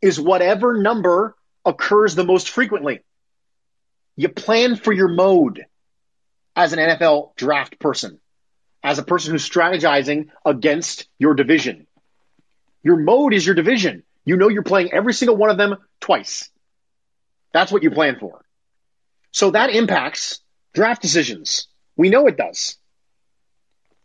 is 0.00 0.20
whatever 0.20 0.80
number 0.80 1.36
occurs 1.64 2.14
the 2.14 2.24
most 2.24 2.48
frequently. 2.48 3.00
You 4.16 4.28
plan 4.28 4.76
for 4.76 4.92
your 4.92 5.08
mode 5.08 5.64
as 6.56 6.72
an 6.72 6.78
NFL 6.78 7.36
draft 7.36 7.78
person, 7.78 8.18
as 8.82 8.98
a 8.98 9.02
person 9.02 9.32
who's 9.32 9.48
strategizing 9.48 10.28
against 10.44 11.06
your 11.18 11.34
division. 11.34 11.86
Your 12.82 12.96
mode 12.96 13.34
is 13.34 13.44
your 13.44 13.54
division. 13.54 14.04
You 14.24 14.36
know 14.36 14.48
you're 14.48 14.62
playing 14.62 14.92
every 14.92 15.14
single 15.14 15.36
one 15.36 15.50
of 15.50 15.56
them 15.56 15.76
twice. 16.00 16.50
That's 17.52 17.72
what 17.72 17.82
you 17.82 17.90
plan 17.90 18.18
for. 18.18 18.44
So 19.32 19.50
that 19.50 19.70
impacts 19.70 20.40
draft 20.74 21.02
decisions. 21.02 21.66
We 21.96 22.10
know 22.10 22.26
it 22.26 22.36
does. 22.36 22.76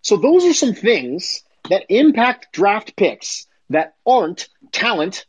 So 0.02 0.18
those 0.18 0.46
are 0.46 0.54
some 0.54 0.74
things 0.74 1.44
that 1.70 1.86
impact 1.90 2.52
draft 2.52 2.96
picks 2.96 3.48
that 3.70 3.96
aren't 4.06 4.50
talent 4.72 5.26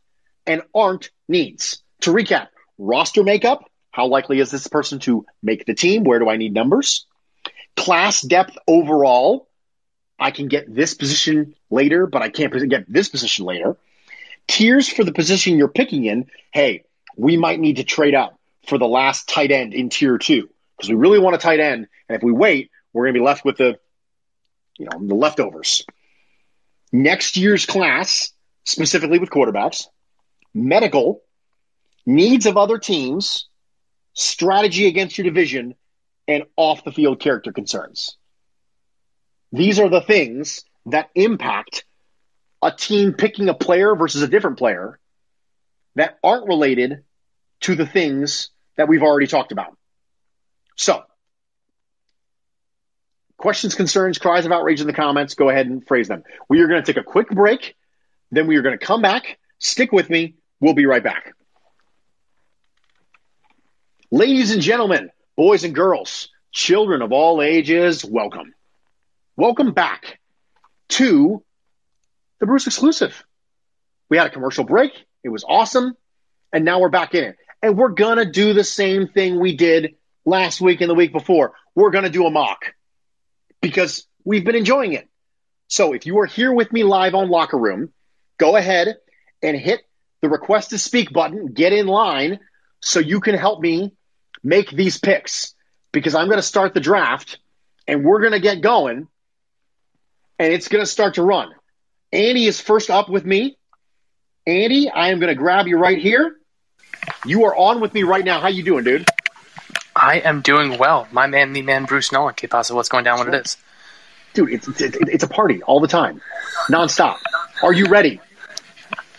and 0.47 0.63
aren't 0.75 1.11
needs. 1.29 1.83
To 2.03 2.13
recap, 2.13 2.49
roster 2.79 3.23
makeup. 3.23 3.65
How 3.91 4.09
likely 4.09 4.41
is 4.41 4.51
this 4.51 4.67
person 4.67 4.99
to 5.01 5.25
make 5.43 5.65
the 5.65 5.75
team? 5.75 6.03
Where 6.03 6.19
do 6.19 6.29
I 6.29 6.37
need 6.37 6.53
numbers? 6.53 7.07
Class 7.77 8.21
depth 8.21 8.57
overall. 8.67 9.49
I 10.19 10.31
can 10.31 10.49
get 10.49 10.73
this 10.73 10.95
position 10.95 11.55
later, 11.71 12.07
but 12.07 12.23
I 12.23 12.29
can't 12.29 12.53
get 12.71 12.91
this 12.91 13.09
position 13.09 13.45
later. 13.45 13.77
Tiers 14.47 14.89
for 14.89 15.05
the 15.05 15.13
position 15.13 15.59
you're 15.59 15.69
picking 15.69 16.05
in. 16.05 16.27
Hey, 16.53 16.85
we 17.17 17.37
might 17.37 17.59
need 17.59 17.77
to 17.77 17.85
trade 17.85 18.15
up 18.15 18.39
for 18.69 18.79
the 18.79 18.87
last 18.87 19.29
tight 19.29 19.51
end 19.51 19.75
in 19.75 19.89
tier 19.89 20.19
two 20.19 20.49
because 20.77 20.89
we 20.89 20.95
really 20.95 21.19
want 21.19 21.35
a 21.35 21.39
tight 21.39 21.61
end. 21.61 21.89
And 22.09 22.17
if 22.17 22.23
we 22.23 22.33
wait, 22.33 22.71
we're 22.93 23.05
going 23.05 23.15
to 23.15 23.21
be 23.21 23.25
left 23.25 23.45
with 23.45 23.57
the 23.57 23.79
you 24.79 24.87
know, 24.87 25.07
the 25.07 25.15
leftovers. 25.15 25.85
Next 26.93 27.37
year's 27.37 27.67
class, 27.67 28.33
specifically 28.65 29.19
with 29.19 29.31
quarterbacks, 29.31 29.87
medical, 30.53 31.23
needs 32.07 32.47
of 32.47 32.57
other 32.57 32.79
teams, 32.79 33.49
strategy 34.13 34.87
against 34.87 35.19
your 35.19 35.25
division, 35.25 35.75
and 36.27 36.45
off 36.57 36.85
the 36.85 36.93
field 36.93 37.21
character 37.21 37.53
concerns. 37.53 38.17
These 39.53 39.79
are 39.79 39.89
the 39.89 40.01
things 40.01 40.65
that 40.87 41.11
impact 41.15 41.85
a 42.63 42.73
team 42.73 43.13
picking 43.13 43.49
a 43.49 43.55
player 43.55 43.95
versus 43.95 44.23
a 44.23 44.29
different 44.29 44.59
player 44.59 44.99
that 45.97 46.19
aren't 46.25 46.47
related 46.47 47.05
to 47.61 47.75
the 47.75 47.87
things 47.87 48.51
that 48.77 48.89
we've 48.89 49.03
already 49.03 49.27
talked 49.27 49.53
about. 49.53 49.77
So, 50.77 51.03
questions, 53.37 53.75
concerns, 53.75 54.19
cries 54.19 54.47
of 54.47 54.53
outrage 54.53 54.81
in 54.81 54.87
the 54.87 54.93
comments, 54.93 55.35
go 55.35 55.51
ahead 55.51 55.67
and 55.67 55.87
phrase 55.87 56.09
them. 56.09 56.25
We 56.49 56.61
are 56.61 56.67
going 56.67 56.83
to 56.83 56.87
take 56.87 57.01
a 57.01 57.05
quick 57.05 57.29
break. 57.29 57.77
Then 58.31 58.47
we 58.47 58.57
are 58.57 58.63
going 58.63 58.77
to 58.77 58.85
come 58.85 59.03
back. 59.03 59.39
Stick 59.59 59.93
with 59.93 60.11
me. 60.11 60.35
We'll 60.61 60.75
be 60.75 60.87
right 60.87 61.05
back. 61.05 61.35
Ladies 64.11 64.53
and 64.53 64.63
gentlemen, 64.63 65.11
boys 65.37 65.65
and 65.65 65.75
girls, 65.75 66.29
children 66.53 67.03
of 67.03 67.13
all 67.13 67.43
ages, 67.43 68.05
welcome. 68.05 68.55
Welcome 69.37 69.73
back 69.73 70.21
to 70.91 71.43
the 72.39 72.47
Bruce 72.47 72.67
exclusive. 72.67 73.25
We 74.09 74.17
had 74.17 74.29
a 74.29 74.31
commercial 74.31 74.65
break. 74.65 74.93
It 75.25 75.31
was 75.31 75.45
awesome. 75.45 75.97
And 76.53 76.65
now 76.65 76.81
we're 76.81 76.89
back 76.89 77.15
in 77.15 77.25
it. 77.25 77.37
And 77.63 77.77
we're 77.77 77.89
going 77.89 78.19
to 78.19 78.25
do 78.25 78.53
the 78.53 78.63
same 78.63 79.09
thing 79.09 79.41
we 79.41 79.57
did 79.57 79.97
last 80.25 80.61
week 80.61 80.81
and 80.81 80.91
the 80.91 80.95
week 80.95 81.13
before. 81.13 81.55
We're 81.75 81.91
going 81.91 82.05
to 82.05 82.11
do 82.11 82.27
a 82.27 82.31
mock 82.31 82.67
because 83.61 84.07
we've 84.25 84.45
been 84.45 84.55
enjoying 84.55 84.93
it. 84.93 85.09
So 85.67 85.95
if 85.95 86.07
you 86.07 86.21
are 86.21 86.27
here 86.27 86.53
with 86.53 86.73
me 86.73 86.85
live 86.85 87.15
on 87.15 87.29
Locker 87.29 87.59
Room, 87.59 87.93
go 88.39 88.55
ahead 88.55 88.99
and 89.43 89.57
hit 89.57 89.81
the 90.21 90.29
request 90.29 90.71
to 90.71 90.79
speak 90.79 91.13
button, 91.13 91.49
get 91.49 91.73
in 91.73 91.87
line 91.87 92.39
so 92.81 93.01
you 93.01 93.21
can 93.21 93.35
help 93.35 93.61
me 93.61 93.95
make 94.45 94.71
these 94.71 94.99
picks 94.99 95.55
because 95.91 96.15
I'm 96.15 96.27
going 96.27 96.39
to 96.39 96.43
start 96.43 96.75
the 96.75 96.81
draft 96.81 97.39
and 97.89 98.05
we're 98.05 98.21
going 98.21 98.33
to 98.33 98.41
get 98.41 98.61
going 98.61 99.09
and 100.39 100.53
it's 100.53 100.69
going 100.69 100.83
to 100.83 100.91
start 100.91 101.15
to 101.15 101.23
run. 101.23 101.53
Andy 102.13 102.45
is 102.45 102.61
first 102.61 102.91
up 102.91 103.09
with 103.09 103.25
me. 103.25 103.57
Andy, 104.47 104.91
I 104.91 105.09
am 105.09 105.19
going 105.19 105.29
to 105.29 105.35
grab 105.35 105.67
you 105.67 105.79
right 105.79 105.99
here. 105.99 106.37
You 107.25 107.45
are 107.45 107.57
on 107.57 107.81
with 107.81 107.95
me 107.95 108.03
right 108.03 108.25
now. 108.25 108.41
How 108.41 108.49
you 108.49 108.63
doing, 108.63 108.85
dude? 108.85 109.09
I 109.97 110.19
am 110.19 110.43
doing 110.43 110.79
well. 110.79 111.09
My 111.13 111.27
man, 111.27 111.53
the 111.53 111.63
man, 111.63 111.85
Bruce 111.85 112.13
Nolan. 112.13 112.35
Que 112.35 112.49
pasa? 112.49 112.75
What's 112.75 112.89
going 112.89 113.05
down? 113.05 113.19
What 113.19 113.29
it 113.29 113.35
is? 113.35 113.57
Dude, 114.35 114.51
it's, 114.51 114.69
it's, 114.69 114.97
it's 115.01 115.25
a 115.25 115.29
party 115.29 115.63
all 115.63 115.81
the 115.81 115.89
time, 115.89 116.21
nonstop. 116.69 117.19
Are 117.63 117.73
you 117.73 117.87
ready? 117.87 118.21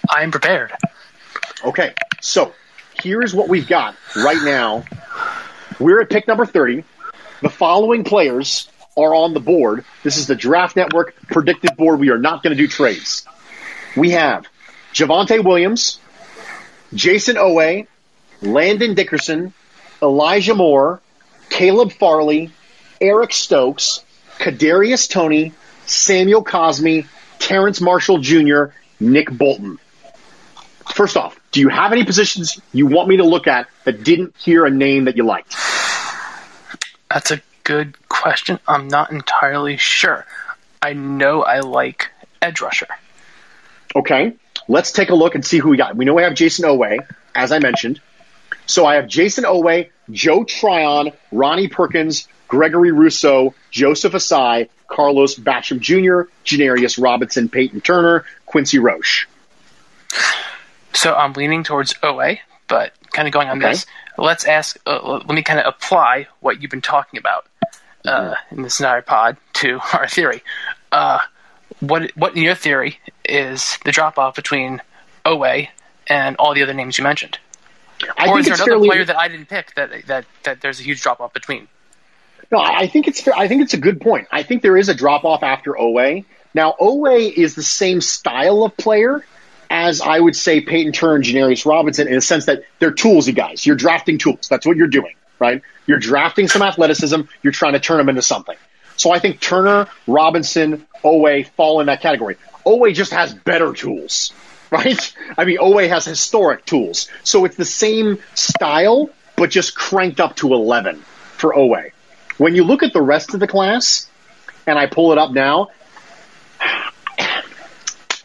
I 0.09 0.23
am 0.23 0.31
prepared. 0.31 0.73
Okay, 1.63 1.93
so 2.21 2.53
here's 3.01 3.33
what 3.33 3.47
we've 3.47 3.67
got 3.67 3.95
right 4.15 4.43
now. 4.43 4.83
We're 5.79 6.01
at 6.01 6.09
pick 6.09 6.27
number 6.27 6.45
30. 6.45 6.83
The 7.41 7.49
following 7.49 8.03
players 8.03 8.69
are 8.97 9.13
on 9.13 9.33
the 9.33 9.39
board. 9.39 9.83
This 10.03 10.17
is 10.17 10.27
the 10.27 10.35
Draft 10.35 10.75
Network 10.75 11.15
predicted 11.27 11.75
board. 11.75 11.99
We 11.99 12.09
are 12.09 12.17
not 12.17 12.43
going 12.43 12.55
to 12.55 12.61
do 12.61 12.67
trades. 12.67 13.25
We 13.97 14.11
have 14.11 14.47
Javonte 14.93 15.43
Williams, 15.43 15.99
Jayson 16.93 17.35
Oweh, 17.35 17.88
Landon 18.41 18.93
Dickerson, 18.93 19.53
Elijah 20.01 20.55
Moore, 20.55 21.01
Caleb 21.49 21.91
Farley, 21.91 22.51
Eric 23.01 23.33
Stokes, 23.33 24.03
Kadarius 24.38 25.09
Toney, 25.09 25.53
Samuel 25.85 26.43
Cosmi, 26.43 27.05
Terrace 27.39 27.81
Marshall 27.81 28.19
Jr., 28.19 28.65
Nick 28.99 29.29
Bolton. 29.29 29.77
First 30.93 31.17
off, 31.17 31.38
do 31.56 31.62
you 31.62 31.70
have 31.70 31.94
any 31.94 32.04
positions 32.04 32.60
you 32.74 32.86
want 32.86 33.08
me 33.08 33.15
to 33.15 33.24
look 33.24 33.48
at 33.48 33.70
that 33.86 34.04
didn't 34.04 34.36
hear 34.36 34.65
a 34.65 34.70
name 34.70 35.06
that 35.06 35.15
you 35.15 35.24
liked? 35.24 35.56
That's 37.10 37.32
a 37.32 37.41
good 37.63 37.96
question. 38.10 38.60
I'm 38.68 38.89
not 38.89 39.10
entirely 39.10 39.78
sure. 39.78 40.26
I 40.82 40.91
know 40.91 41.44
I 41.44 41.62
like 41.62 42.12
edge 42.41 42.60
rusher. 42.60 42.89
Okay, 43.96 44.34
let's 44.68 44.91
take 44.91 45.12
a 45.12 45.15
look 45.15 45.36
and 45.36 45.46
see 45.46 45.60
who 45.60 45.70
we 45.70 45.78
got. 45.78 45.96
We 45.96 46.04
know 46.04 46.13
we 46.13 46.24
have 46.24 46.34
Jayson 46.34 46.65
Oweh, 46.65 47.08
as 47.34 47.54
I 47.54 47.60
mentioned. 47.60 48.02
So 48.65 48.86
I 48.86 48.96
have 48.96 49.06
Jayson 49.06 49.46
Oweh, 49.46 49.89
Joe 50.12 50.44
Tryon, 50.44 51.13
Ronnie 51.32 51.70
Perkins, 51.70 52.28
Gregory 52.50 52.91
Rousseau, 52.91 53.54
Joseph 53.72 54.12
Ossai, 54.12 54.68
Carlos 54.89 55.36
Basham 55.36 55.80
Jr., 55.80 56.30
Janarius 56.44 57.02
Robinson, 57.02 57.48
Peyton 57.48 57.80
Turner, 57.80 58.26
Quincy 58.46 58.78
Roche. 58.78 59.30
So 60.95 61.13
I'm 61.13 61.34
leaning 61.34 61.63
towards 61.63 61.93
Oweh, 61.95 62.39
but 62.67 62.93
kind 63.12 63.27
of 63.27 63.34
going 63.34 63.49
on 63.49 63.58
Okay. 63.58 63.69
this. 63.71 63.86
Let's 64.17 64.45
ask. 64.45 64.77
Uh, 64.86 65.17
let 65.25 65.27
me 65.29 65.43
kind 65.43 65.60
of 65.60 65.65
apply 65.67 66.27
what 66.39 66.62
you've 66.62 66.71
been 66.71 66.81
talking 66.81 67.17
about 67.19 67.45
uh, 68.05 68.36
in 68.51 68.62
this 68.62 68.79
entire 68.79 69.01
pod 69.01 69.38
to 69.55 69.79
our 69.93 70.08
theory. 70.08 70.41
Uh, 70.91 71.19
what 71.81 72.12
what 72.15 72.36
in 72.36 72.43
your 72.43 72.55
theory 72.55 72.99
is 73.27 73.77
the 73.84 73.91
drop 73.91 74.17
off 74.17 74.36
between 74.36 74.81
Oweh 75.25 75.67
and 76.08 76.36
all 76.38 76.53
the 76.53 76.63
other 76.63 76.73
names 76.73 76.97
you 76.97 77.03
mentioned? 77.03 77.38
I 78.17 78.29
or 78.29 78.36
think 78.36 78.39
is 78.39 78.45
there 78.45 78.55
another 78.55 78.71
fairly, 78.71 78.88
player 78.89 79.05
that 79.05 79.17
I 79.17 79.27
didn't 79.27 79.47
pick 79.49 79.73
that 79.75 80.08
that 80.08 80.25
that 80.43 80.62
there's 80.62 80.79
a 80.79 80.84
huge 80.84 81.01
drop 81.01 81.19
off 81.19 81.34
between? 81.34 81.67
No, 82.51 82.60
I 82.60 82.81
I 82.81 82.88
think 82.88 83.08
it's. 83.08 83.27
I 83.27 83.47
think 83.47 83.63
it's 83.63 83.73
a 83.73 83.77
good 83.79 83.99
point. 83.99 84.27
I 84.31 84.43
think 84.43 84.62
there 84.62 84.77
is 84.77 84.88
a 84.88 84.93
drop 84.93 85.25
off 85.25 85.43
after 85.43 85.71
Oweh. 85.73 86.23
Now, 86.53 86.73
Oweh 86.79 87.31
is 87.34 87.55
the 87.55 87.63
same 87.63 87.99
style 87.99 88.63
of 88.63 88.77
player 88.77 89.25
as 89.75 89.99
I 89.99 90.17
would 90.17 90.38
say 90.38 90.61
Peyton 90.61 90.93
Turner 90.93 91.15
and 91.15 91.23
Janarius 91.25 91.65
Robinson 91.65 92.07
in 92.07 92.15
the 92.15 92.21
sense 92.21 92.45
that 92.45 92.63
they're 92.79 92.93
toolsy 92.93 93.35
guys. 93.35 93.65
You're 93.65 93.75
drafting 93.75 94.17
tools. 94.17 94.47
That's 94.49 94.65
what 94.65 94.77
you're 94.77 94.88
doing, 94.88 95.15
right? 95.38 95.61
You're 95.85 95.99
drafting 95.99 96.47
some 96.47 96.61
athleticism. 96.61 97.21
You're 97.43 97.51
trying 97.51 97.73
to 97.73 97.81
turn 97.81 97.97
them 97.97 98.07
into 98.07 98.21
something. 98.21 98.55
So 98.95 99.11
I 99.11 99.19
think 99.19 99.41
Turner, 99.41 99.89
Robinson, 100.07 100.88
Oweh 101.03 101.45
fall 101.57 101.81
in 101.81 101.88
that 101.88 101.99
category. 101.99 102.38
Oweh 102.65 102.93
just 102.93 103.11
has 103.11 103.33
better 103.33 103.73
tools, 103.73 104.31
right? 104.71 105.13
I 105.38 105.43
mean, 105.43 105.57
Oweh 105.57 105.89
has 105.89 106.05
historic 106.05 106.65
tools. 106.65 107.09
So 107.23 107.43
it's 107.43 107.57
the 107.57 107.65
same 107.65 108.19
style, 108.33 109.09
but 109.35 109.49
just 109.49 109.75
cranked 109.75 110.21
up 110.21 110.38
to 110.38 110.53
11 110.53 111.01
for 111.35 111.53
Oweh. 111.53 111.91
When 112.38 112.55
you 112.55 112.63
look 112.63 112.81
at 112.81 112.93
the 112.93 113.01
rest 113.01 113.33
of 113.33 113.41
the 113.41 113.47
class, 113.47 114.09
and 114.65 114.79
I 114.79 114.85
pull 114.85 115.11
it 115.11 115.17
up 115.17 115.31
now, 115.31 115.67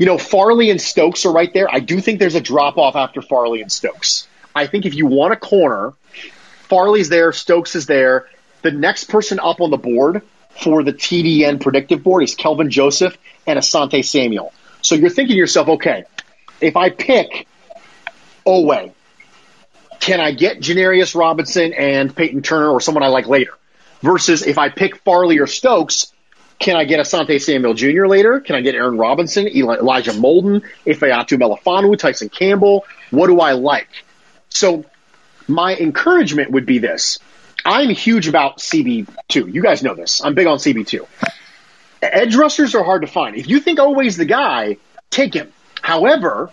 you 0.00 0.06
know, 0.06 0.16
Farley 0.16 0.70
and 0.70 0.80
Stokes 0.80 1.26
are 1.26 1.32
right 1.32 1.52
there. 1.52 1.68
I 1.70 1.80
do 1.80 2.00
think 2.00 2.20
there's 2.20 2.34
a 2.34 2.40
drop 2.40 2.78
off 2.78 2.96
after 2.96 3.20
Farley 3.20 3.60
and 3.60 3.70
Stokes. 3.70 4.26
I 4.54 4.66
think 4.66 4.86
if 4.86 4.94
you 4.94 5.04
want 5.04 5.34
a 5.34 5.36
corner, 5.36 5.92
Farley's 6.70 7.10
there, 7.10 7.32
Stokes 7.32 7.76
is 7.76 7.84
there. 7.84 8.26
The 8.62 8.70
next 8.70 9.10
person 9.10 9.38
up 9.38 9.60
on 9.60 9.70
the 9.70 9.76
board 9.76 10.22
for 10.58 10.82
the 10.82 10.94
TDN 10.94 11.60
predictive 11.60 12.02
board 12.02 12.24
is 12.24 12.34
Kelvin 12.34 12.70
Joseph 12.70 13.18
and 13.46 13.58
Asante 13.58 14.02
Samuel. 14.02 14.54
So 14.80 14.94
you're 14.94 15.10
thinking 15.10 15.34
to 15.34 15.38
yourself, 15.38 15.68
okay, 15.68 16.04
if 16.62 16.78
I 16.78 16.88
pick 16.88 17.46
Oweh, 18.46 18.94
can 20.00 20.18
I 20.18 20.32
get 20.32 20.60
Janarius 20.60 21.14
Robinson 21.14 21.74
and 21.74 22.16
Peyton 22.16 22.40
Turner 22.40 22.70
or 22.70 22.80
someone 22.80 23.04
I 23.04 23.08
like 23.08 23.26
later? 23.26 23.52
Versus 24.00 24.46
if 24.46 24.56
I 24.56 24.70
pick 24.70 24.96
Farley 25.04 25.40
or 25.40 25.46
Stokes, 25.46 26.10
can 26.60 26.76
I 26.76 26.84
get 26.84 27.00
Asante 27.00 27.40
Samuel 27.40 27.72
Jr. 27.72 28.06
later? 28.06 28.38
Can 28.38 28.54
I 28.54 28.60
get 28.60 28.74
Aaron 28.74 28.98
Robinson, 28.98 29.48
Eli- 29.48 29.78
Elijah 29.78 30.12
Molden, 30.12 30.62
Ifeatu 30.86 31.38
Melifonwu, 31.38 31.98
Tyson 31.98 32.28
Campbell? 32.28 32.84
What 33.10 33.28
do 33.28 33.40
I 33.40 33.52
like? 33.52 33.88
So 34.50 34.84
my 35.48 35.74
encouragement 35.74 36.50
would 36.50 36.66
be 36.66 36.78
this. 36.78 37.18
I'm 37.64 37.88
huge 37.88 38.28
about 38.28 38.58
CB2. 38.58 39.52
You 39.52 39.62
guys 39.62 39.82
know 39.82 39.94
this. 39.94 40.22
I'm 40.22 40.34
big 40.34 40.46
on 40.46 40.58
CB2. 40.58 41.06
Edge 42.02 42.36
rushers 42.36 42.74
are 42.74 42.84
hard 42.84 43.02
to 43.02 43.08
find. 43.08 43.36
If 43.36 43.48
you 43.48 43.60
think 43.60 43.78
Oweh's 43.78 44.18
the 44.18 44.24
guy, 44.26 44.76
take 45.10 45.34
him. 45.34 45.52
However, 45.80 46.50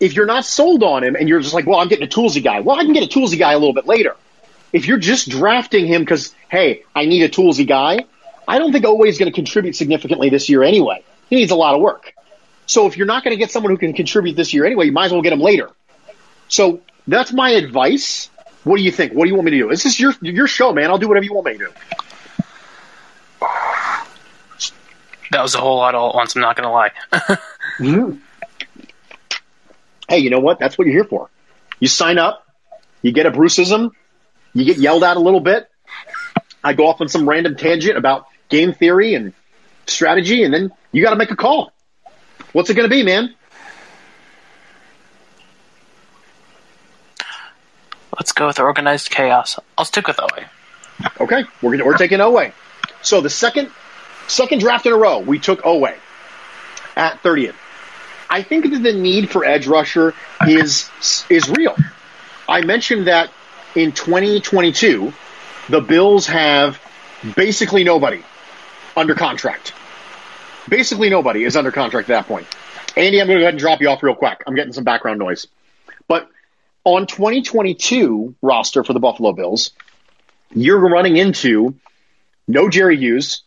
if 0.00 0.14
you're 0.14 0.26
not 0.26 0.46
sold 0.46 0.82
on 0.82 1.04
him 1.04 1.14
and 1.14 1.28
you're 1.28 1.40
just 1.40 1.54
like, 1.54 1.66
well, 1.66 1.78
I'm 1.78 1.88
getting 1.88 2.06
a 2.06 2.10
toolsy 2.10 2.42
guy. 2.42 2.60
Well, 2.60 2.78
I 2.78 2.84
can 2.84 2.94
get 2.94 3.02
a 3.02 3.18
toolsy 3.18 3.38
guy 3.38 3.52
a 3.52 3.58
little 3.58 3.74
bit 3.74 3.86
later. 3.86 4.16
If 4.72 4.86
you're 4.86 4.98
just 4.98 5.28
drafting 5.28 5.86
him 5.86 6.02
because, 6.02 6.34
hey, 6.48 6.84
I 6.94 7.04
need 7.04 7.22
a 7.22 7.28
toolsy 7.28 7.66
guy, 7.66 8.04
I 8.48 8.58
don't 8.58 8.72
think 8.72 8.84
Oweh 8.84 9.08
is 9.08 9.18
going 9.18 9.30
to 9.30 9.34
contribute 9.34 9.76
significantly 9.76 10.30
this 10.30 10.48
year 10.48 10.62
anyway. 10.62 11.04
He 11.28 11.36
needs 11.36 11.50
a 11.50 11.56
lot 11.56 11.74
of 11.74 11.80
work. 11.80 12.14
So 12.66 12.86
if 12.86 12.96
you're 12.96 13.06
not 13.06 13.24
going 13.24 13.32
to 13.32 13.38
get 13.38 13.50
someone 13.50 13.72
who 13.72 13.78
can 13.78 13.92
contribute 13.92 14.34
this 14.36 14.52
year 14.52 14.64
anyway, 14.64 14.86
you 14.86 14.92
might 14.92 15.06
as 15.06 15.12
well 15.12 15.22
get 15.22 15.32
him 15.32 15.40
later. 15.40 15.70
So 16.48 16.80
that's 17.06 17.32
my 17.32 17.50
advice. 17.50 18.30
What 18.64 18.76
do 18.76 18.82
you 18.82 18.90
think? 18.90 19.12
What 19.12 19.24
do 19.24 19.30
you 19.30 19.34
want 19.34 19.46
me 19.46 19.52
to 19.52 19.58
do? 19.58 19.68
This 19.68 19.86
is 19.86 19.98
your 19.98 20.14
your 20.20 20.48
show, 20.48 20.72
man. 20.72 20.90
I'll 20.90 20.98
do 20.98 21.08
whatever 21.08 21.24
you 21.24 21.34
want 21.34 21.46
me 21.46 21.52
to 21.52 21.58
do. 21.58 21.72
That 25.32 25.42
was 25.42 25.54
a 25.54 25.58
whole 25.58 25.76
lot 25.78 25.94
all 25.94 26.10
at 26.10 26.14
once. 26.14 26.34
I'm 26.36 26.42
not 26.42 26.56
going 26.56 26.68
to 26.68 26.72
lie. 26.72 27.38
Mm-hmm. 27.78 28.16
Hey, 30.08 30.18
you 30.18 30.30
know 30.30 30.40
what? 30.40 30.58
That's 30.58 30.78
what 30.78 30.86
you're 30.86 30.94
here 30.94 31.04
for. 31.04 31.28
You 31.78 31.88
sign 31.88 32.16
up, 32.16 32.46
you 33.02 33.12
get 33.12 33.26
a 33.26 33.30
Bruceism, 33.30 33.90
you 34.54 34.64
get 34.64 34.78
yelled 34.78 35.04
at 35.04 35.18
a 35.18 35.20
little 35.20 35.40
bit. 35.40 35.68
I 36.64 36.72
go 36.72 36.86
off 36.86 37.02
on 37.02 37.08
some 37.08 37.28
random 37.28 37.56
tangent 37.56 37.98
about 37.98 38.26
game 38.48 38.72
theory 38.72 39.14
and 39.14 39.32
strategy, 39.86 40.42
and 40.42 40.52
then 40.52 40.72
you 40.92 41.02
got 41.02 41.10
to 41.10 41.16
make 41.16 41.30
a 41.30 41.36
call. 41.36 41.72
What's 42.52 42.70
it 42.70 42.74
going 42.74 42.88
to 42.88 42.94
be, 42.94 43.02
man? 43.02 43.34
Let's 48.18 48.32
go 48.32 48.46
with 48.46 48.58
organized 48.58 49.10
chaos. 49.10 49.58
I'll 49.76 49.84
stick 49.84 50.06
with 50.06 50.16
Oweh. 50.16 50.46
Okay, 51.20 51.44
we're 51.60 51.72
gonna, 51.72 51.84
we're 51.84 51.98
taking 51.98 52.18
Oweh. 52.18 52.52
So 53.02 53.20
the 53.20 53.28
second 53.28 53.70
second 54.26 54.60
draft 54.60 54.86
in 54.86 54.92
a 54.92 54.96
row, 54.96 55.18
we 55.18 55.38
took 55.38 55.62
Oweh 55.62 55.94
at 56.96 57.22
30th. 57.22 57.54
I 58.28 58.42
think 58.42 58.70
that 58.70 58.82
the 58.82 58.94
need 58.94 59.30
for 59.30 59.44
edge 59.44 59.66
rusher 59.66 60.14
is 60.46 60.90
is 61.28 61.48
real. 61.50 61.76
I 62.48 62.62
mentioned 62.62 63.06
that 63.06 63.30
in 63.74 63.92
2022, 63.92 65.12
the 65.68 65.80
Bills 65.80 66.26
have 66.28 66.80
basically 67.36 67.84
nobody. 67.84 68.22
Under 68.96 69.14
contract. 69.14 69.74
Basically, 70.68 71.10
nobody 71.10 71.44
is 71.44 71.56
under 71.56 71.70
contract 71.70 72.10
at 72.10 72.24
that 72.24 72.26
point. 72.26 72.46
Andy, 72.96 73.20
I'm 73.20 73.26
going 73.26 73.38
to 73.38 73.42
go 73.42 73.44
ahead 73.44 73.54
and 73.54 73.60
drop 73.60 73.80
you 73.80 73.88
off 73.90 74.02
real 74.02 74.14
quick. 74.14 74.42
I'm 74.46 74.54
getting 74.54 74.72
some 74.72 74.84
background 74.84 75.18
noise. 75.18 75.46
But 76.08 76.28
on 76.84 77.06
2022 77.06 78.36
roster 78.40 78.82
for 78.82 78.92
the 78.92 79.00
Buffalo 79.00 79.32
Bills, 79.32 79.72
you're 80.54 80.78
running 80.78 81.16
into 81.16 81.74
no 82.48 82.68
Jerry 82.70 82.96
Hughes, 82.96 83.42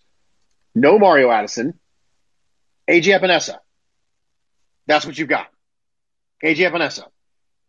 no 0.76 1.00
Mario 1.00 1.32
Addison, 1.32 1.80
AJ 2.88 3.20
Epenesa. 3.20 3.58
That's 4.86 5.06
what 5.06 5.18
you've 5.18 5.30
got. 5.30 5.48
AJ 6.44 6.72
Epenesa. 6.72 7.04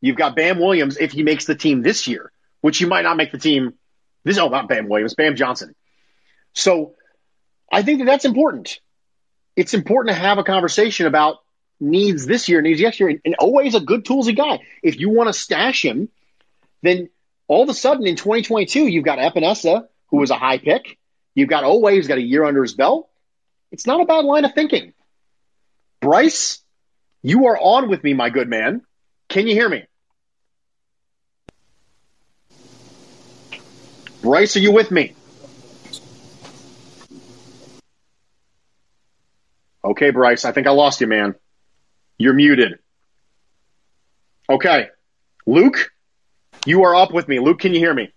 You've 0.01 0.17
got 0.17 0.37
Bam 0.37 0.59
Williams 0.59 0.97
if 0.97 1.13
he 1.13 1.23
makes 1.23 1.45
the 1.45 1.55
team 1.55 1.83
this 1.83 2.07
year, 2.09 2.33
which 2.61 2.79
he 2.79 2.87
might 2.87 3.03
not 3.03 3.17
make 3.17 3.33
the 3.33 3.39
team 3.39 3.75
this. 4.25 4.39
Oh, 4.39 4.49
not 4.49 4.69
Bam 4.69 4.89
Williams, 4.89 5.15
Bam 5.15 5.37
Johnson. 5.37 5.75
So 6.53 6.95
I 7.71 7.83
think 7.83 8.01
that 8.01 8.07
that's 8.07 8.25
important. 8.25 8.81
It's 9.57 9.75
important 9.75 10.15
to 10.15 10.21
have 10.21 10.39
a 10.39 10.45
conversation 10.45 11.07
about 11.07 11.39
needs 11.79 12.27
this 12.27 12.49
year, 12.49 12.61
needs 12.61 12.81
next 12.81 13.01
year, 13.01 13.09
and, 13.09 13.21
and 13.25 13.35
always 13.39 13.75
a 13.75 13.81
good 13.81 14.05
toolsy 14.05 14.37
guy. 14.37 14.61
If 14.83 14.99
you 14.99 15.11
want 15.11 15.29
to 15.29 15.33
stash 15.33 15.85
him, 15.85 16.09
then 16.83 17.09
all 17.49 17.63
of 17.63 17.69
a 17.69 17.75
sudden 17.75 18.07
in 18.07 18.17
2022 18.17 18.87
you've 18.87 19.05
got 19.05 19.19
Epenesa, 19.19 19.87
who 20.09 20.19
was 20.19 20.31
a 20.31 20.37
high 20.37 20.59
pick. 20.59 20.99
You've 21.35 21.49
got 21.49 21.65
Oweh, 21.65 21.95
who's 21.95 22.09
got 22.09 22.19
a 22.19 22.23
year 22.23 22.45
under 22.45 22.63
his 22.63 22.75
belt. 22.75 23.09
It's 23.71 23.87
not 23.87 24.01
a 24.01 24.05
bad 24.05 24.25
line 24.25 24.45
of 24.45 24.55
thinking. 24.55 24.93
Bryce, 26.01 26.63
you 27.23 27.47
are 27.47 27.59
on 27.59 27.89
with 27.89 28.03
me, 28.03 28.15
my 28.15 28.31
good 28.31 28.49
man. 28.49 28.83
Can 29.29 29.47
you 29.47 29.55
hear 29.55 29.69
me? 29.69 29.85
Bryce, 34.23 34.57
are 34.57 34.61
you 34.61 34.73
with 34.73 34.91
me? 34.91 35.15
Okay, 39.85 40.11
Bryce, 40.11 40.45
I 40.45 40.53
think 40.53 40.67
I 40.67 40.71
lost 40.71 41.01
you, 41.01 41.07
man. 41.07 41.35
You're 42.19 42.35
muted. 42.35 42.79
Okay. 44.49 44.89
Luke, 45.47 45.91
you 46.67 46.85
are 46.85 46.95
up 46.95 47.13
with 47.13 47.29
me. 47.29 47.41
Luke, 47.41 47.61
can 47.61 47.73
you 47.73 47.79
hear 47.79 47.95
me? 47.95 48.13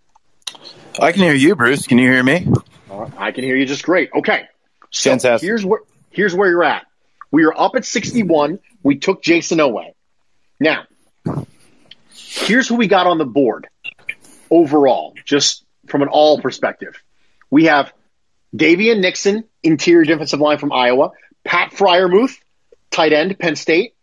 I 0.99 1.12
can 1.12 1.21
hear 1.21 1.34
you, 1.34 1.56
Bruce. 1.56 1.88
Can 1.88 1.97
you 1.97 2.10
hear 2.10 2.23
me? 2.23 2.47
Uh, 2.91 3.10
I 3.17 3.32
can 3.32 3.43
hear 3.43 3.56
you 3.56 3.65
just 3.65 3.84
great. 3.84 4.10
Okay. 4.13 4.43
So 4.91 5.12
Fantastic. 5.12 5.47
here's 5.47 5.65
where 5.65 5.80
here's 6.12 6.36
where 6.36 6.49
you're 6.49 6.63
at. 6.63 6.86
We 7.32 7.45
are 7.45 7.54
up 7.58 7.76
at 7.76 7.86
61. 7.86 8.60
We 8.84 8.97
took 8.97 9.23
Jayson 9.23 9.58
Oweh. 9.58 9.93
Now, 10.60 10.84
here's 12.13 12.67
who 12.67 12.76
we 12.76 12.88
got 12.88 13.08
on 13.08 13.17
the 13.17 13.26
board 13.26 13.67
overall, 14.52 15.15
just 15.26 15.65
from 15.88 16.04
an 16.04 16.10
all 16.10 16.39
perspective. 16.39 17.02
We 17.49 17.65
have 17.65 17.91
Daviyon 18.56 18.99
Nixon, 18.99 19.45
interior 19.63 20.06
defensive 20.06 20.39
line 20.39 20.60
from 20.60 20.71
Iowa, 20.71 21.12
Pat 21.43 21.71
Freiermuth, 21.71 22.38
tight 22.91 23.13
end, 23.13 23.38
Penn 23.38 23.56
State, 23.56 23.95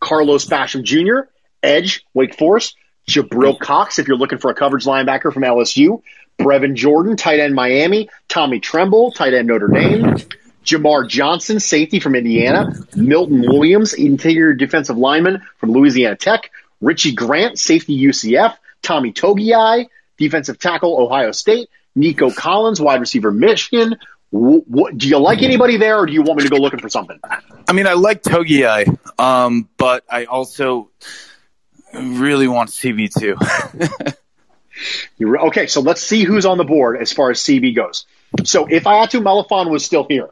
Carlos 0.00 0.46
Basham 0.46 0.82
Jr., 0.82 1.28
edge, 1.62 2.04
Wake 2.14 2.36
Forest, 2.36 2.76
Jabril 3.08 3.58
Cox, 3.58 3.98
if 3.98 4.08
you're 4.08 4.16
looking 4.16 4.38
for 4.38 4.50
a 4.50 4.54
coverage 4.54 4.84
linebacker 4.84 5.32
from 5.32 5.42
LSU, 5.42 6.02
Brevin 6.38 6.74
Jordan, 6.74 7.16
tight 7.16 7.40
end 7.40 7.54
Miami, 7.54 8.08
Tommy 8.28 8.60
Tremble, 8.60 9.12
tight 9.12 9.34
end 9.34 9.48
Notre 9.48 9.68
Dame, 9.68 10.16
Jamar 10.64 11.08
Johnson, 11.08 11.60
safety 11.60 12.00
from 12.00 12.14
Indiana, 12.14 12.72
Milton 12.94 13.40
Williams, 13.40 13.94
interior 13.94 14.54
defensive 14.54 14.96
lineman 14.96 15.42
from 15.58 15.72
Louisiana 15.72 16.16
Tech, 16.16 16.50
Richie 16.80 17.14
Grant, 17.14 17.58
safety 17.58 18.00
UCF, 18.00 18.56
Tommy 18.82 19.12
Togiai, 19.12 19.86
defensive 20.18 20.58
tackle 20.58 21.00
Ohio 21.00 21.32
State, 21.32 21.68
Nico 21.94 22.30
Collins, 22.30 22.80
wide 22.80 23.00
receiver 23.00 23.30
Michigan. 23.30 23.96
Wh- 24.32 24.66
what, 24.68 24.96
do 24.98 25.08
you 25.08 25.18
like 25.18 25.42
anybody 25.42 25.76
there, 25.76 25.98
or 25.98 26.06
do 26.06 26.12
you 26.12 26.22
want 26.22 26.38
me 26.38 26.44
to 26.44 26.50
go 26.50 26.56
looking 26.56 26.80
for 26.80 26.88
something? 26.88 27.20
I 27.68 27.72
mean, 27.72 27.86
I 27.86 27.92
like 27.92 28.22
Togiai, 28.22 28.98
um, 29.20 29.68
but 29.76 30.04
I 30.10 30.24
also 30.24 30.90
really 31.94 32.48
want 32.48 32.70
CB2. 32.70 34.14
You're, 35.18 35.38
okay, 35.48 35.66
so 35.66 35.80
let's 35.80 36.02
see 36.02 36.24
who's 36.24 36.46
on 36.46 36.56
the 36.58 36.64
board 36.64 37.00
as 37.00 37.12
far 37.12 37.30
as 37.30 37.38
CB 37.40 37.76
goes. 37.76 38.06
So 38.44 38.66
if 38.66 38.84
Ifeatu 38.84 39.22
Melifonwu 39.22 39.70
was 39.70 39.84
still 39.84 40.06
here, 40.08 40.30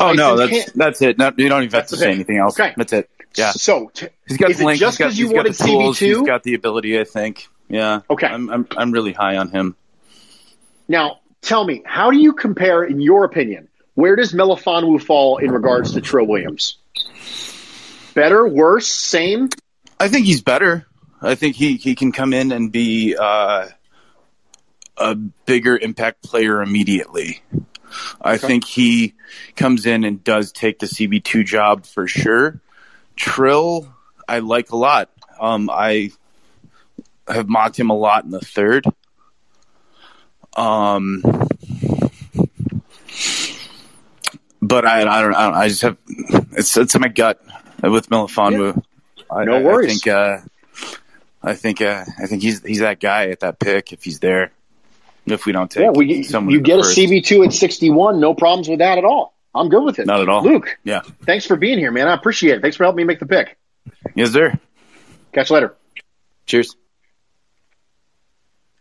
oh 0.00 0.12
no, 0.12 0.36
that's 0.36 0.50
can't- 0.50 0.72
that's 0.74 1.00
it. 1.02 1.16
No, 1.18 1.32
you 1.36 1.48
don't 1.48 1.62
even 1.62 1.70
have 1.72 1.82
That's 1.82 1.90
to 1.92 1.96
say 1.96 2.10
anything 2.10 2.36
else. 2.38 2.58
Okay. 2.58 2.74
That's 2.76 2.92
it. 2.92 3.08
Yeah, 3.36 3.52
So 3.52 3.90
t- 3.94 4.08
he's 4.26 4.36
got 4.38 4.50
is 4.50 4.58
the 4.58 4.64
length. 4.64 4.80
just 4.80 4.98
because 4.98 5.16
you 5.18 5.26
he's 5.26 5.32
got 5.32 5.36
wanted 5.44 5.54
the 5.54 5.64
tools. 5.64 5.98
CB2? 5.98 6.06
He's 6.18 6.26
got 6.26 6.42
the 6.42 6.54
ability. 6.54 6.98
I 6.98 7.04
think. 7.04 7.46
Yeah. 7.68 8.00
Okay. 8.10 8.26
I'm 8.26 8.50
I'm 8.50 8.66
I'm 8.76 8.90
really 8.90 9.12
high 9.12 9.36
on 9.36 9.50
him. 9.50 9.76
Now, 10.88 11.20
tell 11.42 11.64
me, 11.64 11.82
how 11.84 12.10
do 12.10 12.18
you 12.18 12.32
compare, 12.32 12.84
in 12.84 13.00
your 13.00 13.24
opinion, 13.24 13.68
where 13.94 14.16
does 14.16 14.32
Melifonwu 14.32 15.02
fall 15.02 15.38
in 15.38 15.50
regards 15.50 15.92
to 15.92 16.00
Trill 16.00 16.26
Williams? 16.26 16.78
Better, 18.14 18.46
worse, 18.46 18.88
same? 18.88 19.48
I 19.98 20.08
think 20.08 20.26
he's 20.26 20.42
better. 20.42 20.86
I 21.20 21.34
think 21.34 21.56
he, 21.56 21.76
he 21.76 21.94
can 21.94 22.12
come 22.12 22.32
in 22.32 22.52
and 22.52 22.70
be 22.70 23.16
uh, 23.18 23.68
a 24.96 25.14
bigger 25.14 25.76
impact 25.76 26.22
player 26.22 26.62
immediately. 26.62 27.42
I 28.20 28.36
think 28.36 28.64
he 28.64 29.14
comes 29.56 29.86
in 29.86 30.04
and 30.04 30.22
does 30.22 30.52
take 30.52 30.78
the 30.78 30.86
CB2 30.86 31.44
job 31.44 31.86
for 31.86 32.06
sure. 32.06 32.60
Trill, 33.16 33.92
I 34.28 34.40
like 34.40 34.70
a 34.70 34.76
lot. 34.76 35.10
Um, 35.40 35.70
I 35.70 36.12
have 37.26 37.48
mocked 37.48 37.78
him 37.78 37.90
a 37.90 37.96
lot 37.96 38.24
in 38.24 38.30
the 38.30 38.40
third. 38.40 38.84
Um, 40.58 41.22
but 44.60 44.84
I, 44.84 45.00
I 45.02 45.22
don't, 45.22 45.34
I 45.34 45.44
don't, 45.46 45.54
I 45.54 45.68
just 45.68 45.82
have, 45.82 45.96
it's, 46.52 46.76
it's 46.76 46.94
in 46.94 47.00
my 47.00 47.08
gut 47.08 47.40
with 47.82 48.08
Melifonwu. 48.10 48.82
I, 49.30 49.44
No 49.44 49.56
I- 49.58 49.62
worries. 49.62 49.90
I 49.90 49.92
think, 49.92 50.06
uh, 50.08 50.38
I 51.42 51.54
think, 51.54 51.80
uh, 51.80 52.04
I 52.20 52.26
think 52.26 52.42
he's, 52.42 52.62
he's 52.64 52.80
that 52.80 52.98
guy 53.00 53.28
at 53.28 53.40
that 53.40 53.58
pick 53.60 53.92
if 53.92 54.02
he's 54.02 54.18
there. 54.18 54.50
If 55.26 55.44
we 55.46 55.52
don't 55.52 55.70
take 55.70 55.84
Yeah, 55.84 55.90
we, 55.90 56.22
someone 56.22 56.52
you 56.54 56.60
get 56.60 56.78
a. 56.78 56.82
CB2 56.82 57.46
at 57.46 57.52
61, 57.52 58.18
no 58.18 58.34
problems 58.34 58.68
with 58.68 58.78
that 58.78 58.96
at 58.98 59.04
all. 59.04 59.34
I'm 59.54 59.68
good 59.68 59.82
with 59.84 59.98
it. 59.98 60.06
Not 60.06 60.20
at 60.22 60.28
all. 60.28 60.42
Luke, 60.42 60.78
Yeah. 60.84 61.02
thanks 61.24 61.44
for 61.46 61.56
being 61.56 61.78
here, 61.78 61.92
man. 61.92 62.08
I 62.08 62.14
appreciate 62.14 62.56
it. 62.56 62.62
Thanks 62.62 62.76
for 62.78 62.84
helping 62.84 62.96
me 62.98 63.04
make 63.04 63.18
the 63.20 63.26
pick. 63.26 63.56
Yes, 64.14 64.32
sir. 64.32 64.58
Catch 65.32 65.50
you 65.50 65.54
later. 65.54 65.76
Cheers. 66.46 66.74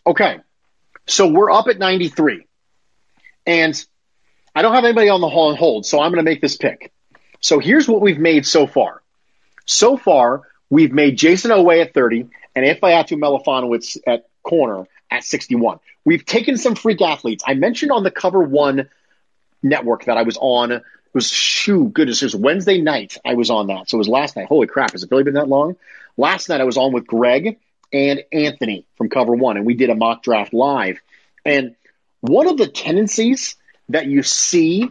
Okay. 0.05 0.39
So 1.07 1.27
we're 1.27 1.51
up 1.51 1.67
at 1.67 1.79
93. 1.79 2.45
And 3.45 3.85
I 4.53 4.61
don't 4.61 4.73
have 4.73 4.83
anybody 4.83 5.09
on 5.09 5.21
the 5.21 5.29
hold, 5.29 5.85
so 5.85 6.01
I'm 6.01 6.11
going 6.11 6.23
to 6.23 6.29
make 6.29 6.41
this 6.41 6.57
pick. 6.57 6.91
So 7.39 7.59
here's 7.59 7.87
what 7.87 8.01
we've 8.01 8.19
made 8.19 8.45
so 8.45 8.67
far. 8.67 9.01
So 9.65 9.97
far, 9.97 10.43
we've 10.69 10.91
made 10.91 11.17
Jayson 11.17 11.51
Oweh 11.51 11.81
at 11.81 11.93
30 11.93 12.27
and 12.55 12.65
Ifeatu 12.65 13.17
Melifonwu 13.17 13.99
at 14.05 14.27
corner 14.43 14.85
at 15.11 15.23
61. 15.23 15.79
We've 16.03 16.25
taken 16.25 16.57
some 16.57 16.75
freak 16.75 17.01
athletes. 17.01 17.43
I 17.47 17.53
mentioned 17.53 17.91
on 17.91 18.03
the 18.03 18.11
Cover 18.11 18.41
One 18.41 18.89
network 19.63 20.05
that 20.05 20.17
I 20.17 20.23
was 20.23 20.37
on. 20.39 20.71
It 20.71 20.83
was 21.13 21.29
shoo 21.29 21.89
goodness. 21.89 22.21
It 22.21 22.25
was 22.25 22.35
Wednesday 22.35 22.81
night. 22.81 23.17
I 23.25 23.35
was 23.35 23.49
on 23.49 23.67
that. 23.67 23.89
So 23.89 23.97
it 23.97 23.99
was 23.99 24.09
last 24.09 24.35
night. 24.35 24.47
Holy 24.47 24.67
crap! 24.67 24.91
Has 24.91 25.03
it 25.03 25.11
really 25.11 25.23
been 25.23 25.35
that 25.35 25.47
long? 25.47 25.75
Last 26.17 26.49
night 26.49 26.61
I 26.61 26.65
was 26.65 26.77
on 26.77 26.93
with 26.93 27.07
Greg 27.07 27.59
and 27.91 28.23
Anthony 28.31 28.85
from 28.97 29.09
Cover 29.09 29.33
One, 29.33 29.57
and 29.57 29.65
we 29.65 29.75
did 29.75 29.89
a 29.89 29.95
mock 29.95 30.23
draft 30.23 30.53
live. 30.53 30.99
And 31.45 31.75
one 32.21 32.47
of 32.47 32.57
the 32.57 32.67
tendencies 32.67 33.55
that 33.89 34.07
you 34.07 34.23
see 34.23 34.89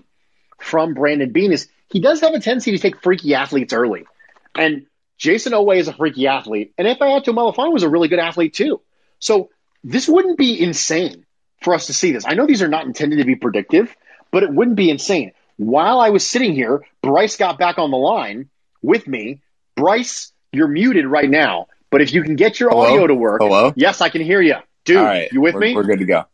from 0.59 0.95
Brandon 0.95 1.31
Beane 1.33 1.53
is 1.53 1.69
he 1.91 2.01
does 2.01 2.21
have 2.21 2.35
a 2.35 2.41
tendency 2.41 2.73
to 2.73 2.79
take 2.79 3.03
freaky 3.03 3.35
athletes 3.35 3.73
early. 3.73 4.07
And 4.55 4.87
Jayson 5.19 5.53
Oweh 5.53 5.79
is 5.79 5.89
a 5.89 5.93
freaky 5.93 6.27
athlete, 6.27 6.73
and 6.77 6.87
Ifeatu 6.87 7.29
Melifonwu 7.29 7.73
was 7.73 7.83
a 7.83 7.89
really 7.89 8.09
good 8.09 8.19
athlete 8.19 8.55
too. 8.55 8.81
So 9.19 9.51
this 9.85 10.09
wouldn't 10.09 10.39
be 10.39 10.61
insane 10.61 11.25
for 11.63 11.75
us 11.75 11.87
to 11.87 11.95
see 11.95 12.13
this. 12.13 12.25
I 12.27 12.35
know 12.35 12.47
these 12.47 12.63
are 12.63 12.69
not 12.69 12.87
intended 12.87 13.19
to 13.19 13.25
be 13.25 13.37
predictive, 13.37 13.95
but 14.31 14.43
it 14.43 14.53
wouldn't 14.53 14.77
be 14.77 14.91
insane. 14.91 15.33
While 15.57 16.01
I 16.01 16.11
was 16.11 16.29
sitting 16.29 16.55
here, 16.55 16.83
Bryce 17.03 17.37
got 17.37 17.59
back 17.59 17.79
on 17.79 17.91
the 17.91 17.97
line 17.97 18.51
with 18.83 19.07
me. 19.07 19.41
Bryce, 19.75 20.33
you're 20.53 20.69
muted 20.69 21.07
right 21.07 21.29
now, 21.29 21.69
but 21.91 22.01
if 22.01 22.13
you 22.13 22.23
can 22.23 22.37
get 22.37 22.59
your 22.61 22.71
Hello? 22.71 22.83
audio 22.83 23.07
to 23.07 23.15
work, 23.15 23.41
Hello? 23.41 23.73
yes, 23.77 24.01
I 24.01 24.09
can 24.09 24.23
hear 24.23 24.41
you, 24.41 24.57
dude. 24.85 24.97
Right, 24.97 25.33
you 25.33 25.41
with 25.41 25.55
we're, 25.55 25.61
me? 25.61 25.75
We're 25.75 25.85
good 25.85 26.01
to 26.01 26.05
go. 26.05 26.25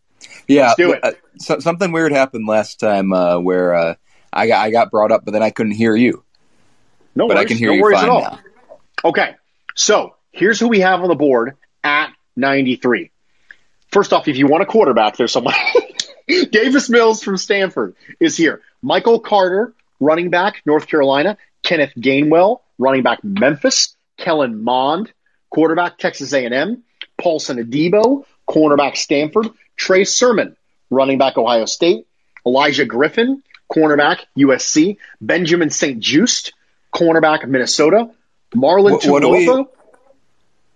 Yeah, 0.46 0.66
Let's 0.68 0.76
do 0.76 0.92
it. 0.92 1.04
uh, 1.04 1.12
so, 1.38 1.58
something 1.58 1.92
weird 1.92 2.12
happened 2.12 2.46
last 2.46 2.80
time 2.80 3.12
uh, 3.12 3.38
where 3.38 3.74
uh, 3.74 3.94
I 4.32 4.46
got 4.46 4.64
I 4.64 4.70
got 4.70 4.90
brought 4.90 5.12
up, 5.12 5.24
but 5.24 5.32
then 5.32 5.42
I 5.42 5.50
couldn't 5.50 5.72
hear 5.72 5.94
you. 5.94 6.24
No 7.14 7.28
but 7.28 7.36
I 7.36 7.40
worries. 7.40 7.48
can 7.48 7.58
hear 7.58 7.68
no 7.68 7.74
you 7.74 7.82
worries 7.82 7.98
fine 8.00 8.04
at 8.08 8.10
all. 8.10 8.20
now. 8.22 8.38
Okay, 9.04 9.34
so 9.74 10.14
here's 10.30 10.58
who 10.60 10.68
we 10.68 10.80
have 10.80 11.00
on 11.02 11.08
the 11.08 11.14
board 11.14 11.56
at 11.84 12.12
93. 12.36 13.10
First 13.90 14.12
off, 14.12 14.28
if 14.28 14.36
you 14.36 14.46
want 14.46 14.62
a 14.62 14.66
quarterback, 14.66 15.16
there's 15.16 15.32
someone. 15.32 15.54
Davis 16.50 16.88
Mills 16.88 17.22
from 17.22 17.36
Stanford 17.36 17.94
is 18.20 18.36
here. 18.36 18.62
Michael 18.80 19.20
Carter, 19.20 19.74
running 20.00 20.30
back, 20.30 20.62
North 20.64 20.86
Carolina. 20.86 21.36
Kenneth 21.62 21.92
Gainwell, 21.96 22.60
running 22.78 23.02
back, 23.02 23.22
Memphis. 23.22 23.96
Kellen 24.18 24.62
Mond, 24.62 25.12
quarterback, 25.52 25.98
Texas 25.98 26.32
A&M. 26.32 26.82
Paulson 27.20 27.58
Adebo, 27.58 28.24
cornerback, 28.48 28.96
Stanford. 28.96 29.48
Trey 29.76 30.04
Sermon, 30.04 30.56
running 30.90 31.18
back, 31.18 31.36
Ohio 31.36 31.66
State. 31.66 32.06
Elijah 32.46 32.84
Griffin, 32.84 33.42
cornerback, 33.70 34.20
USC. 34.36 34.96
Benjamin 35.20 35.70
St. 35.70 36.00
Juste, 36.00 36.52
cornerback, 36.92 37.46
Minnesota. 37.46 38.10
Marlon 38.54 38.92
What- 38.92 39.06
what 39.06 39.22
do 39.22 39.28
we-. 39.28 39.46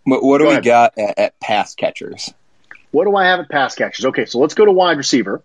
What, 0.05 0.22
what 0.22 0.39
do 0.39 0.45
Go 0.45 0.49
we 0.51 0.53
ahead. 0.53 0.64
got 0.64 0.99
at, 0.99 1.18
at 1.18 1.41
pass 1.41 1.74
catchers? 1.74 2.33
What 2.93 3.05
do 3.07 3.16
I 3.16 3.27
have 3.27 3.41
at 3.41 3.49
pass 3.51 3.74
catchers? 3.74 4.05
Okay, 4.07 4.24
so 4.27 4.39
let's 4.39 4.55
go 4.55 4.64
to 4.64 4.70
wide 4.72 4.99
receiver. 4.99 5.43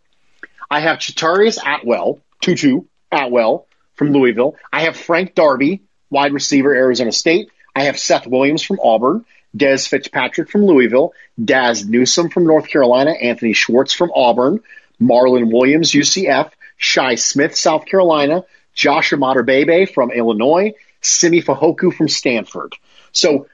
I 0.69 0.81
have 0.81 0.99
Chatarius 0.99 1.57
Atwell, 1.65 2.19
Tutu 2.41 2.81
Atwell 3.11 3.65
from 3.95 4.11
Louisville. 4.13 4.55
I 4.71 4.83
have 4.83 4.95
Frank 4.95 5.33
Darby, 5.35 5.81
wide 6.11 6.31
receiver, 6.33 6.73
Arizona 6.73 7.11
State. 7.11 7.49
I 7.75 7.83
have 7.83 7.97
Seth 7.99 8.27
Williams 8.27 8.63
from 8.63 8.79
Auburn, 8.81 9.25
Dez 9.55 9.87
Fitzpatrick 9.87 10.49
from 10.49 10.65
Louisville, 10.65 11.13
Dazz 11.43 11.85
Newsome 11.87 12.29
from 12.29 12.45
North 12.45 12.67
Carolina, 12.67 13.11
Anthony 13.11 13.53
Schwartz 13.53 13.93
from 13.93 14.11
Auburn, 14.15 14.61
Marlon 15.01 15.51
Williams, 15.51 15.91
UCF, 15.91 16.51
Shi 16.77 17.15
Smith, 17.17 17.55
South 17.57 17.85
Carolina, 17.85 18.43
Josh 18.73 19.11
Imatorbhebhe 19.11 19.93
from 19.93 20.11
Illinois, 20.11 20.73
Simi 21.01 21.41
Fehoko 21.41 21.93
from 21.93 22.07
Stanford. 22.07 22.75
So 23.11 23.47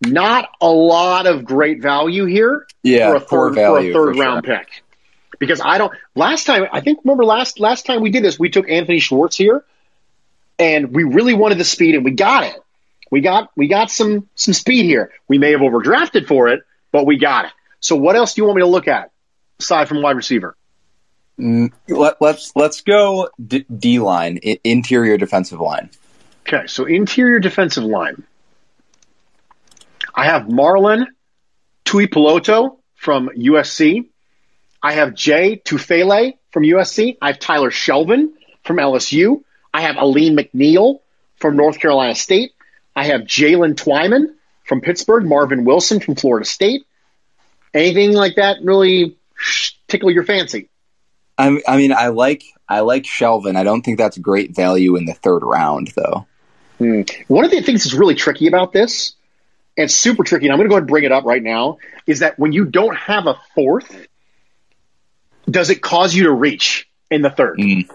not 0.00 0.48
a 0.60 0.68
lot 0.68 1.26
of 1.26 1.44
great 1.44 1.82
value 1.82 2.24
here 2.24 2.66
Yeah, 2.82 3.10
for 3.10 3.16
a 3.16 3.20
third, 3.20 3.54
for 3.54 3.78
a 3.78 3.92
third 3.92 3.92
for 3.92 4.20
round 4.20 4.46
sure. 4.46 4.58
pick. 4.58 4.82
Because 5.38 5.60
I 5.64 5.78
don't. 5.78 5.92
Last 6.14 6.44
time, 6.44 6.66
I 6.70 6.80
think 6.80 7.00
remember 7.04 7.24
last 7.24 7.60
last 7.60 7.86
time 7.86 8.02
we 8.02 8.10
did 8.10 8.22
this, 8.22 8.38
we 8.38 8.50
took 8.50 8.68
Anthony 8.68 8.98
Schwartz 9.00 9.36
here, 9.36 9.64
and 10.58 10.92
we 10.92 11.04
really 11.04 11.32
wanted 11.32 11.56
the 11.58 11.64
speed, 11.64 11.94
and 11.94 12.04
we 12.04 12.10
got 12.10 12.44
it. 12.44 12.56
We 13.10 13.20
got 13.20 13.50
we 13.56 13.68
got 13.68 13.90
some 13.90 14.28
some 14.34 14.54
speed 14.54 14.84
here. 14.84 15.12
We 15.28 15.38
may 15.38 15.50
have 15.52 15.60
overdrafted 15.60 16.26
for 16.26 16.48
it, 16.48 16.62
but 16.92 17.06
we 17.06 17.18
got 17.18 17.46
it. 17.46 17.52
So 17.80 17.96
what 17.96 18.16
else 18.16 18.34
do 18.34 18.42
you 18.42 18.46
want 18.46 18.56
me 18.56 18.62
to 18.62 18.68
look 18.68 18.88
at 18.88 19.10
aside 19.58 19.88
from 19.88 20.02
wide 20.02 20.16
receiver? 20.16 20.56
Mm, 21.38 21.72
let, 21.88 22.20
let's 22.20 22.54
let's 22.54 22.82
go 22.82 23.30
D, 23.44 23.64
D 23.74 23.98
line, 23.98 24.38
interior 24.62 25.16
defensive 25.16 25.60
line. 25.60 25.90
Okay, 26.46 26.66
so 26.66 26.84
interior 26.84 27.38
defensive 27.38 27.84
line. 27.84 28.24
I 30.14 30.24
have 30.26 30.42
Marlon 30.42 31.06
Tuipulotu 31.84 32.76
from 32.94 33.30
USC. 33.36 34.08
I 34.82 34.92
have 34.92 35.14
Jay 35.14 35.60
Tufele 35.64 36.34
from 36.50 36.64
USC. 36.64 37.16
I 37.20 37.28
have 37.28 37.38
Tyler 37.38 37.70
Shelvin 37.70 38.32
from 38.64 38.76
LSU. 38.76 39.42
I 39.72 39.82
have 39.82 39.96
Alim 39.96 40.36
McNeill 40.36 41.00
from 41.36 41.56
North 41.56 41.78
Carolina 41.78 42.14
State. 42.14 42.52
I 42.94 43.06
have 43.06 43.22
Jaylen 43.22 43.74
Twyman 43.74 44.34
from 44.64 44.80
Pittsburgh. 44.80 45.24
Marvin 45.24 45.64
Wilson 45.64 46.00
from 46.00 46.16
Florida 46.16 46.46
State. 46.46 46.86
Anything 47.72 48.12
like 48.12 48.36
that 48.36 48.58
really 48.62 49.16
tickle 49.88 50.10
your 50.10 50.24
fancy? 50.24 50.68
I, 51.38 51.60
I 51.66 51.76
mean, 51.76 51.92
I 51.92 52.08
like 52.08 52.44
I 52.68 52.80
like 52.80 53.04
Shelvin. 53.04 53.56
I 53.56 53.64
don't 53.64 53.82
think 53.82 53.98
that's 53.98 54.18
great 54.18 54.54
value 54.54 54.96
in 54.96 55.04
the 55.04 55.14
third 55.14 55.42
round, 55.42 55.92
though. 55.96 56.26
One 56.78 57.44
of 57.44 57.50
the 57.50 57.62
things 57.62 57.84
that's 57.84 57.94
really 57.94 58.14
tricky 58.14 58.46
about 58.46 58.72
this, 58.72 59.14
and 59.76 59.84
it's 59.84 59.94
super 59.94 60.24
tricky, 60.24 60.46
and 60.46 60.52
I'm 60.52 60.58
going 60.58 60.68
to 60.68 60.70
go 60.70 60.76
ahead 60.76 60.82
and 60.82 60.88
bring 60.88 61.04
it 61.04 61.12
up 61.12 61.24
right 61.24 61.42
now, 61.42 61.78
is 62.06 62.20
that 62.20 62.38
when 62.38 62.52
you 62.52 62.64
don't 62.64 62.96
have 62.96 63.26
a 63.26 63.38
fourth, 63.54 64.06
does 65.50 65.70
it 65.70 65.82
cause 65.82 66.14
you 66.14 66.24
to 66.24 66.32
reach 66.32 66.88
in 67.10 67.22
the 67.22 67.30
third? 67.30 67.58
Mm. 67.58 67.90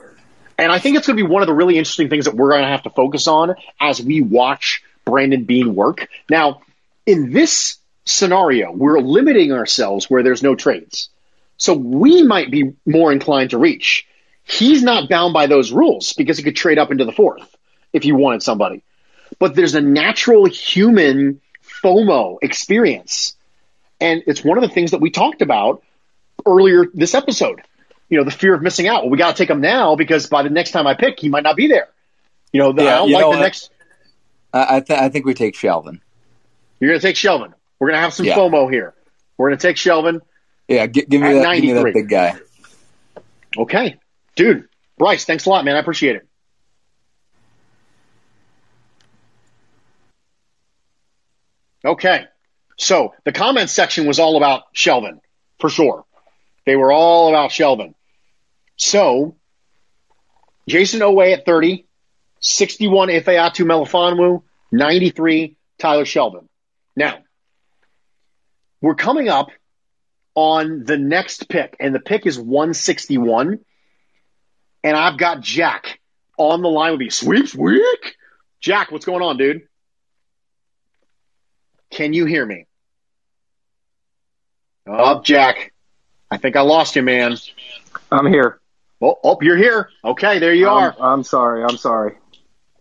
And 0.57 0.71
I 0.71 0.79
think 0.79 0.97
it's 0.97 1.07
going 1.07 1.17
to 1.17 1.23
be 1.23 1.29
one 1.29 1.41
of 1.41 1.47
the 1.47 1.53
really 1.53 1.77
interesting 1.77 2.09
things 2.09 2.25
that 2.25 2.35
we're 2.35 2.49
going 2.49 2.61
to 2.61 2.69
have 2.69 2.83
to 2.83 2.89
focus 2.89 3.27
on 3.27 3.55
as 3.79 4.01
we 4.01 4.21
watch 4.21 4.83
Brandon 5.03 5.43
Beane 5.43 5.75
work. 5.75 6.07
Now, 6.29 6.61
in 7.05 7.31
this 7.31 7.77
scenario, 8.05 8.71
we're 8.71 8.99
limiting 8.99 9.51
ourselves 9.51 10.09
where 10.09 10.23
there's 10.23 10.43
no 10.43 10.55
trades. 10.55 11.09
So 11.57 11.73
we 11.73 12.23
might 12.23 12.51
be 12.51 12.73
more 12.85 13.11
inclined 13.11 13.51
to 13.51 13.57
reach. 13.57 14.07
He's 14.43 14.83
not 14.83 15.09
bound 15.09 15.33
by 15.33 15.47
those 15.47 15.71
rules 15.71 16.13
because 16.13 16.37
he 16.37 16.43
could 16.43 16.55
trade 16.55 16.77
up 16.77 16.91
into 16.91 17.05
the 17.05 17.11
fourth 17.11 17.55
if 17.93 18.03
he 18.03 18.11
wanted 18.11 18.43
somebody. 18.43 18.83
But 19.39 19.55
there's 19.55 19.75
a 19.75 19.81
natural 19.81 20.45
human 20.45 21.41
FOMO 21.83 22.37
experience. 22.41 23.35
And 23.99 24.23
it's 24.27 24.43
one 24.43 24.57
of 24.57 24.61
the 24.61 24.73
things 24.73 24.91
that 24.91 25.01
we 25.01 25.09
talked 25.09 25.41
about 25.41 25.83
earlier 26.45 26.85
this 26.93 27.15
episode. 27.15 27.61
You 28.09 28.19
know, 28.19 28.23
the 28.23 28.31
fear 28.31 28.53
of 28.53 28.61
missing 28.61 28.87
out. 28.87 29.03
Well, 29.03 29.09
we 29.09 29.17
got 29.17 29.35
to 29.35 29.37
take 29.43 29.49
him 29.49 29.61
now 29.61 29.95
because 29.95 30.27
by 30.27 30.43
the 30.43 30.49
next 30.49 30.71
time 30.71 30.85
I 30.87 30.93
pick, 30.93 31.19
he 31.19 31.29
might 31.29 31.43
not 31.43 31.55
be 31.55 31.67
there. 31.67 31.87
You 32.53 32.59
know, 32.61 32.71
the, 32.71 32.83
Yeah, 32.83 32.93
I 32.93 32.97
don't 32.97 33.11
like 33.11 33.21
the 33.23 33.27
what? 33.29 33.39
next. 33.39 33.69
I 34.53 34.77
I, 34.77 34.79
th- 34.81 34.99
I 34.99 35.09
think 35.09 35.25
we 35.25 35.33
take 35.33 35.55
Shelvin. 35.55 35.99
You're 36.79 36.91
going 36.91 36.99
to 37.01 37.07
take 37.07 37.15
Shelvin. 37.15 37.53
We're 37.79 37.87
going 37.87 37.97
to 37.97 38.01
have 38.01 38.13
some 38.13 38.25
Yeah. 38.25 38.35
FOMO 38.37 38.71
here. 38.71 38.93
We're 39.37 39.49
going 39.49 39.57
to 39.57 39.67
take 39.67 39.75
Shelvin. 39.77 40.21
Yeah, 40.67 40.87
gi- 40.87 41.05
give 41.09 41.21
me 41.21 41.27
At 41.27 41.41
that. 41.43 41.55
Give 41.55 41.63
me 41.63 41.73
that 41.73 41.93
big 41.93 42.09
guy. 42.09 42.35
Okay. 43.57 43.97
Dude, 44.35 44.67
Bryce, 44.97 45.25
thanks 45.25 45.45
a 45.45 45.49
lot, 45.49 45.65
man. 45.65 45.75
I 45.75 45.79
appreciate 45.79 46.15
it. 46.17 46.27
Okay. 51.83 52.25
So 52.77 53.13
the 53.23 53.31
comments 53.31 53.73
section 53.73 54.05
was 54.05 54.19
all 54.19 54.37
about 54.37 54.73
Shelvin, 54.73 55.19
for 55.59 55.69
sure. 55.69 56.05
They 56.65 56.75
were 56.75 56.91
all 56.91 57.29
about 57.29 57.51
Shelvin. 57.51 57.93
So 58.77 59.35
Jayson 60.69 61.01
Oweh 61.01 61.33
at 61.33 61.45
30, 61.45 61.85
61 62.39 63.09
Ifeatu 63.09 63.65
Melifonwu, 63.65 64.43
93 64.71 65.57
Tyler 65.77 66.05
Shelvin. 66.05 66.47
Now, 66.95 67.19
we're 68.81 68.95
coming 68.95 69.29
up 69.29 69.49
on 70.33 70.83
the 70.83 70.97
next 70.97 71.49
pick, 71.49 71.75
and 71.79 71.93
the 71.93 71.99
pick 71.99 72.25
is 72.25 72.37
161. 72.37 73.59
And 74.83 74.97
I've 74.97 75.17
got 75.17 75.41
Jack 75.41 75.99
on 76.37 76.61
the 76.61 76.69
line 76.69 76.91
with 76.91 76.99
me. 76.99 77.09
Sweep, 77.09 77.47
sweep. 77.47 77.81
Jack, 78.59 78.91
what's 78.91 79.05
going 79.05 79.21
on, 79.21 79.37
dude? 79.37 79.63
Can 81.89 82.13
you 82.13 82.25
hear 82.25 82.45
me? 82.45 82.65
Oh, 84.87 85.21
Jack. 85.21 85.71
I 86.29 86.37
think 86.37 86.55
I 86.55 86.61
lost 86.61 86.95
you, 86.95 87.03
man. 87.03 87.37
I'm 88.11 88.27
here. 88.27 88.59
Oh, 89.01 89.17
oh 89.23 89.37
you're 89.41 89.57
here. 89.57 89.89
Okay, 90.03 90.39
there 90.39 90.53
you 90.53 90.69
are. 90.69 90.93
I'm, 90.93 91.01
I'm 91.01 91.23
sorry. 91.23 91.63
I'm 91.63 91.77
sorry. 91.77 92.17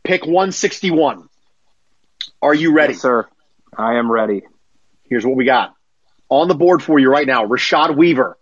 Pick 0.02 0.24
161. 0.24 1.28
Are 2.42 2.54
you 2.54 2.72
ready? 2.72 2.92
Yes, 2.94 3.02
sir. 3.02 3.26
I 3.76 3.94
am 3.94 4.10
ready. 4.10 4.42
Here's 5.04 5.24
what 5.24 5.36
we 5.36 5.44
got. 5.44 5.74
On 6.28 6.48
the 6.48 6.54
board 6.54 6.82
for 6.82 6.98
you 6.98 7.10
right 7.10 7.26
now 7.26 7.46
Rashad 7.46 7.96
Weaver, 7.96 8.36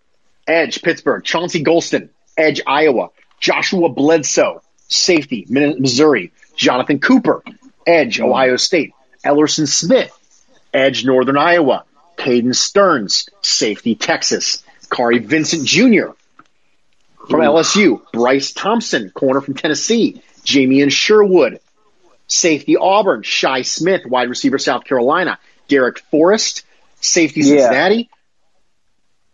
Edge, 0.47 0.83
Pittsburgh, 0.83 1.25
Chauncey 1.25 1.63
Golston, 1.63 2.11
Edge, 2.37 2.61
Iowa, 2.67 3.11
Joshua 3.41 3.89
Bledsoe, 3.89 4.63
safety, 4.89 5.47
Missouri, 5.49 6.33
Jonathan 6.57 7.01
Cooper, 7.01 7.43
Edge, 7.87 8.21
Ohio 8.21 8.57
State, 8.57 8.93
Ellerson 9.25 9.67
Smith, 9.67 10.17
Edge, 10.73 11.05
Northern 11.05 11.37
Iowa, 11.37 11.85
Caden 12.17 12.55
Sterns, 12.55 13.29
safety, 13.41 13.95
Texas, 13.95 14.63
Kary 14.93 15.19
Vincent 15.19 15.65
Jr. 15.65 16.11
from 17.29 17.41
LSU, 17.41 18.03
Bryce 18.13 18.53
Thompson, 18.53 19.11
corner 19.11 19.41
from 19.41 19.55
Tennessee, 19.55 20.23
Jamien 20.45 20.93
Sherwood, 20.93 21.61
safety 22.27 22.77
Auburn, 22.77 23.23
Shi 23.23 23.63
Smith, 23.63 24.05
wide 24.07 24.29
receiver 24.29 24.59
South 24.59 24.85
Carolina, 24.85 25.39
Darrick 25.69 25.99
Forrest, 26.11 26.65
safety 27.01 27.43
Cincinnati, 27.43 28.11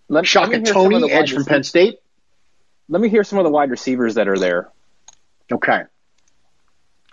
Let, 0.09 0.21
let 0.21 0.27
Shaka 0.27 0.51
me 0.51 0.57
hear 0.59 0.67
some 0.67 0.95
of 0.95 1.01
Toney, 1.01 1.13
edge 1.13 1.33
from 1.33 1.45
Penn 1.45 1.65
State. 1.65 1.99
Let 2.89 3.03
me 3.03 3.09
hear 3.09 3.25
some 3.25 3.39
of 3.39 3.45
the 3.45 3.51
wide 3.51 3.71
receivers 3.71 4.15
that 4.15 4.29
are 4.29 4.39
there. 4.39 4.69
Okay. 5.51 5.83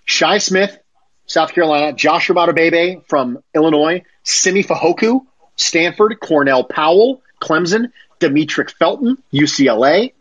Shi 0.06 0.40
Smith, 0.40 0.78
South 1.26 1.54
Carolina, 1.54 1.94
Josh 1.94 2.28
Imatorbhebhe 2.30 3.06
from 3.08 3.40
Illinois, 3.54 4.04
Simi 4.24 4.64
Fehoko, 4.64 5.22
Stanford, 5.56 6.20
Cornell 6.20 6.64
Powell, 6.64 7.22
Clemson, 7.42 7.92
Demetric 8.30 8.72
Felton, 8.72 9.18
UCLA, 9.34 10.14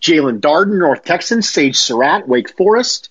Jaelon 0.00 0.40
Darden, 0.40 0.78
North 0.78 1.04
Texans, 1.04 1.48
Sage 1.48 1.76
Surratt, 1.76 2.26
Wake 2.28 2.56
Forest, 2.56 3.10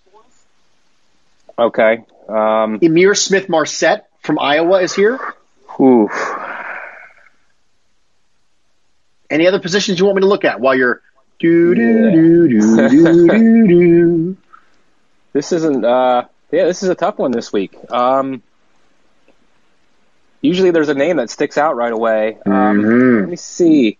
Okay. 1.57 2.03
Um, 2.27 2.79
Ihmir 2.81 3.15
Smith-Marsette 3.15 4.09
from 4.19 4.37
Iowa 4.39 4.81
is 4.81 4.93
here. 4.93 5.17
oof. 5.79 6.11
Any 9.29 9.47
other 9.47 9.59
positions 9.59 9.97
you 9.99 10.05
want 10.05 10.17
me 10.17 10.21
to 10.21 10.27
look 10.27 10.43
at 10.45 10.59
while 10.59 10.75
you're 10.75 11.01
do 11.39 11.73
do 11.75 12.11
do 12.11 12.47
do 12.47 12.89
do 12.89 13.27
do 13.27 13.67
do? 13.67 14.37
This 15.33 15.51
isn't. 15.51 15.83
Uh, 15.83 16.25
yeah, 16.51 16.63
this 16.65 16.81
is 16.81 16.87
a 16.87 16.95
tough 16.95 17.17
one 17.17 17.31
this 17.31 17.51
week. 17.51 17.75
Um, 17.91 18.41
usually, 20.41 20.71
there's 20.71 20.87
a 20.87 20.93
name 20.93 21.17
that 21.17 21.29
sticks 21.29 21.57
out 21.57 21.75
right 21.75 21.91
away. 21.91 22.37
Um, 22.45 22.81
Mhm. 22.81 23.19
Let 23.21 23.29
me 23.29 23.35
see. 23.35 23.97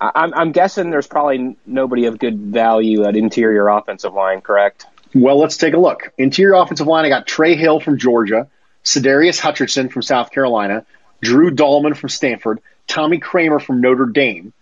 I, 0.00 0.10
I'm, 0.14 0.34
I'm 0.34 0.52
guessing 0.52 0.90
there's 0.90 1.06
probably 1.06 1.56
nobody 1.66 2.06
of 2.06 2.18
good 2.18 2.38
value 2.38 3.04
at 3.04 3.16
interior 3.16 3.68
offensive 3.68 4.14
line. 4.14 4.40
Correct. 4.40 4.86
Well, 5.14 5.38
let's 5.38 5.56
take 5.56 5.74
a 5.74 5.78
look. 5.78 6.12
Interior 6.18 6.54
offensive 6.54 6.86
line, 6.86 7.04
I 7.04 7.08
got 7.08 7.26
Trey 7.26 7.56
Hill 7.56 7.80
from 7.80 7.98
Georgia, 7.98 8.48
Sadarius 8.84 9.40
Hutcherson 9.40 9.90
from 9.90 10.02
South 10.02 10.30
Carolina, 10.30 10.84
Drew 11.22 11.50
Dalman 11.50 11.96
from 11.96 12.10
Stanford, 12.10 12.60
Tommy 12.86 13.18
Kraemer 13.18 13.60
from 13.60 13.80
Notre 13.80 14.06
Dame, 14.06 14.52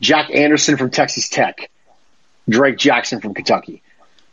Jack 0.00 0.30
Anderson 0.34 0.76
from 0.76 0.90
Texas 0.90 1.28
Tech. 1.28 1.70
Drake 2.48 2.76
Jackson 2.76 3.20
from 3.20 3.34
Kentucky. 3.34 3.82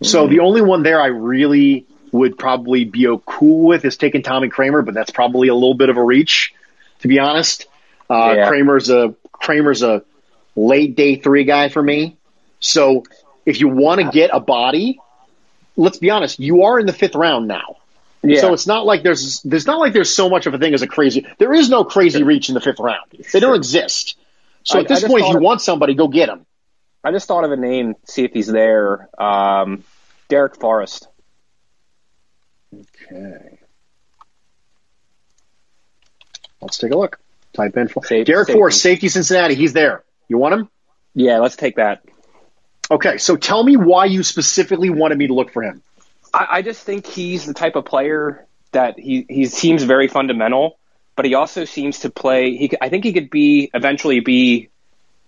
So 0.02 0.28
the 0.28 0.40
only 0.40 0.62
one 0.62 0.84
there 0.84 1.00
I 1.02 1.08
really 1.08 1.86
would 2.12 2.38
probably 2.38 2.86
be 2.86 3.08
cool 3.26 3.68
with 3.68 3.86
is 3.86 3.96
taking 3.98 4.24
Tommy 4.24 4.50
Kraemer, 4.50 4.84
but 4.84 4.94
that's 4.94 5.12
probably 5.12 5.48
a 5.48 5.54
little 5.54 5.76
bit 5.76 5.90
of 5.90 5.98
a 5.98 6.04
reach, 6.04 6.54
to 7.00 7.08
be 7.08 7.20
honest. 7.20 7.68
Uh, 8.10 8.34
Yeah. 8.36 8.50
Kraemer's 8.50 8.90
a 8.90 9.16
Kraemer's 9.42 9.84
a 9.84 10.04
late 10.56 10.96
day 10.96 11.16
three 11.16 11.44
guy 11.44 11.70
for 11.70 11.82
me. 11.82 12.18
So 12.60 13.04
if 13.46 13.60
you 13.60 13.68
want 13.70 14.02
to 14.02 14.10
get 14.12 14.30
a 14.34 14.40
body, 14.40 15.00
let's 15.76 15.98
be 15.98 16.10
honest, 16.10 16.40
you 16.40 16.64
are 16.64 16.80
in 16.80 16.86
the 16.86 16.94
fifth 16.94 17.16
round 17.16 17.48
now. 17.48 17.78
Yeah. 18.24 18.42
So 18.42 18.54
it's 18.54 18.68
not 18.68 18.86
like 18.86 19.02
there's 19.02 19.42
there's 19.42 19.66
not 19.66 19.80
like 19.80 19.94
there's 19.94 20.14
so 20.14 20.30
much 20.30 20.46
of 20.46 20.54
a 20.54 20.60
thing 20.60 20.74
as 20.76 20.84
a 20.84 20.88
crazy. 20.88 21.26
There 21.40 21.54
is 21.54 21.70
no 21.70 21.84
crazy 21.84 22.22
reach 22.22 22.50
in 22.50 22.54
the 22.56 22.62
fifth 22.62 22.80
round. 22.80 23.10
They 23.34 23.40
don't 23.40 23.56
exist. 23.56 24.16
So 24.64 24.78
I- 24.78 24.82
at 24.84 24.88
this 24.88 25.04
point, 25.04 25.24
if 25.24 25.30
you 25.32 25.38
of- 25.38 25.42
want 25.42 25.62
somebody, 25.62 25.96
go 25.96 26.08
get 26.08 26.30
him. 26.30 26.46
I 27.04 27.12
just 27.12 27.28
thought 27.28 27.44
of 27.44 27.52
a 27.52 27.58
name, 27.58 27.96
see 28.06 28.24
if 28.26 28.32
he's 28.32 28.46
there. 28.46 29.10
Um, 29.18 29.84
Darrick 30.30 30.60
Forrest. 30.60 31.08
Okay. 32.72 33.58
Let's 36.62 36.78
take 36.78 36.92
a 36.92 36.98
look. 36.98 37.20
Type 37.54 37.76
in 37.78 37.88
for 37.88 38.04
Safe- 38.06 38.26
Darrick 38.26 38.48
safety. 38.48 38.72
Safety 38.72 39.10
Cincinnati. 39.10 39.56
He's 39.56 39.74
there. 39.74 40.04
You 40.28 40.38
want 40.38 40.54
him? 40.54 40.70
Yeah, 41.14 41.40
let's 41.40 41.56
take 41.56 41.76
that. 41.76 42.04
Okay, 42.90 43.18
so 43.18 43.36
tell 43.36 43.64
me 43.64 43.78
why 43.78 44.06
you 44.06 44.24
specifically 44.24 44.90
wanted 44.90 45.18
me 45.18 45.28
to 45.28 45.34
look 45.34 45.52
for 45.52 45.64
him. 45.64 45.82
I, 46.34 46.48
I 46.50 46.62
just 46.62 46.84
think 46.84 47.06
he's 47.06 47.46
the 47.46 47.54
type 47.54 47.76
of 47.76 47.86
player 47.86 48.46
that 48.72 48.98
he 48.98 49.26
he 49.30 49.46
seems 49.46 49.84
very 49.84 50.08
fundamental, 50.08 50.78
but 51.16 51.26
he 51.26 51.34
also 51.36 51.66
seems 51.66 52.00
to 52.00 52.10
play. 52.10 52.56
He, 52.56 52.72
I 52.80 52.90
think 52.90 53.04
he 53.04 53.14
could 53.14 53.30
be 53.30 53.70
eventually 53.74 54.20
be 54.22 54.70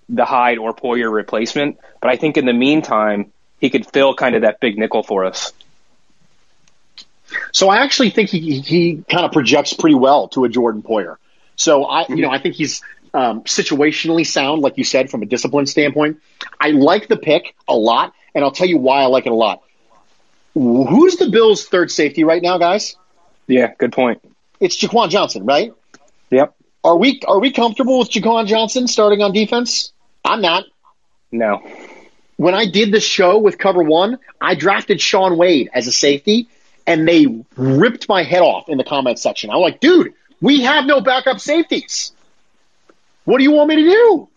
the 0.10 0.26
Hyde 0.26 0.58
or 0.58 0.74
Poyer 0.74 1.12
replacement, 1.12 1.78
but 2.02 2.10
I 2.12 2.18
think 2.18 2.38
in 2.38 2.46
the 2.46 2.54
meantime 2.54 3.32
he 3.60 3.70
could 3.70 3.86
fill 3.86 4.14
kind 4.14 4.36
of 4.36 4.42
that 4.42 4.60
big 4.60 4.78
nickel 4.78 5.04
for 5.04 5.26
us. 5.26 5.54
So 7.52 7.70
I 7.70 7.78
actually 7.84 8.10
think 8.10 8.30
he 8.30 8.60
he 8.60 9.04
kind 9.10 9.26
of 9.26 9.32
projects 9.32 9.74
pretty 9.74 9.96
well 9.96 10.28
to 10.30 10.44
a 10.46 10.50
Jordan 10.50 10.84
Poyer. 10.84 11.16
So 11.56 11.86
I 11.86 12.06
you 12.10 12.22
know 12.22 12.30
I 12.30 12.40
think 12.40 12.56
he's 12.56 12.82
um, 13.14 13.44
situationally 13.44 14.26
sound, 14.26 14.62
like 14.62 14.78
you 14.78 14.84
said, 14.84 15.10
from 15.10 15.22
a 15.22 15.26
discipline 15.26 15.68
standpoint. 15.68 16.20
I 16.60 16.72
like 16.72 17.08
the 17.08 17.18
pick 17.18 17.56
a 17.68 17.76
lot, 17.76 18.14
and 18.34 18.44
I'll 18.44 18.52
tell 18.52 18.68
you 18.68 18.78
why 18.78 19.02
I 19.02 19.06
like 19.06 19.26
it 19.26 19.32
a 19.32 19.36
lot. 19.36 19.62
Who's 20.54 21.18
the 21.18 21.30
Bills' 21.30 21.66
third 21.66 21.92
safety 21.92 22.24
right 22.24 22.42
now, 22.42 22.58
guys? 22.58 22.96
Yeah, 23.48 23.74
good 23.78 23.92
point. 23.92 24.22
It's 24.60 24.78
Jaquan 24.78 25.10
Johnson, 25.10 25.46
right? 25.46 25.74
Yep. 26.30 26.56
Are 26.84 26.98
we 26.98 27.22
are 27.28 27.40
we 27.40 27.52
comfortable 27.52 28.00
with 28.00 28.10
Jaquan 28.10 28.48
Johnson 28.48 28.88
starting 28.88 29.22
on 29.22 29.32
defense? 29.32 29.94
I'm 30.24 30.42
not. 30.42 30.66
No. 31.32 31.62
When 32.38 32.54
I 32.54 32.66
did 32.66 32.92
the 32.92 33.00
show 33.00 33.38
with 33.38 33.58
Cover 33.58 33.84
One, 33.84 34.20
I 34.40 34.56
drafted 34.56 35.00
Shaun 35.02 35.38
Wade 35.38 35.70
as 35.74 35.88
a 35.88 35.92
safety, 35.92 36.48
and 36.86 37.08
they 37.08 37.26
ripped 37.56 38.10
my 38.10 38.24
head 38.24 38.42
off 38.42 38.70
in 38.70 38.78
the 38.78 38.84
comment 38.84 39.20
section. 39.20 39.50
I'm 39.50 39.60
like, 39.60 39.80
dude, 39.80 40.14
we 40.44 40.62
have 40.64 40.86
no 40.86 41.00
backup 41.00 41.40
safeties. 41.40 42.12
What 43.24 43.38
do 43.38 43.44
you 43.44 43.52
want 43.52 43.70
me 43.70 43.78
to 43.78 43.84
do? 43.84 44.28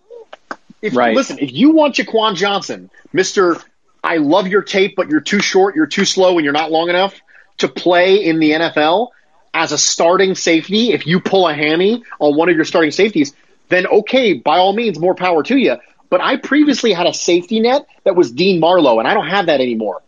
If, 0.80 0.94
Right. 0.94 1.16
Listen, 1.16 1.40
if 1.40 1.52
you 1.52 1.72
want 1.72 1.96
Jaquan 1.96 2.36
Johnson, 2.36 2.90
Mister, 3.12 3.56
I 4.04 4.18
love 4.18 4.46
your 4.46 4.62
tape, 4.62 4.94
but 4.96 5.08
you're 5.08 5.20
too 5.20 5.40
short, 5.40 5.74
you're 5.74 5.86
too 5.86 6.04
slow, 6.04 6.36
and 6.36 6.44
you're 6.44 6.52
not 6.52 6.70
long 6.70 6.90
enough 6.90 7.20
to 7.58 7.66
play 7.66 8.24
in 8.24 8.38
the 8.38 8.52
NFL 8.52 9.08
as 9.52 9.72
a 9.72 9.78
starting 9.78 10.36
safety. 10.36 10.92
If 10.92 11.08
you 11.08 11.18
pull 11.18 11.48
a 11.48 11.54
hammy 11.54 12.04
on 12.20 12.36
one 12.36 12.48
of 12.48 12.54
your 12.54 12.64
starting 12.64 12.92
safeties, 12.92 13.34
then 13.68 13.88
okay, 13.88 14.34
by 14.34 14.58
all 14.58 14.72
means, 14.72 15.00
more 15.00 15.16
power 15.16 15.42
to 15.42 15.56
you. 15.56 15.76
But 16.08 16.20
I 16.20 16.36
previously 16.36 16.92
had 16.92 17.08
a 17.08 17.14
safety 17.14 17.58
net 17.58 17.84
that 18.04 18.14
was 18.14 18.30
Dean 18.30 18.60
Marlowe, 18.60 19.00
and 19.00 19.08
I 19.08 19.14
don't 19.14 19.26
have 19.26 19.46
that 19.46 19.60
anymore. 19.60 20.02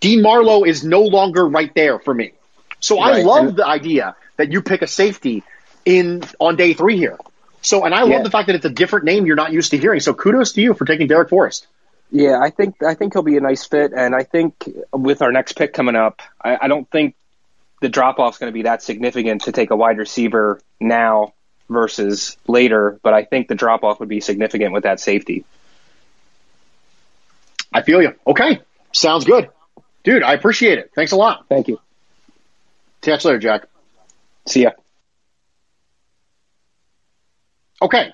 Dean 0.00 0.22
Marlowe 0.22 0.64
is 0.64 0.82
no 0.82 1.02
longer 1.02 1.46
right 1.46 1.72
there 1.76 2.00
for 2.00 2.12
me. 2.12 2.32
So 2.80 2.98
I 2.98 3.22
love 3.22 3.46
and- 3.48 3.56
the 3.56 3.66
idea 3.66 4.16
that 4.36 4.52
you 4.52 4.62
pick 4.62 4.82
a 4.82 4.86
safety 4.86 5.42
in 5.84 6.24
on 6.38 6.56
day 6.56 6.74
three 6.74 6.96
here. 6.96 7.18
So, 7.62 7.84
and 7.84 7.94
I 7.94 8.02
love 8.02 8.22
the 8.22 8.30
fact 8.30 8.46
that 8.46 8.56
it's 8.56 8.64
a 8.64 8.70
different 8.70 9.06
name 9.06 9.26
you're 9.26 9.34
not 9.34 9.52
used 9.52 9.72
to 9.72 9.78
hearing. 9.78 9.98
So, 9.98 10.14
kudos 10.14 10.52
to 10.52 10.60
you 10.60 10.74
for 10.74 10.84
taking 10.84 11.08
Darrick 11.08 11.30
Forrest. 11.30 11.66
Yeah, 12.12 12.38
I 12.40 12.50
think 12.50 12.82
I 12.82 12.94
think 12.94 13.14
he'll 13.14 13.22
be 13.22 13.36
a 13.36 13.40
nice 13.40 13.64
fit, 13.64 13.92
and 13.92 14.14
I 14.14 14.22
think 14.22 14.68
with 14.92 15.22
our 15.22 15.32
next 15.32 15.54
pick 15.54 15.72
coming 15.72 15.96
up, 15.96 16.22
I, 16.40 16.56
I 16.62 16.68
don't 16.68 16.88
think 16.88 17.16
the 17.80 17.88
drop 17.88 18.20
off 18.20 18.34
is 18.34 18.38
going 18.38 18.52
to 18.52 18.54
be 18.54 18.62
that 18.62 18.82
significant 18.82 19.42
to 19.42 19.52
take 19.52 19.70
a 19.70 19.76
wide 19.76 19.98
receiver 19.98 20.60
now 20.78 21.34
versus 21.68 22.36
later. 22.46 23.00
But 23.02 23.14
I 23.14 23.24
think 23.24 23.48
the 23.48 23.56
drop 23.56 23.82
off 23.82 23.98
would 23.98 24.08
be 24.08 24.20
significant 24.20 24.72
with 24.72 24.84
that 24.84 25.00
safety. 25.00 25.44
I 27.72 27.82
feel 27.82 28.00
you. 28.00 28.14
Okay, 28.24 28.60
sounds 28.92 29.24
good, 29.24 29.50
dude. 30.04 30.22
I 30.22 30.34
appreciate 30.34 30.78
it. 30.78 30.92
Thanks 30.94 31.10
a 31.10 31.16
lot. 31.16 31.46
Thank 31.48 31.66
you. 31.66 31.80
Catch 33.00 33.24
you 33.24 33.30
later, 33.30 33.40
Jack. 33.40 33.66
See 34.46 34.62
ya. 34.62 34.70
Okay, 37.82 38.12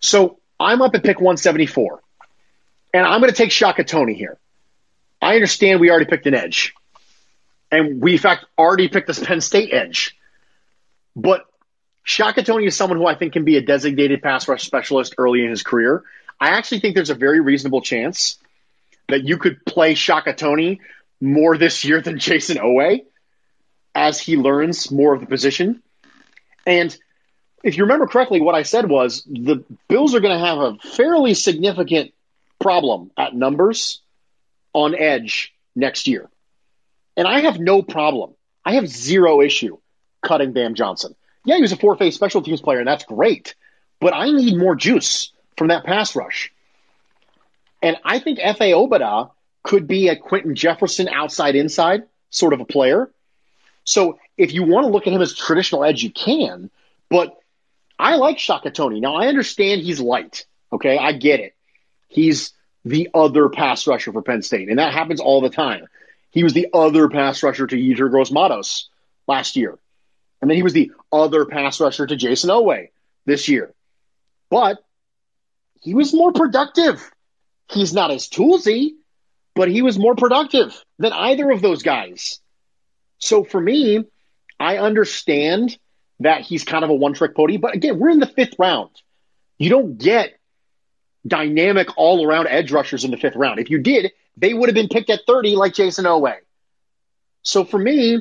so 0.00 0.38
I'm 0.58 0.80
up 0.80 0.94
at 0.94 1.02
pick 1.02 1.20
174, 1.20 2.00
and 2.94 3.04
I'm 3.04 3.20
going 3.20 3.30
to 3.30 3.36
take 3.36 3.50
Shaka 3.50 3.84
Toney 3.84 4.14
here. 4.14 4.38
I 5.20 5.34
understand 5.34 5.80
we 5.80 5.90
already 5.90 6.06
picked 6.06 6.26
an 6.26 6.34
edge, 6.34 6.72
and 7.70 8.00
we 8.00 8.12
in 8.12 8.18
fact 8.18 8.46
already 8.56 8.88
picked 8.88 9.08
this 9.08 9.22
Penn 9.22 9.40
State 9.40 9.72
edge, 9.72 10.16
but 11.14 11.44
Shaka 12.02 12.42
Toney 12.42 12.66
is 12.66 12.76
someone 12.76 12.98
who 12.98 13.06
I 13.06 13.14
think 13.14 13.34
can 13.34 13.44
be 13.44 13.56
a 13.56 13.62
designated 13.62 14.22
pass 14.22 14.48
rush 14.48 14.64
specialist 14.64 15.14
early 15.18 15.44
in 15.44 15.50
his 15.50 15.62
career. 15.62 16.02
I 16.40 16.50
actually 16.50 16.80
think 16.80 16.94
there's 16.94 17.10
a 17.10 17.14
very 17.14 17.40
reasonable 17.40 17.82
chance 17.82 18.38
that 19.08 19.24
you 19.24 19.36
could 19.36 19.64
play 19.66 19.94
Shaka 19.94 20.32
Toney 20.32 20.80
more 21.20 21.56
this 21.58 21.84
year 21.84 22.00
than 22.00 22.18
Jayson 22.18 22.56
Oweh 22.56 23.04
as 23.94 24.18
he 24.18 24.36
learns 24.36 24.90
more 24.90 25.14
of 25.14 25.20
the 25.20 25.26
position. 25.26 25.82
And 26.66 26.96
if 27.62 27.76
you 27.76 27.84
remember 27.84 28.06
correctly, 28.06 28.40
what 28.40 28.54
I 28.54 28.62
said 28.62 28.88
was 28.88 29.22
the 29.24 29.64
Bills 29.88 30.14
are 30.14 30.20
going 30.20 30.38
to 30.38 30.46
have 30.46 30.58
a 30.58 30.76
fairly 30.96 31.34
significant 31.34 32.12
problem 32.60 33.10
at 33.16 33.34
numbers 33.34 34.00
on 34.72 34.94
edge 34.94 35.54
next 35.74 36.08
year. 36.08 36.28
And 37.16 37.26
I 37.26 37.40
have 37.40 37.58
no 37.58 37.82
problem. 37.82 38.34
I 38.64 38.74
have 38.74 38.88
zero 38.88 39.42
issue 39.42 39.78
cutting 40.22 40.52
Bam 40.52 40.74
Johnson. 40.74 41.14
Yeah, 41.44 41.56
he 41.56 41.62
was 41.62 41.72
a 41.72 41.76
four 41.76 41.96
phase 41.96 42.14
special 42.14 42.42
teams 42.42 42.60
player, 42.60 42.78
and 42.78 42.88
that's 42.88 43.04
great. 43.04 43.54
But 44.00 44.14
I 44.14 44.30
need 44.30 44.56
more 44.56 44.76
juice 44.76 45.32
from 45.56 45.68
that 45.68 45.84
pass 45.84 46.16
rush. 46.16 46.52
And 47.82 47.96
I 48.04 48.20
think 48.20 48.38
Efe 48.38 48.72
Obada 48.72 49.30
could 49.62 49.86
be 49.86 50.08
a 50.08 50.16
Quentin 50.16 50.54
Jefferson 50.54 51.08
outside 51.08 51.56
inside 51.56 52.04
sort 52.30 52.52
of 52.52 52.60
a 52.60 52.64
player. 52.64 53.10
So 53.84 54.18
if 54.36 54.52
you 54.52 54.62
want 54.64 54.86
to 54.86 54.92
look 54.92 55.06
at 55.06 55.12
him 55.12 55.20
as 55.20 55.34
traditional 55.34 55.84
edge, 55.84 56.02
you 56.02 56.10
can. 56.10 56.70
But 57.10 57.36
I 57.98 58.16
like 58.16 58.38
Shaka 58.38 58.70
Toney. 58.70 59.00
Now 59.00 59.16
I 59.16 59.28
understand 59.28 59.82
he's 59.82 60.00
light. 60.00 60.46
Okay, 60.72 60.98
I 60.98 61.12
get 61.12 61.40
it. 61.40 61.54
He's 62.08 62.52
the 62.84 63.10
other 63.14 63.48
pass 63.48 63.86
rusher 63.86 64.12
for 64.12 64.22
Penn 64.22 64.42
State, 64.42 64.68
and 64.68 64.78
that 64.78 64.92
happens 64.92 65.20
all 65.20 65.40
the 65.40 65.50
time. 65.50 65.86
He 66.30 66.42
was 66.42 66.52
the 66.52 66.68
other 66.72 67.08
pass 67.08 67.42
rusher 67.42 67.66
to 67.66 67.76
Yetur 67.76 68.10
Gross 68.10 68.30
Matos 68.30 68.88
last 69.28 69.56
year. 69.56 69.78
And 70.40 70.50
then 70.50 70.56
he 70.56 70.62
was 70.62 70.72
the 70.72 70.90
other 71.12 71.44
pass 71.44 71.80
rusher 71.80 72.06
to 72.06 72.16
Jayson 72.16 72.50
Oweh 72.50 72.88
this 73.26 73.48
year. 73.48 73.72
But 74.50 74.82
he 75.80 75.94
was 75.94 76.12
more 76.12 76.32
productive. 76.32 77.08
He's 77.70 77.92
not 77.92 78.10
as 78.10 78.28
toolsy, 78.28 78.94
but 79.54 79.68
he 79.68 79.82
was 79.82 79.98
more 79.98 80.14
productive 80.14 80.84
than 80.98 81.12
either 81.12 81.50
of 81.50 81.62
those 81.62 81.82
guys. 81.82 82.40
So 83.22 83.44
for 83.44 83.60
me, 83.60 84.04
I 84.58 84.78
understand 84.78 85.78
that 86.18 86.40
he's 86.40 86.64
kind 86.64 86.82
of 86.82 86.90
a 86.90 86.94
one 86.94 87.14
trick 87.14 87.36
pony, 87.36 87.56
but 87.56 87.72
again, 87.72 88.00
we're 88.00 88.10
in 88.10 88.18
the 88.18 88.26
fifth 88.26 88.56
round. 88.58 88.90
You 89.58 89.70
don't 89.70 89.96
get 89.96 90.32
dynamic 91.24 91.96
all 91.96 92.26
around 92.26 92.48
edge 92.48 92.72
rushers 92.72 93.04
in 93.04 93.12
the 93.12 93.16
fifth 93.16 93.36
round. 93.36 93.60
If 93.60 93.70
you 93.70 93.78
did, 93.78 94.10
they 94.36 94.52
would 94.52 94.68
have 94.68 94.74
been 94.74 94.88
picked 94.88 95.08
at 95.08 95.20
30 95.24 95.54
like 95.54 95.72
Jayson 95.72 96.04
Oweh. 96.04 96.38
So 97.42 97.64
for 97.64 97.78
me, 97.78 98.20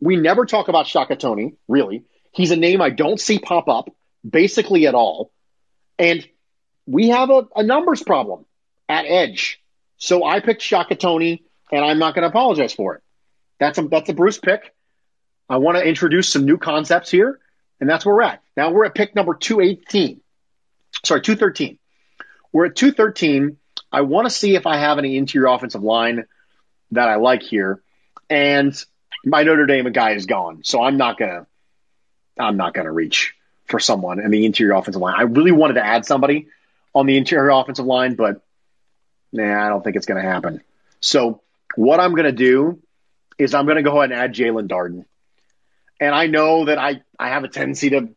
we 0.00 0.16
never 0.16 0.44
talk 0.44 0.68
about 0.68 0.86
Shaka 0.86 1.16
Toney, 1.16 1.54
really. 1.66 2.04
He's 2.30 2.50
a 2.50 2.56
name 2.56 2.82
I 2.82 2.90
don't 2.90 3.18
see 3.18 3.38
pop 3.38 3.68
up 3.68 3.88
basically 4.28 4.86
at 4.86 4.94
all. 4.94 5.32
And 5.98 6.28
we 6.84 7.08
have 7.08 7.30
a, 7.30 7.48
a 7.56 7.62
numbers 7.62 8.02
problem 8.02 8.44
at 8.86 9.06
edge. 9.06 9.62
So 9.96 10.24
I 10.24 10.40
picked 10.40 10.60
Shaka 10.60 10.94
Toney, 10.94 11.42
and 11.72 11.82
I'm 11.82 11.98
not 11.98 12.14
going 12.14 12.24
to 12.24 12.28
apologize 12.28 12.74
for 12.74 12.96
it. 12.96 13.02
That's 13.58 13.78
a, 13.78 13.82
that's 13.82 14.08
a 14.08 14.14
Bruce 14.14 14.38
pick. 14.38 14.74
I 15.48 15.58
want 15.58 15.78
to 15.78 15.84
introduce 15.84 16.28
some 16.28 16.44
new 16.44 16.58
concepts 16.58 17.10
here, 17.10 17.38
and 17.80 17.88
that's 17.88 18.04
where 18.04 18.14
we're 18.14 18.22
at. 18.22 18.42
Now 18.56 18.70
we're 18.70 18.84
at 18.84 18.94
pick 18.94 19.14
number 19.14 19.34
218. 19.34 20.20
Sorry, 21.04 21.20
213. 21.20 21.78
We're 22.52 22.66
at 22.66 22.76
213. 22.76 23.56
I 23.92 24.00
want 24.00 24.26
to 24.26 24.30
see 24.30 24.56
if 24.56 24.66
I 24.66 24.78
have 24.78 24.98
any 24.98 25.16
interior 25.16 25.46
offensive 25.46 25.82
line 25.82 26.24
that 26.92 27.08
I 27.08 27.16
like 27.16 27.42
here. 27.42 27.80
And 28.28 28.74
my 29.24 29.42
Notre 29.42 29.66
Dame 29.66 29.90
guy 29.92 30.12
is 30.12 30.26
gone, 30.26 30.62
so 30.64 30.82
I'm 30.82 30.96
not 30.96 31.18
gonna 31.18 31.46
I'm 32.38 32.56
not 32.56 32.74
gonna 32.74 32.92
reach 32.92 33.34
for 33.66 33.78
someone 33.78 34.20
in 34.20 34.30
the 34.30 34.44
interior 34.46 34.72
offensive 34.72 35.00
line. 35.00 35.14
I 35.16 35.22
really 35.22 35.52
wanted 35.52 35.74
to 35.74 35.84
add 35.84 36.04
somebody 36.04 36.48
on 36.94 37.06
the 37.06 37.16
interior 37.16 37.50
offensive 37.50 37.84
line, 37.84 38.14
but 38.14 38.40
nah, 39.32 39.66
I 39.66 39.68
don't 39.68 39.82
think 39.82 39.96
it's 39.96 40.06
to 40.22 40.28
happen. 40.28 40.62
So 41.00 41.42
what 41.74 42.00
I'm 42.00 42.12
to 42.24 42.32
do 42.32 42.80
is 43.38 43.54
I'm 43.54 43.66
going 43.66 43.76
to 43.76 43.82
go 43.82 43.98
ahead 43.98 44.12
and 44.12 44.20
add 44.20 44.34
Jaelon 44.34 44.68
Darden. 44.68 45.04
And 46.00 46.14
I 46.14 46.26
know 46.26 46.66
that 46.66 46.78
I, 46.78 47.02
I 47.18 47.28
have 47.28 47.44
a 47.44 47.48
tendency 47.48 47.90
to 47.90 48.08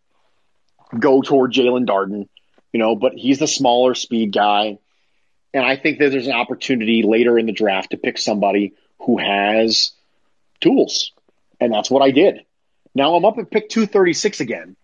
go 0.98 1.22
toward 1.22 1.54
Jaelon 1.54 1.86
Darden, 1.86 2.28
you 2.74 2.80
know, 2.80 2.96
but 2.96 3.14
he's 3.14 3.40
the 3.40 3.48
smaller 3.48 3.96
speed 3.96 4.34
guy. 4.34 4.80
And 5.54 5.66
I 5.66 5.78
think 5.78 6.00
that 6.00 6.12
there's 6.12 6.28
an 6.28 6.34
opportunity 6.34 7.04
later 7.04 7.38
in 7.38 7.46
the 7.46 7.52
draft 7.52 7.92
to 7.92 7.98
pick 7.98 8.18
somebody 8.18 8.74
who 9.00 9.18
has 9.18 9.92
tools. 10.62 11.12
And 11.60 11.74
that's 11.74 11.90
what 11.90 12.02
I 12.02 12.12
did. 12.12 12.46
Now 12.94 13.16
I'm 13.16 13.26
up 13.26 13.38
at 13.38 13.52
pick 13.52 13.70
236 13.70 14.40
again. 14.40 14.76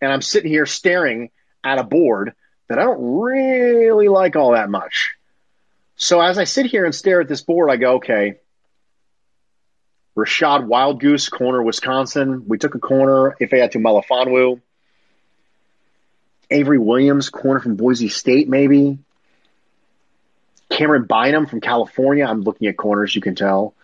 And 0.00 0.12
I'm 0.12 0.22
sitting 0.22 0.50
here 0.50 0.66
staring 0.66 1.30
at 1.64 1.78
a 1.78 1.84
board 1.84 2.34
that 2.68 2.78
I 2.78 2.82
don't 2.82 3.20
really 3.20 4.08
like 4.08 4.36
all 4.36 4.52
that 4.52 4.68
much. 4.68 5.14
So 5.96 6.20
as 6.20 6.38
I 6.38 6.44
sit 6.44 6.66
here 6.66 6.84
and 6.84 6.94
stare 6.94 7.20
at 7.20 7.28
this 7.28 7.42
board, 7.42 7.70
I 7.70 7.76
go, 7.76 7.94
okay, 7.94 8.36
Rachad 10.16 10.66
Wildgoose, 10.66 11.30
corner, 11.30 11.62
Wisconsin. 11.62 12.44
We 12.48 12.56
took 12.58 12.74
a 12.74 12.78
corner, 12.78 13.36
Ifeatu 13.40 13.76
Melifonwu. 13.76 14.60
Avery 16.50 16.78
Williams, 16.78 17.28
corner 17.28 17.60
from 17.60 17.76
Boise 17.76 18.08
State, 18.08 18.48
maybe. 18.48 18.98
Cameron 20.70 21.04
Bynum 21.04 21.46
from 21.46 21.60
California. 21.60 22.24
I'm 22.24 22.42
looking 22.42 22.68
at 22.68 22.76
corners, 22.76 23.14
you 23.14 23.20
can 23.20 23.34
tell. 23.34 23.74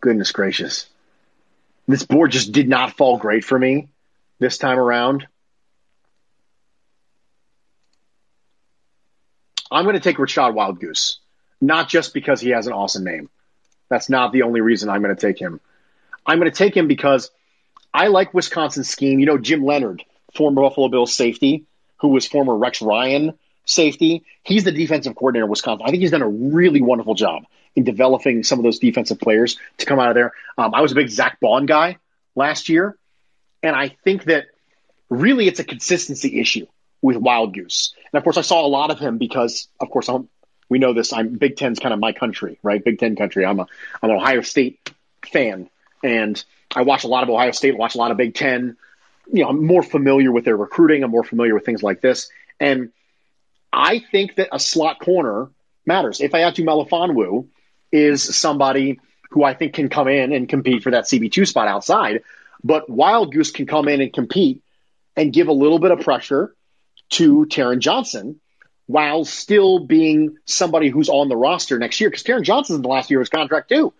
Goodness 0.00 0.32
gracious. 0.32 0.86
This 1.86 2.04
board 2.04 2.30
just 2.30 2.52
did 2.52 2.68
not 2.68 2.96
fall 2.96 3.18
great 3.18 3.44
for 3.44 3.58
me 3.58 3.88
this 4.38 4.56
time 4.56 4.78
around. 4.78 5.26
I'm 9.70 9.84
going 9.84 9.94
to 9.94 10.00
take 10.00 10.16
Rachad 10.16 10.54
Wildgoose, 10.54 11.16
not 11.60 11.88
just 11.88 12.14
because 12.14 12.40
he 12.40 12.50
has 12.50 12.66
an 12.66 12.72
awesome 12.72 13.04
name. 13.04 13.28
That's 13.88 14.08
not 14.08 14.32
the 14.32 14.42
only 14.42 14.60
reason 14.60 14.88
I'm 14.88 15.02
going 15.02 15.14
to 15.14 15.20
take 15.20 15.38
him. 15.38 15.60
I'm 16.26 16.38
going 16.38 16.50
to 16.50 16.56
take 16.56 16.76
him 16.76 16.88
because 16.88 17.30
I 17.92 18.08
like 18.08 18.34
Wisconsin's 18.34 18.88
scheme. 18.88 19.20
You 19.20 19.26
know, 19.26 19.38
Jim 19.38 19.64
Leonhard, 19.64 20.04
former 20.34 20.62
Buffalo 20.62 20.88
Bills 20.88 21.14
safety, 21.14 21.64
who 21.98 22.08
was 22.08 22.26
former 22.26 22.56
Rex 22.56 22.82
Ryan 22.82 23.38
safety. 23.66 24.24
He's 24.42 24.64
the 24.64 24.72
defensive 24.72 25.14
coordinator 25.14 25.44
of 25.44 25.50
Wisconsin. 25.50 25.86
I 25.86 25.90
think 25.90 26.00
he's 26.00 26.10
done 26.10 26.22
a 26.22 26.28
really 26.28 26.80
wonderful 26.80 27.14
job 27.14 27.44
in 27.76 27.84
developing 27.84 28.42
some 28.42 28.58
of 28.58 28.62
those 28.62 28.78
defensive 28.78 29.20
players 29.20 29.58
to 29.78 29.86
come 29.86 29.98
out 29.98 30.08
of 30.08 30.14
there. 30.14 30.32
Um, 30.56 30.74
I 30.74 30.80
was 30.80 30.92
a 30.92 30.94
big 30.94 31.08
Zack 31.08 31.40
Baun 31.40 31.66
guy 31.66 31.98
last 32.34 32.68
year, 32.68 32.96
and 33.62 33.74
I 33.74 33.88
think 33.88 34.24
that 34.24 34.46
really 35.08 35.48
it's 35.48 35.60
a 35.60 35.64
consistency 35.64 36.40
issue 36.40 36.66
with 37.02 37.16
Wildgoose. 37.16 37.92
And 38.12 38.18
of 38.18 38.24
course, 38.24 38.36
I 38.36 38.42
saw 38.42 38.64
a 38.64 38.68
lot 38.68 38.90
of 38.90 38.98
him 38.98 39.18
because, 39.18 39.68
of 39.80 39.90
course, 39.90 40.08
I'm, 40.08 40.28
we 40.68 40.78
know 40.78 40.92
this. 40.92 41.12
I'm 41.12 41.34
Big 41.34 41.56
Ten's 41.56 41.78
kind 41.78 41.92
of 41.92 42.00
my 42.00 42.12
country, 42.12 42.58
right? 42.62 42.82
Big 42.82 42.98
Ten 42.98 43.16
country. 43.16 43.44
I'm 43.44 43.60
a 43.60 43.66
I'm 44.02 44.10
an 44.10 44.16
Ohio 44.16 44.40
State 44.40 44.90
fan, 45.30 45.68
and 46.02 46.42
I 46.74 46.82
watch 46.82 47.04
a 47.04 47.08
lot 47.08 47.22
of 47.22 47.30
Ohio 47.30 47.50
State. 47.52 47.76
Watch 47.76 47.94
a 47.94 47.98
lot 47.98 48.10
of 48.10 48.16
Big 48.16 48.34
Ten. 48.34 48.76
You 49.32 49.42
know, 49.42 49.50
I'm 49.50 49.64
more 49.64 49.82
familiar 49.82 50.30
with 50.32 50.44
their 50.44 50.56
recruiting. 50.56 51.02
I'm 51.02 51.10
more 51.10 51.24
familiar 51.24 51.54
with 51.54 51.64
things 51.64 51.82
like 51.82 52.00
this, 52.00 52.30
and 52.60 52.90
I 53.72 53.98
think 53.98 54.36
that 54.36 54.48
a 54.52 54.58
slot 54.58 55.00
corner 55.00 55.48
matters. 55.86 56.18
Ifeatu 56.18 56.64
Melifonwu 56.64 57.46
is 57.92 58.22
somebody 58.36 59.00
who 59.30 59.42
I 59.42 59.54
think 59.54 59.74
can 59.74 59.88
come 59.88 60.08
in 60.08 60.32
and 60.32 60.48
compete 60.48 60.82
for 60.82 60.92
that 60.92 61.04
CB2 61.04 61.46
spot 61.46 61.68
outside, 61.68 62.22
but 62.62 62.88
Wildgoose 62.88 63.52
can 63.52 63.66
come 63.66 63.88
in 63.88 64.00
and 64.00 64.12
compete 64.12 64.62
and 65.16 65.32
give 65.32 65.48
a 65.48 65.52
little 65.52 65.78
bit 65.78 65.90
of 65.90 66.00
pressure 66.00 66.54
to 67.10 67.46
Taron 67.46 67.80
Johnson 67.80 68.40
while 68.86 69.24
still 69.24 69.78
being 69.78 70.36
somebody 70.44 70.88
who's 70.88 71.08
on 71.08 71.28
the 71.28 71.36
roster 71.36 71.78
next 71.78 72.00
year 72.00 72.10
because 72.10 72.22
Taron 72.22 72.42
Johnson's 72.42 72.76
in 72.76 72.82
the 72.82 72.88
last 72.88 73.10
year 73.10 73.20
of 73.20 73.22
his 73.22 73.30
contract 73.30 73.70
too. 73.70 73.92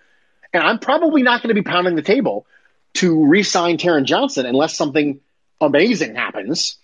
And 0.52 0.62
I'm 0.62 0.78
probably 0.78 1.22
not 1.22 1.42
going 1.42 1.54
to 1.54 1.60
be 1.60 1.68
pounding 1.68 1.96
the 1.96 2.02
table 2.02 2.46
to 2.94 3.26
re 3.26 3.42
sign 3.42 3.78
Taron 3.78 4.04
Johnson 4.04 4.46
unless 4.46 4.76
something 4.76 5.20
amazing 5.60 6.14
happens 6.14 6.76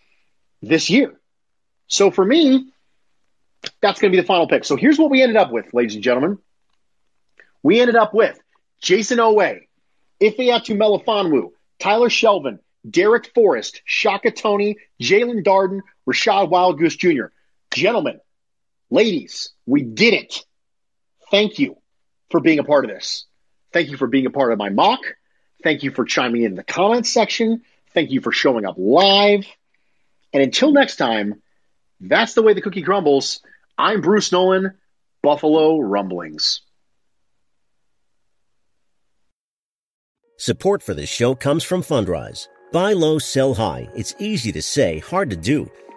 this 0.62 0.90
year. 0.90 1.14
So 1.86 2.10
for 2.10 2.24
me, 2.24 2.72
that's 3.80 4.00
going 4.00 4.12
to 4.12 4.16
be 4.16 4.20
the 4.20 4.26
final 4.26 4.48
pick. 4.48 4.64
So 4.64 4.76
here's 4.76 4.98
what 4.98 5.10
we 5.10 5.22
ended 5.22 5.36
up 5.36 5.52
with, 5.52 5.72
ladies 5.74 5.94
and 5.94 6.04
gentlemen. 6.04 6.38
We 7.62 7.80
ended 7.80 7.96
up 7.96 8.14
with 8.14 8.40
Jayson 8.82 9.18
Oweh, 9.18 9.66
Ifeatu 10.20 10.76
Melifonwu, 10.76 11.50
Tyler 11.78 12.08
Shelvin, 12.08 12.58
Darrick 12.88 13.32
Forrest, 13.34 13.82
Shaka 13.84 14.30
Toney, 14.30 14.78
Jaelon 15.00 15.44
Darden, 15.44 15.80
Rachad 16.08 16.50
Wildgoose 16.50 16.96
Jr. 16.96 17.26
Gentlemen, 17.72 18.20
ladies, 18.90 19.52
we 19.66 19.82
did 19.82 20.14
it. 20.14 20.44
Thank 21.30 21.58
you 21.58 21.76
for 22.30 22.40
being 22.40 22.58
a 22.58 22.64
part 22.64 22.84
of 22.84 22.90
this. 22.90 23.26
Thank 23.72 23.90
you 23.90 23.96
for 23.96 24.08
being 24.08 24.26
a 24.26 24.30
part 24.30 24.52
of 24.52 24.58
my 24.58 24.70
mock. 24.70 25.00
Thank 25.62 25.82
you 25.82 25.92
for 25.92 26.04
chiming 26.04 26.42
in 26.42 26.56
the 26.56 26.64
comments 26.64 27.10
section. 27.10 27.62
Thank 27.94 28.10
you 28.10 28.20
for 28.20 28.32
showing 28.32 28.64
up 28.64 28.76
live. 28.78 29.46
And 30.32 30.42
until 30.42 30.72
next 30.72 30.96
time, 30.96 31.42
that's 32.00 32.34
the 32.34 32.42
way 32.42 32.54
the 32.54 32.62
cookie 32.62 32.82
crumbles. 32.82 33.40
I'm 33.76 34.00
Bruce 34.00 34.32
Nolan, 34.32 34.72
Buffalo 35.22 35.78
Rumblings. 35.78 36.62
Support 40.38 40.82
for 40.82 40.94
this 40.94 41.10
show 41.10 41.34
comes 41.34 41.62
from 41.62 41.82
Fundrise. 41.82 42.48
Buy 42.72 42.94
low, 42.94 43.18
sell 43.18 43.54
high. 43.54 43.88
It's 43.94 44.14
easy 44.18 44.50
to 44.52 44.62
say, 44.62 44.98
hard 45.00 45.30
to 45.30 45.36
do. 45.36 45.70